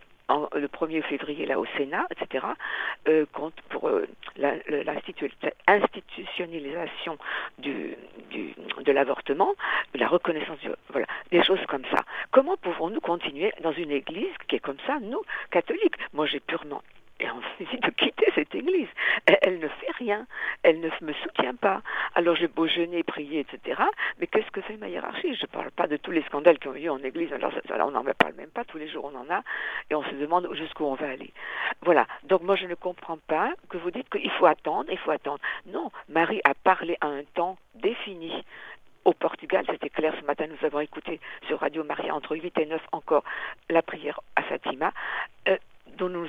le 0.53 0.67
1er 0.67 1.01
février 1.03 1.45
là 1.45 1.57
au 1.59 1.65
Sénat, 1.77 2.05
etc., 2.11 2.45
euh, 3.07 3.25
pour 3.69 3.87
euh, 3.87 4.05
l'institutionnalisation 4.35 7.17
du, 7.57 7.95
de 8.83 8.91
l'avortement, 8.91 9.53
la 9.95 10.07
reconnaissance, 10.07 10.59
du, 10.59 10.69
voilà, 10.89 11.07
des 11.31 11.43
choses 11.43 11.65
comme 11.67 11.85
ça. 11.85 12.03
Comment 12.31 12.57
pouvons-nous 12.57 13.01
continuer 13.01 13.53
dans 13.61 13.73
une 13.73 13.91
église 13.91 14.33
qui 14.47 14.55
est 14.55 14.59
comme 14.59 14.79
ça, 14.85 14.99
nous, 15.01 15.21
catholiques? 15.51 15.95
Moi, 16.13 16.25
j'ai 16.25 16.39
purement 16.39 16.81
et 17.21 17.29
envie 17.29 17.79
de 17.79 17.89
quitter 17.91 18.25
cette 18.35 18.53
église. 18.55 18.87
Elle, 19.41 19.59
ne 19.59 19.67
fait 19.67 19.91
rien, 19.97 20.25
elle 20.63 20.79
ne 20.79 20.89
me 21.01 21.13
soutient 21.13 21.55
pas. 21.55 21.81
Alors 22.15 22.35
j'ai 22.35 22.47
beau 22.47 22.67
jeûner, 22.67 23.03
prier, 23.03 23.41
etc. 23.41 23.81
Mais 24.19 24.27
qu'est-ce 24.27 24.49
que 24.51 24.61
fait 24.61 24.77
ma 24.77 24.89
hiérarchie? 24.89 25.35
Je 25.35 25.43
ne 25.43 25.47
parle 25.47 25.71
pas 25.71 25.87
de 25.87 25.97
tous 25.97 26.11
les 26.11 26.23
scandales 26.23 26.59
qui 26.59 26.67
ont 26.67 26.75
eu 26.75 26.89
en 26.89 27.03
église. 27.03 27.31
Alors 27.33 27.53
on 27.87 27.91
n'en 27.91 28.03
parle 28.03 28.33
même 28.33 28.49
pas, 28.49 28.65
tous 28.65 28.77
les 28.77 28.89
jours 28.89 29.09
on 29.13 29.17
en 29.17 29.33
a, 29.33 29.41
et 29.89 29.95
on 29.95 30.03
se 30.03 30.15
demande 30.15 30.47
jusqu'où 30.53 30.85
on 30.85 30.95
va 30.95 31.09
aller. 31.09 31.31
Voilà, 31.83 32.07
donc 32.23 32.41
moi 32.41 32.55
je 32.55 32.65
ne 32.65 32.75
comprends 32.75 33.19
pas 33.27 33.53
que 33.69 33.77
vous 33.77 33.91
dites 33.91 34.09
qu'il 34.09 34.31
faut 34.31 34.45
attendre, 34.45 34.89
il 34.91 34.97
faut 34.97 35.11
attendre. 35.11 35.39
Non, 35.67 35.91
Marie 36.09 36.41
a 36.43 36.53
parlé 36.53 36.97
à 37.01 37.07
un 37.07 37.23
temps 37.35 37.57
défini 37.75 38.43
au 39.05 39.13
Portugal, 39.13 39.65
c'était 39.69 39.89
clair 39.89 40.13
ce 40.19 40.25
matin, 40.25 40.45
nous 40.47 40.65
avons 40.65 40.79
écouté 40.79 41.19
sur 41.47 41.59
Radio 41.59 41.83
Maria 41.83 42.13
entre 42.13 42.35
8 42.35 42.57
et 42.59 42.65
9 42.67 42.81
encore 42.91 43.23
la 43.69 43.81
prière 43.81 44.19
à 44.35 44.43
Fatima. 44.43 44.91
Euh, 45.47 45.57
dont 45.97 46.09
nous 46.09 46.27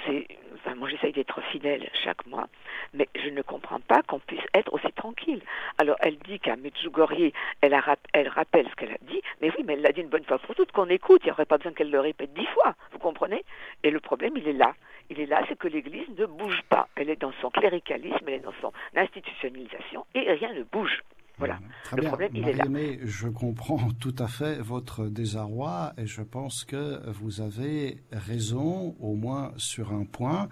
enfin, 0.55 0.75
moi 0.75 0.89
j'essaye 0.89 1.13
d'être 1.13 1.41
fidèle 1.51 1.89
chaque 2.05 2.27
mois, 2.27 2.49
mais 2.95 3.09
je 3.15 3.29
ne 3.29 3.43
comprends 3.43 3.81
pas 3.81 4.03
qu'on 4.03 4.19
puisse 4.19 4.45
être 4.55 4.73
aussi 4.73 4.93
tranquille. 4.93 5.43
Alors 5.79 5.97
elle 6.01 6.19
dit 6.19 6.39
qu'à 6.39 6.57
Medjugorje, 6.57 7.33
elle, 7.61 7.77
elle 8.13 8.29
rappelle 8.29 8.69
ce 8.69 8.75
qu'elle 8.77 8.93
a 8.93 8.99
dit, 9.03 9.21
mais 9.41 9.51
oui, 9.51 9.65
mais 9.65 9.75
elle 9.75 9.83
l'a 9.83 9.93
dit 9.93 10.01
une 10.01 10.09
bonne 10.09 10.25
fois 10.25 10.39
pour 10.39 10.55
toutes, 10.55 10.73
qu'on 10.73 10.89
écoute, 10.89 11.23
il 11.25 11.27
n'y 11.27 11.33
aurait 11.33 11.47
pas 11.47 11.59
besoin 11.59 11.73
qu'elle 11.73 11.91
le 11.91 12.01
répète 12.01 12.33
dix 12.35 12.47
fois, 12.47 12.75
vous 12.93 12.99
comprenez? 12.99 13.45
Et 13.83 13.91
le 13.91 14.01
problème, 14.01 14.37
il 14.37 14.49
est 14.49 14.53
là. 14.53 14.75
Il 15.11 15.21
est 15.21 15.27
là, 15.27 15.43
c'est 15.49 15.59
que 15.59 15.69
l'Église 15.69 16.09
ne 16.17 16.27
bouge 16.27 16.63
pas. 16.69 16.89
Elle 16.97 17.11
est 17.11 17.21
dans 17.21 17.33
son 17.41 17.51
cléricalisme, 17.51 18.25
elle 18.27 18.35
est 18.35 18.39
dans 18.39 18.55
son 18.61 18.73
institutionnalisation, 18.97 20.07
et 20.15 20.33
rien 20.33 20.53
ne 20.53 20.63
bouge. 20.63 21.03
Voilà. 21.43 21.59
Très 21.85 21.97
le 21.97 22.03
bien. 22.03 22.11
problème, 22.11 22.31
il 22.35 22.49
est 22.49 22.53
là. 22.53 22.65
je 23.05 23.27
comprends 23.27 23.91
tout 23.99 24.15
à 24.19 24.29
fait 24.29 24.61
votre 24.61 25.07
désarroi 25.09 25.93
et 25.99 26.07
je 26.07 26.23
pense 26.23 26.65
que 26.65 27.01
vous 27.11 27.41
avez 27.41 27.99
raison, 28.13 28.95
au 29.01 29.15
moins 29.15 29.53
sur 29.57 29.93
un 29.93 30.05
point, 30.05 30.49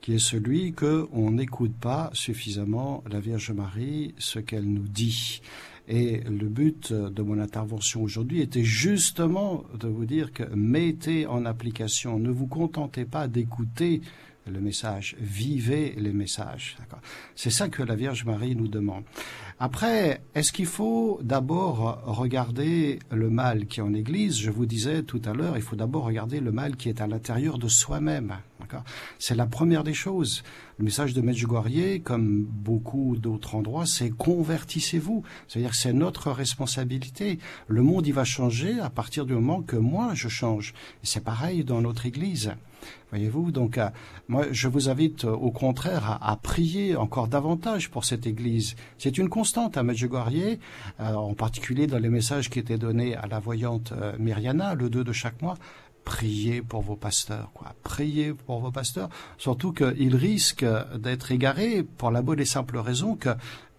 qui 0.00 0.14
est 0.14 0.18
celui 0.18 0.72
que 0.72 1.06
on 1.12 1.30
n'écoute 1.30 1.76
pas 1.80 2.10
suffisamment 2.14 3.04
la 3.08 3.20
Vierge 3.20 3.52
Marie, 3.52 4.14
ce 4.18 4.40
qu'elle 4.40 4.64
nous 4.64 4.88
dit. 4.88 5.40
Et 5.86 6.20
le 6.20 6.48
but 6.48 6.92
de 6.92 7.22
mon 7.22 7.38
intervention 7.38 8.02
aujourd'hui 8.02 8.40
était 8.40 8.64
justement 8.64 9.64
de 9.78 9.86
vous 9.86 10.06
dire 10.06 10.32
que 10.32 10.42
mettez 10.54 11.26
en 11.26 11.44
application, 11.44 12.18
ne 12.18 12.30
vous 12.30 12.48
contentez 12.48 13.04
pas 13.04 13.28
d'écouter 13.28 14.00
le 14.46 14.60
message, 14.60 15.16
vivez 15.18 15.94
les 15.96 16.12
messages. 16.12 16.76
C'est 17.34 17.50
ça 17.50 17.68
que 17.68 17.82
la 17.82 17.94
Vierge 17.94 18.24
Marie 18.24 18.54
nous 18.54 18.68
demande. 18.68 19.04
Après, 19.58 20.22
est-ce 20.34 20.52
qu'il 20.52 20.66
faut 20.66 21.20
d'abord 21.22 22.02
regarder 22.04 22.98
le 23.10 23.30
mal 23.30 23.66
qui 23.66 23.80
est 23.80 23.82
en 23.82 23.94
Église? 23.94 24.38
Je 24.38 24.50
vous 24.50 24.66
disais 24.66 25.02
tout 25.02 25.22
à 25.24 25.32
l'heure, 25.32 25.56
il 25.56 25.62
faut 25.62 25.76
d'abord 25.76 26.04
regarder 26.04 26.40
le 26.40 26.52
mal 26.52 26.76
qui 26.76 26.88
est 26.88 27.00
à 27.00 27.06
l'intérieur 27.06 27.58
de 27.58 27.68
soi-même. 27.68 28.36
C'est 29.18 29.34
la 29.34 29.46
première 29.46 29.84
des 29.84 29.94
choses. 29.94 30.42
Le 30.78 30.84
message 30.84 31.14
de 31.14 31.20
Medjugorje, 31.20 32.02
comme 32.02 32.44
beaucoup 32.44 33.16
d'autres 33.16 33.54
endroits, 33.54 33.86
c'est 33.86 34.10
convertissez-vous. 34.10 35.22
C'est-à-dire 35.46 35.70
que 35.70 35.76
c'est 35.76 35.92
notre 35.92 36.30
responsabilité. 36.30 37.38
Le 37.68 37.82
monde, 37.82 38.06
il 38.06 38.14
va 38.14 38.24
changer 38.24 38.80
à 38.80 38.90
partir 38.90 39.26
du 39.26 39.34
moment 39.34 39.62
que 39.62 39.76
moi, 39.76 40.14
je 40.14 40.28
change. 40.28 40.74
C'est 41.02 41.22
pareil 41.22 41.64
dans 41.64 41.80
notre 41.80 42.06
Église. 42.06 42.52
Voyez-vous, 43.10 43.52
donc 43.52 43.78
euh, 43.78 43.88
moi 44.28 44.46
je 44.50 44.68
vous 44.68 44.88
invite 44.88 45.24
euh, 45.24 45.30
au 45.30 45.50
contraire 45.50 46.18
à, 46.20 46.36
prier 46.36 46.96
encore 46.96 47.28
davantage 47.28 47.90
pour 47.90 48.04
cette 48.04 48.26
Église. 48.26 48.76
C'est 48.98 49.18
une 49.18 49.28
constante 49.28 49.76
à 49.76 49.82
Medjugorje, 49.82 50.58
euh, 51.00 51.14
en 51.14 51.34
particulier 51.34 51.86
dans 51.86 51.98
les 51.98 52.08
messages 52.08 52.50
qui 52.50 52.58
étaient 52.58 52.78
donnés 52.78 53.16
à 53.16 53.26
la 53.26 53.38
voyante 53.38 53.92
Myriana 54.18 54.74
le 54.74 54.90
2 54.90 55.04
de 55.04 55.12
chaque 55.12 55.40
mois. 55.42 55.56
Priez 56.04 56.60
pour 56.60 56.82
vos 56.82 56.96
pasteurs, 56.96 57.50
quoi. 57.54 57.74
Priez 57.82 58.34
pour 58.34 58.60
vos 58.60 58.70
pasteurs, 58.70 59.08
surtout 59.38 59.72
qu'ils 59.72 60.14
risquent 60.14 60.66
d'être 60.98 61.32
égarés 61.32 61.82
pour 61.82 62.10
la 62.10 62.20
bonne 62.20 62.40
et 62.40 62.44
simple 62.44 62.76
raison 62.76 63.16
que 63.16 63.30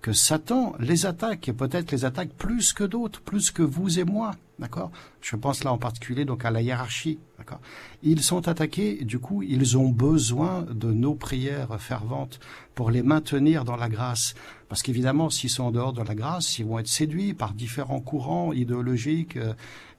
que 0.06 0.14
Satan 0.14 0.76
les 0.78 1.08
attaque, 1.08 1.50
et 1.50 1.54
peut-être 1.54 1.92
les 1.92 2.06
attaque 2.06 2.30
plus 2.30 2.74
que 2.74 2.84
d'autres, 2.84 3.22
plus 3.22 3.50
que 3.50 3.64
vous 3.64 3.98
et 3.98 4.04
moi, 4.04 4.36
d'accord? 4.60 4.92
Je 5.20 5.36
pense 5.36 5.64
là 5.64 5.74
en 5.74 5.80
particulier 5.80 6.26
donc 6.26 6.46
à 6.46 6.52
la 6.52 6.62
hiérarchie, 6.62 7.18
d'accord? 7.40 7.60
Ils 8.04 8.22
sont 8.22 8.48
attaqués, 8.48 9.04
du 9.04 9.18
coup, 9.18 9.42
ils 9.42 9.80
ont 9.80 9.90
besoin 9.90 10.62
de 10.62 10.92
nos 10.92 11.16
prières 11.16 11.82
ferventes 11.82 12.40
pour 12.76 12.92
les 12.92 13.02
maintenir 13.02 13.66
dans 13.66 13.78
la 13.78 13.90
grâce, 13.90 14.36
parce 14.70 14.84
qu'évidemment, 14.84 15.32
s'ils 15.32 15.50
sont 15.50 15.64
en 15.64 15.72
dehors 15.72 15.92
de 15.92 16.04
la 16.04 16.14
grâce, 16.14 16.60
ils 16.60 16.66
vont 16.66 16.78
être 16.78 16.88
séduits 16.88 17.34
par 17.34 17.56
différents 17.56 18.00
courants 18.00 18.54
idéologiques 18.54 19.38
euh, 19.38 19.56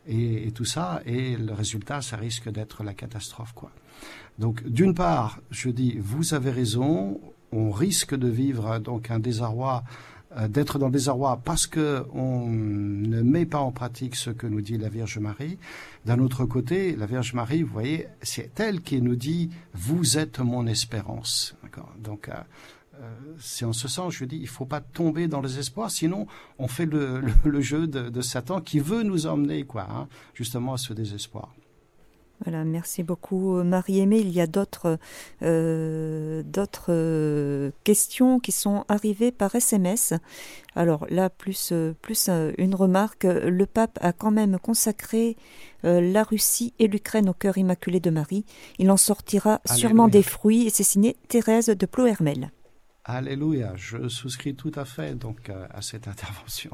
et, 0.07 0.47
et 0.47 0.53
tout 0.53 0.65
ça, 0.65 1.03
et 1.05 1.37
le 1.37 1.53
résultat, 1.53 2.01
ça 2.01 2.17
risque 2.17 2.49
d'être 2.49 2.85
la 2.85 2.95
catastrophe, 2.95 3.55
quoi. 3.55 3.73
Donc, 4.39 4.63
d'une 4.69 4.95
part, 4.95 5.41
je 5.51 5.69
dis, 5.69 5.97
vous 5.99 6.33
avez 6.33 6.53
raison, 6.53 7.19
on 7.53 7.71
risque 7.71 8.15
de 8.15 8.29
vivre 8.29 8.79
donc 8.79 9.11
un 9.11 9.19
désarroi 9.19 9.85
euh, 10.37 10.49
d'être 10.49 10.79
dans 10.79 10.87
le 10.87 10.93
désarroi 10.93 11.41
parce 11.45 11.67
que 11.67 12.05
on 12.13 12.49
ne 12.49 13.23
met 13.23 13.47
pas 13.47 13.61
en 13.61 13.73
pratique 13.73 14.17
ce 14.17 14.31
que 14.31 14.47
nous 14.47 14.61
dit 14.61 14.77
la 14.77 14.89
Vierge 14.89 15.19
Marie. 15.19 15.59
D'un 16.05 16.19
autre 16.19 16.45
côté, 16.45 16.97
la 16.97 17.07
Vierge 17.07 17.33
Marie, 17.33 17.63
vous 17.63 17.73
voyez, 17.73 18.09
c'est 18.23 18.59
elle 18.61 18.83
qui 18.83 19.01
nous 19.01 19.17
dit 19.17 19.51
vous 19.73 20.19
êtes 20.19 20.41
mon 20.41 20.67
espérance. 20.67 21.55
Donc 21.99 22.29
euh, 22.29 22.33
euh, 23.01 23.15
c'est 23.39 23.65
en 23.65 23.73
ce 23.73 23.89
sens, 23.89 24.15
je 24.15 24.25
dis, 24.25 24.39
il 24.39 24.49
faut 24.49 24.65
pas 24.65 24.81
tomber 24.81 25.29
dans 25.29 25.41
les 25.41 25.59
espoirs, 25.59 25.91
sinon 25.91 26.27
on 26.59 26.67
fait 26.67 26.87
le, 26.87 27.23
jeu 27.61 27.87
de, 27.87 28.21
Satan 28.21 28.61
qui 28.61 28.81
veut 28.81 29.03
nous 29.03 29.27
emmener, 29.27 29.65
quoi, 29.65 29.87
hein, 29.91 30.09
justement 30.35 30.75
à 30.75 30.79
ce 30.79 30.93
désespoir. 30.93 31.55
Voilà, 32.45 32.65
merci 32.65 33.03
beaucoup 33.03 33.63
Marie-Aimée. 33.63 34.19
Il 34.19 34.31
y 34.31 34.41
a 34.41 34.47
d'autres 34.47 34.99
euh, 35.43 36.43
d'autres 36.43 36.91
euh, 36.91 37.71
questions 37.85 38.39
qui 38.41 38.53
sont 38.53 38.85
arrivées 38.89 39.33
par 39.33 39.55
SMS. 39.55 40.13
Alors 40.75 41.07
là, 41.09 41.31
plus, 41.31 41.73
plus 42.03 42.29
une 42.59 42.75
remarque. 42.75 43.25
Le 43.25 43.65
pape 43.65 43.99
a 44.03 44.13
quand 44.13 44.31
même 44.31 44.59
consacré 44.59 45.37
la 45.83 46.23
Russie 46.23 46.75
et 46.79 46.89
l'Ukraine 46.89 47.31
au 47.31 47.33
cœur 47.33 47.57
immaculé 47.57 48.01
de 48.01 48.11
Marie. 48.11 48.45
Il 48.79 48.91
en 48.91 48.99
sortira 48.99 49.61
sûrement 49.65 50.09
des 50.09 50.23
fruits 50.23 50.67
et 50.67 50.71
c'est 50.71 50.83
signé 50.83 51.17
Thérèse 51.29 51.69
de 51.69 51.87
Plohermel. 51.87 52.51
Alléluia, 53.09 53.73
je 53.77 54.09
souscris 54.09 54.57
tout 54.57 54.73
à 54.75 54.85
fait 54.85 55.15
donc 55.15 55.49
euh, 55.49 55.67
à 55.71 55.81
cette 55.81 56.09
intervention. 56.09 56.73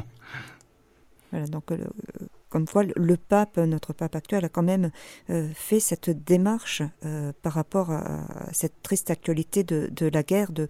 Voilà, 1.31 1.47
donc 1.47 1.71
euh, 1.71 1.77
comme 2.53 2.67
quoi 2.67 2.83
le 2.85 3.17
pape, 3.17 3.57
notre 3.57 3.95
pape 3.95 4.15
actuel, 4.15 4.45
a 4.45 4.51
quand 4.51 4.63
même 4.63 4.91
euh, 5.31 5.49
fait 5.55 5.81
cette 5.81 6.11
démarche 6.11 6.83
par 7.41 7.55
rapport 7.55 7.91
à 7.91 8.53
cette 8.53 8.83
triste 8.83 9.11
actualité 9.11 9.65
de, 9.65 10.07
la 10.13 10.23
guerre, 10.23 10.53
de, 10.53 10.69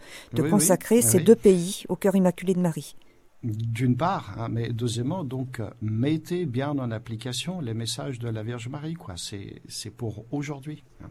consacrer 0.49 1.03
ces 1.03 1.19
deux 1.19 1.35
pays 1.35 1.83
au 1.89 1.97
cœur 1.97 2.15
immaculé 2.15 2.55
de 2.55 2.61
Marie. 2.61 2.95
D'une 3.43 3.97
part, 3.97 4.37
hein, 4.39 4.49
mais 4.49 4.69
deuxièmement, 4.69 5.25
donc 5.25 5.61
mettez 5.81 6.47
bien 6.47 6.71
en 6.79 6.93
application 6.93 7.61
les 7.61 7.75
messages 7.75 8.21
de 8.21 8.29
la 8.29 8.45
Vierge 8.45 8.69
Marie, 8.69 8.95
quoi. 8.95 9.15
C'est 9.17 9.91
pour 9.91 10.25
aujourd'hui, 10.31 10.85
hein. 11.03 11.11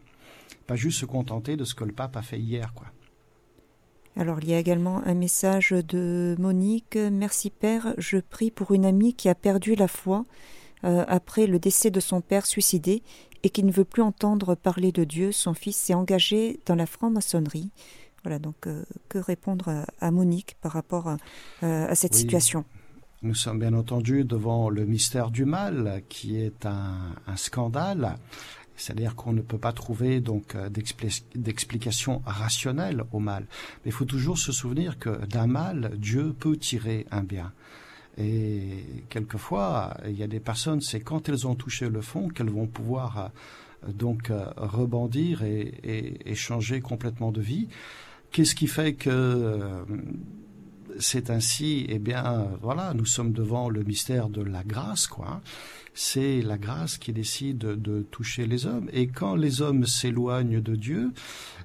pas 0.68 0.78
juste 0.78 1.00
se 1.00 1.06
contenter 1.06 1.58
de 1.58 1.66
ce 1.66 1.76
que 1.76 1.84
le 1.84 1.92
pape 1.92 2.16
a 2.16 2.22
fait 2.22 2.40
hier, 2.40 2.74
quoi. 2.74 2.88
Alors 4.18 4.40
il 4.42 4.50
y 4.50 4.54
a 4.54 4.60
également 4.60 5.02
un 5.06 5.14
message 5.14 5.72
de 5.72 6.36
Monique. 6.38 6.98
Merci 6.98 7.50
Père, 7.50 7.94
je 7.98 8.18
prie 8.18 8.52
pour 8.52 8.74
une 8.74 8.86
amie 8.86 9.14
qui 9.14 9.30
a 9.30 9.36
perdu 9.36 9.76
la 9.76 9.88
foi 9.88 10.26
euh, 10.84 11.06
après 11.08 11.48
le 11.48 11.60
décès 11.60 11.92
de 11.92 12.00
son 12.00 12.22
père 12.22 12.46
suicidé 12.46 13.04
et 13.44 13.50
qui 13.50 13.64
ne 13.64 13.72
veut 13.72 13.86
plus 13.86 14.02
entendre 14.02 14.56
parler 14.56 14.92
de 14.92 15.04
Dieu. 15.04 15.32
Son 15.32 15.54
fils 15.54 15.78
s'est 15.78 15.94
engagé 15.94 16.60
dans 16.66 16.76
la 16.76 16.86
franc-maçonnerie. 16.86 17.70
Voilà, 18.24 18.40
donc 18.40 18.68
euh, 18.68 18.84
que 19.10 19.18
répondre 19.18 19.86
à, 20.00 20.12
Monique 20.12 20.56
par 20.62 20.74
rapport 20.74 21.08
à, 21.62 21.96
cette 21.96 22.14
situation? 22.14 22.66
Nous 23.24 23.36
sommes 23.36 23.60
bien 23.60 23.74
entendu 23.74 24.24
devant 24.24 24.70
le 24.70 24.86
mystère 24.86 25.32
du 25.32 25.46
mal 25.46 26.02
qui 26.10 26.38
est 26.38 26.66
un 26.66 27.36
scandale. 27.36 28.18
C'est-à-dire 28.82 29.16
qu'on 29.16 29.32
ne 29.32 29.42
peut 29.42 29.60
pas 29.60 29.74
trouver 29.74 30.22
donc 30.22 30.56
euh, 30.56 30.70
d'explication 31.36 32.22
rationnelle 32.26 33.04
au 33.12 33.20
mal. 33.20 33.46
Mais 33.84 33.92
il 33.92 33.92
faut 33.92 34.06
toujours 34.06 34.40
se 34.40 34.52
souvenir 34.52 34.98
que 34.98 35.24
d'un 35.28 35.46
mal, 35.46 35.92
Dieu 35.98 36.34
peut 36.34 36.58
tirer 36.58 37.06
un 37.12 37.22
bien. 37.22 37.54
Et 38.18 39.04
quelquefois, 39.10 39.96
il 40.06 40.18
y 40.18 40.24
a 40.24 40.28
des 40.28 40.40
personnes, 40.40 40.82
c'est 40.82 41.00
quand 41.00 41.30
elles 41.30 41.48
ont 41.48 41.56
touché 41.56 41.90
le 41.90 42.02
fond 42.02 42.28
qu'elles 42.28 42.50
vont 42.50 42.68
pouvoir 42.68 43.32
euh, 43.88 43.92
donc 43.92 44.30
euh, 44.30 44.46
rebondir 44.58 45.44
et, 45.44 46.36
changer 46.36 46.82
complètement 46.82 47.32
de 47.32 47.42
vie. 47.42 47.68
Qu'est-ce 48.32 48.56
qui 48.56 48.68
fait 48.68 48.94
que 48.94 49.84
c'est 51.00 51.30
ainsi 51.30 51.86
Eh 51.90 52.00
bien, 52.00 52.50
voilà, 52.62 52.94
nous 52.94 53.06
sommes 53.06 53.32
devant 53.32 53.70
le 53.70 53.84
mystère 53.84 54.30
de 54.30 54.42
la 54.42 54.64
grâce, 54.64 55.08
quoi 55.08 55.42
c'est 55.94 56.42
la 56.42 56.58
grâce 56.58 56.98
qui 56.98 57.12
décide 57.12 57.58
de 57.58 58.02
toucher 58.02 58.46
les 58.46 58.66
hommes. 58.66 58.90
Et 58.94 59.08
quand 59.08 59.36
les 59.36 59.62
hommes 59.62 59.86
s'éloignent 59.86 60.62
de 60.62 60.76
Dieu, 60.76 61.12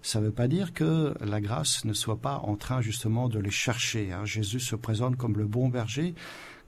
ça 0.03 0.21
ne 0.21 0.27
veut 0.27 0.33
pas 0.33 0.49
dire 0.49 0.73
que 0.73 1.15
la 1.21 1.41
grâce 1.41 1.85
ne 1.85 1.93
soit 1.93 2.21
pas 2.21 2.39
en 2.39 2.57
train 2.57 2.81
justement 2.81 3.29
de 3.29 3.39
les 3.39 3.51
chercher. 3.51 4.13
Hein. 4.13 4.25
Jésus 4.25 4.61
se 4.61 4.77
présente 4.77 5.17
comme 5.17 5.37
le 5.37 5.47
bon 5.47 5.69
berger 5.69 6.15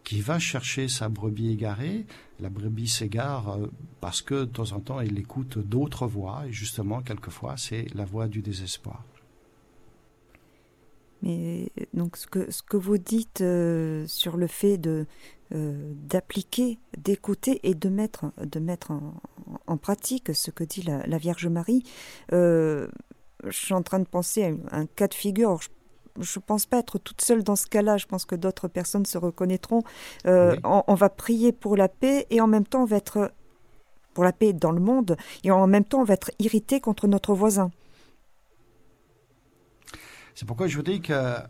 qui 0.04 0.20
va 0.20 0.38
chercher 0.38 0.88
sa 0.88 1.08
brebis 1.08 1.50
égarée. 1.50 2.06
La 2.40 2.48
brebis 2.48 2.88
s'égare 2.88 3.56
euh, 3.56 3.66
parce 4.00 4.22
que 4.22 4.34
de 4.34 4.44
temps 4.44 4.72
en 4.72 4.80
temps 4.80 5.00
il 5.00 5.18
écoute 5.18 5.58
d'autres 5.58 6.06
voix 6.06 6.44
et 6.46 6.52
justement 6.52 7.02
quelquefois 7.02 7.56
c'est 7.56 7.86
la 7.94 8.04
voix 8.04 8.28
du 8.28 8.40
désespoir. 8.40 9.04
Mais 11.22 11.70
donc 11.94 12.16
ce 12.16 12.26
que, 12.26 12.50
ce 12.50 12.62
que 12.62 12.76
vous 12.76 12.98
dites 12.98 13.40
euh, 13.40 14.06
sur 14.06 14.36
le 14.36 14.46
fait 14.46 14.78
de 14.78 15.06
euh, 15.54 15.92
d'appliquer, 15.94 16.78
d'écouter 16.96 17.60
et 17.62 17.74
de 17.74 17.88
mettre, 17.88 18.26
de 18.42 18.60
mettre 18.60 18.92
en, 19.66 19.76
pratique 19.78 20.34
ce 20.34 20.50
que 20.50 20.62
dit 20.62 20.82
la, 20.82 21.18
Vierge 21.18 21.46
Marie. 21.46 21.82
Euh, 22.32 22.88
je 23.44 23.56
suis 23.56 23.74
en 23.74 23.82
train 23.82 23.98
de 23.98 24.06
penser 24.06 24.44
à 24.70 24.76
un, 24.76 24.86
cas 24.86 25.08
de 25.08 25.14
figure. 25.14 25.58
je 26.20 26.38
ne 26.38 26.42
pense 26.42 26.66
pas 26.66 26.78
être 26.78 26.98
toute 26.98 27.22
seule 27.22 27.42
dans 27.42 27.56
ce 27.56 27.66
cas-là. 27.66 27.96
Je 27.96 28.06
pense 28.06 28.26
que 28.26 28.34
d'autres 28.34 28.68
personnes 28.68 29.06
se 29.06 29.16
reconnaîtront. 29.16 29.82
On, 30.26 30.94
va 30.94 31.08
prier 31.08 31.52
pour 31.52 31.76
la 31.76 31.88
paix 31.88 32.26
et 32.30 32.40
en 32.42 32.46
même 32.46 32.66
temps 32.66 32.82
on 32.82 32.86
va 32.86 32.96
être 32.96 33.32
pour 34.12 34.24
la 34.24 34.32
paix 34.32 34.52
dans 34.52 34.72
le 34.72 34.80
monde 34.80 35.16
et 35.44 35.50
en 35.50 35.66
même 35.66 35.84
temps 35.84 36.00
on 36.00 36.04
va 36.04 36.14
être 36.14 36.30
irrité 36.38 36.80
contre 36.80 37.06
notre 37.06 37.32
voisin. 37.34 37.70
C'est 40.38 40.46
pourquoi 40.46 40.68
je 40.68 40.76
vous 40.76 40.84
dis 40.84 41.00
que 41.00 41.40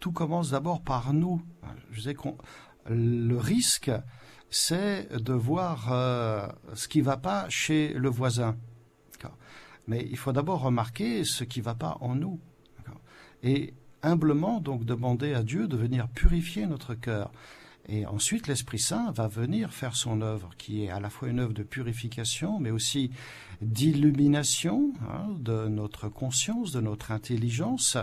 tout 0.00 0.12
commence 0.12 0.52
d'abord 0.52 0.80
par 0.80 1.12
nous. 1.12 1.42
Je 1.90 2.00
sais 2.00 2.14
qu'on 2.14 2.38
le 2.88 3.36
risque, 3.36 3.90
c'est 4.48 5.12
de 5.22 5.34
voir 5.34 5.92
euh, 5.92 6.48
ce 6.72 6.88
qui 6.88 7.00
ne 7.00 7.04
va 7.04 7.18
pas 7.18 7.44
chez 7.50 7.92
le 7.92 8.08
voisin. 8.08 8.56
Mais 9.86 10.08
il 10.10 10.16
faut 10.16 10.32
d'abord 10.32 10.62
remarquer 10.62 11.24
ce 11.24 11.44
qui 11.44 11.58
ne 11.58 11.66
va 11.66 11.74
pas 11.74 11.98
en 12.00 12.14
nous. 12.14 12.40
Et 13.42 13.74
humblement 14.00 14.60
donc 14.60 14.86
demander 14.86 15.34
à 15.34 15.42
Dieu 15.42 15.68
de 15.68 15.76
venir 15.76 16.08
purifier 16.08 16.66
notre 16.66 16.94
cœur. 16.94 17.30
Et 17.88 18.06
ensuite, 18.06 18.46
l'Esprit 18.46 18.78
Saint 18.78 19.10
va 19.10 19.26
venir 19.26 19.72
faire 19.72 19.96
son 19.96 20.20
œuvre, 20.20 20.50
qui 20.56 20.84
est 20.84 20.90
à 20.90 21.00
la 21.00 21.10
fois 21.10 21.28
une 21.28 21.40
œuvre 21.40 21.52
de 21.52 21.64
purification, 21.64 22.60
mais 22.60 22.70
aussi 22.70 23.10
d'illumination 23.60 24.92
hein, 25.08 25.28
de 25.40 25.66
notre 25.66 26.08
conscience, 26.08 26.70
de 26.70 26.80
notre 26.80 27.10
intelligence, 27.10 27.96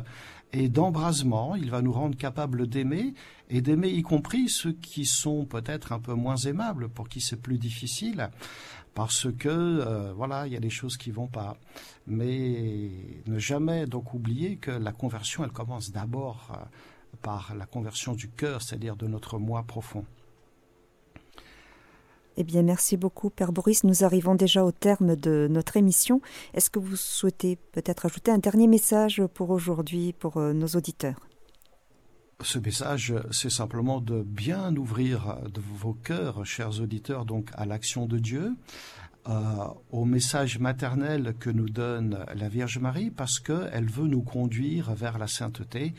et 0.52 0.68
d'embrasement. 0.68 1.56
Il 1.56 1.72
va 1.72 1.82
nous 1.82 1.94
rendre 1.94 2.18
capables 2.18 2.68
d'aimer, 2.68 3.14
et 3.50 3.62
d'aimer 3.62 3.90
y 3.90 4.02
compris 4.02 4.50
ceux 4.50 4.74
qui 4.74 5.06
sont 5.06 5.46
peut-être 5.46 5.94
un 5.94 6.00
peu 6.00 6.14
moins 6.14 6.36
aimables, 6.36 6.90
pour 6.90 7.08
qui 7.08 7.22
c'est 7.22 7.42
plus 7.42 7.58
difficile, 7.58 8.30
parce 8.96 9.32
que, 9.32 9.48
euh, 9.48 10.12
voilà, 10.14 10.46
il 10.46 10.52
y 10.52 10.58
a 10.58 10.62
des 10.62 10.70
choses 10.70 10.98
qui 10.98 11.12
vont 11.12 11.28
pas. 11.28 11.58
Mais 12.06 12.92
ne 13.28 13.40
jamais 13.40 13.86
donc 13.86 14.14
oublier 14.14 14.58
que 14.58 14.72
la 14.72 14.92
conversion, 14.92 15.46
elle 15.46 15.52
commence 15.52 15.92
d'abord... 15.92 16.52
Euh, 16.52 16.66
par 17.22 17.55
la 17.55 17.66
conversion 17.66 18.14
du 18.14 18.30
cœur, 18.30 18.62
c'est-à-dire 18.62 18.95
de 18.95 19.07
notre 19.07 19.38
moi 19.38 19.64
profond. 19.64 20.05
Eh 22.38 22.43
bien, 22.43 22.62
merci 22.62 22.95
beaucoup, 22.95 23.30
Père 23.30 23.51
Boris. 23.51 23.84
Nous 23.84 24.05
arrivons 24.05 24.34
déjà 24.34 24.64
au 24.64 24.72
terme 24.72 25.18
de 25.18 25.47
notre 25.49 25.76
émission. 25.76 26.22
Est-ce 26.53 26.70
que 26.70 26.80
vous 26.80 26.95
souhaitez 26.95 27.57
peut-être 27.74 28.05
ajouter 28.05 28.32
un 28.32 28.38
dernier 28.38 28.68
message 28.68 29.22
pour 29.34 29.49
aujourd'hui, 29.49 30.14
pour 30.14 30.38
euh, 30.38 30.53
nos 30.53 30.68
auditeurs? 30.68 31.20
Ce 32.41 32.57
message, 32.57 33.14
c'est 33.32 33.49
simplement 33.49 33.99
de 33.99 34.24
bien 34.24 34.74
ouvrir 34.78 35.38
vos 35.57 35.93
cœurs, 35.93 36.45
chers 36.45 36.80
auditeurs, 36.80 37.26
donc 37.26 37.49
à 37.55 37.66
l'action 37.66 38.05
de 38.05 38.18
Dieu, 38.18 38.53
au 39.26 40.06
message 40.06 40.60
maternel 40.60 41.36
que 41.40 41.50
nous 41.50 41.70
donne 41.70 42.26
la 42.34 42.50
Vierge 42.50 42.80
Marie, 42.80 43.12
parce 43.12 43.40
qu'elle 43.40 43.90
veut 43.90 44.08
nous 44.08 44.24
conduire 44.24 44.94
vers 44.94 45.18
la 45.18 45.28
sainteté. 45.28 45.94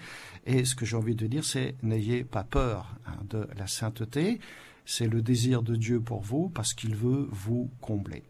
Et 0.47 0.65
ce 0.65 0.75
que 0.75 0.85
j'ai 0.85 0.97
envie 0.97 1.15
de 1.15 1.27
dire, 1.27 1.45
c'est 1.45 1.77
n'ayez 1.83 2.25
pas 2.25 2.45
peur 2.45 2.97
hein, 3.07 3.19
de 3.29 3.47
la 3.57 3.67
sainteté. 3.67 4.41
C'est 4.85 5.07
le 5.07 5.23
désir 5.23 5.63
de 5.63 5.77
Dieu 5.77 6.01
pour 6.01 6.23
vous, 6.23 6.49
parce 6.49 6.75
qu'il 6.75 6.97
veut 6.97 7.29
vous 7.31 7.71
combler 7.81 8.25